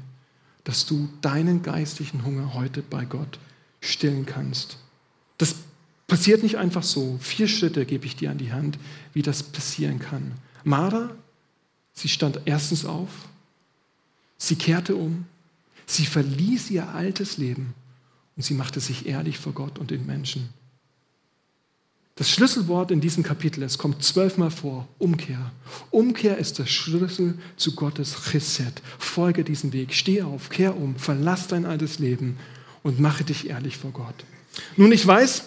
dass 0.62 0.84
du 0.84 1.09
deinen 1.22 1.62
geistlichen 1.62 2.24
Hunger 2.24 2.53
heute 2.53 2.82
bei 2.82 3.07
Gott 3.07 3.38
stillen 3.80 4.26
kannst. 4.26 4.76
Das 5.38 5.57
passiert 6.07 6.42
nicht 6.42 6.59
einfach 6.59 6.82
so. 6.82 7.18
Vier 7.20 7.49
Schritte 7.49 7.86
gebe 7.86 8.05
ich 8.05 8.14
dir 8.14 8.30
an 8.30 8.38
die 8.38 8.53
Hand, 8.53 8.78
wie 9.14 9.22
das 9.22 9.42
passieren 9.42 9.99
kann. 9.99 10.32
Mara, 10.62 11.11
sie 11.95 12.11
stand 12.11 12.40
erstens 12.45 12.84
auf, 12.84 13.09
sie 14.36 14.57
kehrte 14.57 14.95
um, 14.95 15.24
sie 15.86 16.05
verließ 16.05 16.70
ihr 16.70 16.88
altes 16.88 17.38
Leben 17.38 17.72
und 18.37 18.43
sie 18.43 18.55
machte 18.55 18.80
sich 18.80 19.07
ehrlich 19.07 19.39
vor 19.39 19.53
Gott 19.53 19.78
und 19.78 19.91
den 19.91 20.07
Menschen. 20.07 20.49
Das 22.16 22.30
Schlüsselwort 22.30 22.93
in 22.93 23.01
diesem 23.01 23.24
Kapitel, 23.24 23.64
es 23.64 23.76
kommt 23.76 24.05
zwölfmal 24.05 24.53
vor, 24.53 24.87
Umkehr. 24.99 25.51
Umkehr 25.91 26.39
ist 26.39 26.61
der 26.61 26.66
Schlüssel 26.66 27.37
zu 27.57 27.74
Gottes 27.74 28.14
Chesed. 28.30 28.82
Folge 28.99 29.43
diesem 29.43 29.72
Weg, 29.72 29.93
steh 29.93 30.22
auf, 30.22 30.49
kehr 30.49 30.76
um, 30.76 30.95
verlass 30.95 31.49
dein 31.49 31.66
altes 31.66 31.99
Leben 31.99 32.37
und 32.85 33.01
mache 33.01 33.24
dich 33.24 33.49
ehrlich 33.49 33.78
vor 33.78 33.91
Gott. 33.91 34.14
Nun, 34.76 34.93
ich 34.93 35.05
weiß, 35.05 35.43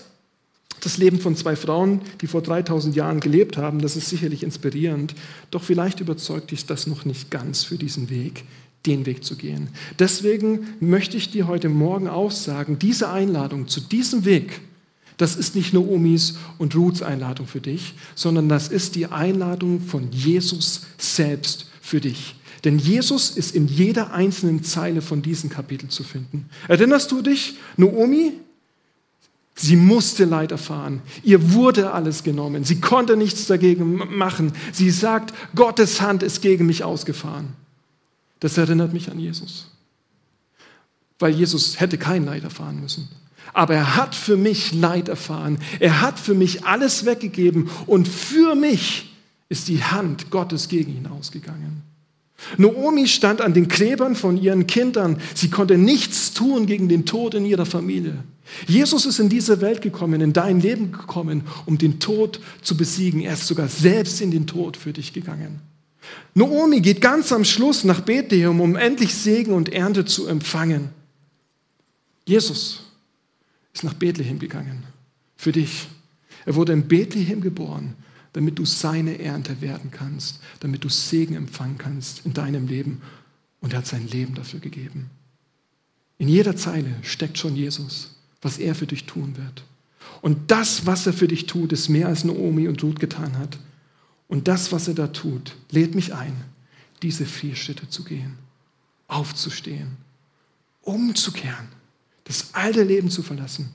das 0.82 0.98
Leben 0.98 1.22
von 1.22 1.38
zwei 1.38 1.56
Frauen, 1.56 2.02
die 2.20 2.28
vor 2.28 2.42
3000 2.42 2.96
Jahren 2.96 3.22
gelebt 3.22 3.56
haben, 3.56 3.82
das 3.82 3.96
ist 3.96 4.10
sicherlich 4.10 4.44
inspirierend, 4.44 5.16
doch 5.52 5.64
vielleicht 5.64 6.02
überzeugt 6.02 6.52
dich 6.52 6.66
das 6.66 6.86
noch 6.86 7.06
nicht 7.06 7.32
ganz 7.32 7.64
für 7.64 7.78
diesen 7.78 8.10
Weg, 8.10 8.44
den 8.88 9.06
Weg 9.06 9.24
zu 9.24 9.36
gehen. 9.36 9.70
Deswegen 10.00 10.68
möchte 10.80 11.18
ich 11.18 11.30
dir 11.30 11.48
heute 11.48 11.70
Morgen 11.70 12.08
auch 12.08 12.32
sagen, 12.32 12.80
diese 12.80 13.10
Einladung 13.10 13.68
zu 13.68 13.82
diesem 13.82 14.26
Weg, 14.26 14.62
das 15.18 15.36
ist 15.36 15.56
nicht 15.56 15.74
nur 15.74 15.90
Omis 15.90 16.38
und 16.58 16.76
Ruths 16.76 17.02
Einladung 17.02 17.48
für 17.48 17.62
dich, 17.62 17.96
sondern 18.16 18.50
das 18.50 18.68
ist 18.68 18.96
die 18.96 19.08
Einladung 19.08 19.82
von 19.82 20.12
Jesus 20.12 20.84
selbst 20.98 21.70
für 21.82 22.00
dich. 22.00 22.36
Denn 22.64 22.80
Jesus 22.80 23.32
ist 23.32 23.56
in 23.56 23.68
jeder 23.68 24.14
einzelnen 24.14 24.64
Zeile 24.64 25.02
von 25.02 25.22
diesem 25.22 25.50
Kapitel 25.50 25.90
zu 25.90 26.04
finden. 26.04 26.50
Erinnerst 26.68 27.12
du 27.12 27.22
dich, 27.22 27.56
Naomi? 27.78 28.34
Sie 29.56 29.76
musste 29.76 30.26
Leid 30.26 30.52
erfahren. 30.52 31.02
Ihr 31.24 31.54
wurde 31.54 31.92
alles 31.92 32.24
genommen. 32.24 32.64
Sie 32.64 32.80
konnte 32.80 33.18
nichts 33.18 33.48
dagegen 33.48 33.96
machen. 34.16 34.54
Sie 34.72 34.92
sagt, 34.92 35.34
Gottes 35.56 36.00
Hand 36.00 36.22
ist 36.22 36.42
gegen 36.42 36.68
mich 36.68 36.84
ausgefahren. 36.84 37.54
Das 38.40 38.58
erinnert 38.58 38.94
mich 38.94 39.10
an 39.10 39.20
Jesus. 39.20 39.68
Weil 41.20 41.34
Jesus 41.34 41.80
hätte 41.80 41.98
kein 41.98 42.26
Leid 42.26 42.44
erfahren 42.44 42.80
müssen. 42.80 43.10
Aber 43.54 43.74
er 43.74 43.96
hat 43.96 44.14
für 44.14 44.38
mich 44.38 44.74
Leid 44.74 45.10
erfahren. 45.10 45.58
Er 45.80 46.02
hat 46.02 46.20
für 46.20 46.34
mich 46.34 46.66
alles 46.66 47.06
weggegeben 47.06 47.70
und 47.86 48.08
für 48.08 48.56
mich 48.56 49.14
ist 49.50 49.68
die 49.68 49.84
Hand 49.84 50.30
Gottes 50.30 50.68
gegen 50.68 50.96
ihn 50.96 51.08
ausgegangen. 51.08 51.84
Naomi 52.58 53.08
stand 53.08 53.42
an 53.42 53.54
den 53.54 53.68
Gräbern 53.68 54.16
von 54.16 54.38
ihren 54.38 54.68
Kindern. 54.68 55.20
Sie 55.34 55.50
konnte 55.50 55.78
nichts 55.78 56.34
tun 56.34 56.68
gegen 56.68 56.88
den 56.88 57.06
Tod 57.06 57.34
in 57.34 57.46
ihrer 57.46 57.66
Familie. 57.66 58.24
Jesus 58.68 59.06
ist 59.06 59.20
in 59.20 59.30
diese 59.30 59.60
Welt 59.60 59.82
gekommen, 59.82 60.22
in 60.22 60.34
dein 60.34 60.62
Leben 60.62 60.92
gekommen, 60.92 61.44
um 61.66 61.78
den 61.78 62.00
Tod 62.00 62.40
zu 62.62 62.78
besiegen. 62.78 63.22
Er 63.22 63.34
ist 63.34 63.48
sogar 63.48 63.68
selbst 63.68 64.22
in 64.22 64.32
den 64.32 64.48
Tod 64.48 64.78
für 64.78 64.94
dich 64.94 65.14
gegangen. 65.14 65.62
Naomi 66.34 66.82
geht 66.82 67.02
ganz 67.02 67.32
am 67.32 67.44
Schluss 67.44 67.84
nach 67.84 68.02
Bethlehem, 68.02 68.62
um 68.62 68.76
endlich 68.76 69.14
Segen 69.16 69.54
und 69.54 69.70
Ernte 69.70 70.06
zu 70.06 70.28
empfangen. 70.28 70.90
Jesus 72.26 72.84
ist 73.74 73.84
nach 73.84 73.94
Bethlehem 73.94 74.38
gegangen. 74.38 74.84
Für 75.36 75.52
dich. 75.52 75.88
Er 76.46 76.56
wurde 76.56 76.74
in 76.74 76.88
Bethlehem 76.88 77.42
geboren, 77.42 77.96
damit 78.34 78.60
du 78.60 78.66
seine 78.66 79.20
Ernte 79.20 79.62
werden 79.62 79.92
kannst, 79.92 80.40
damit 80.60 80.84
du 80.84 80.90
Segen 80.90 81.36
empfangen 81.36 81.78
kannst 81.78 82.26
in 82.26 82.34
deinem 82.34 82.68
Leben. 82.68 83.02
Und 83.62 83.74
er 83.74 83.80
hat 83.80 83.88
sein 83.88 84.08
Leben 84.08 84.36
dafür 84.36 84.60
gegeben. 84.60 85.10
In 86.20 86.28
jeder 86.28 86.56
Zeile 86.56 86.96
steckt 87.02 87.38
schon 87.38 87.56
Jesus, 87.56 88.16
was 88.42 88.58
er 88.58 88.76
für 88.76 88.88
dich 88.88 89.06
tun 89.06 89.38
wird. 89.38 89.64
Und 90.22 90.52
das, 90.52 90.86
was 90.86 91.06
er 91.08 91.14
für 91.14 91.28
dich 91.28 91.46
tut, 91.46 91.72
ist 91.72 91.90
mehr 91.90 92.08
als 92.08 92.24
Naomi 92.24 92.68
und 92.68 92.82
Ruth 92.84 93.00
getan 93.00 93.38
hat. 93.38 93.58
Und 94.28 94.48
das, 94.48 94.72
was 94.72 94.88
er 94.88 94.94
da 94.94 95.08
tut, 95.08 95.56
lädt 95.72 95.96
mich 95.96 96.14
ein, 96.14 96.36
diese 97.02 97.26
vier 97.26 97.56
Schritte 97.56 97.90
zu 97.90 98.04
gehen, 98.04 98.38
aufzustehen, 99.08 99.98
umzukehren 100.82 101.68
das 102.28 102.54
alte 102.54 102.84
Leben 102.84 103.10
zu 103.10 103.24
verlassen 103.24 103.70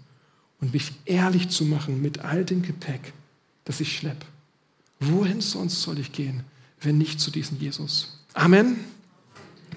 und 0.61 0.75
mich 0.75 0.93
ehrlich 1.07 1.49
zu 1.49 1.65
machen 1.65 2.03
mit 2.03 2.21
all 2.21 2.45
dem 2.45 2.63
Gepäck, 2.63 3.15
das 3.65 3.81
ich 3.81 3.97
schleppe. 3.97 4.27
Wohin 5.01 5.41
sonst 5.41 5.81
soll 5.83 5.99
ich 5.99 6.13
gehen, 6.13 6.45
wenn 6.81 6.99
nicht 6.99 7.19
zu 7.19 7.31
diesem 7.31 7.59
Jesus? 7.59 8.21
Amen. 8.35 8.77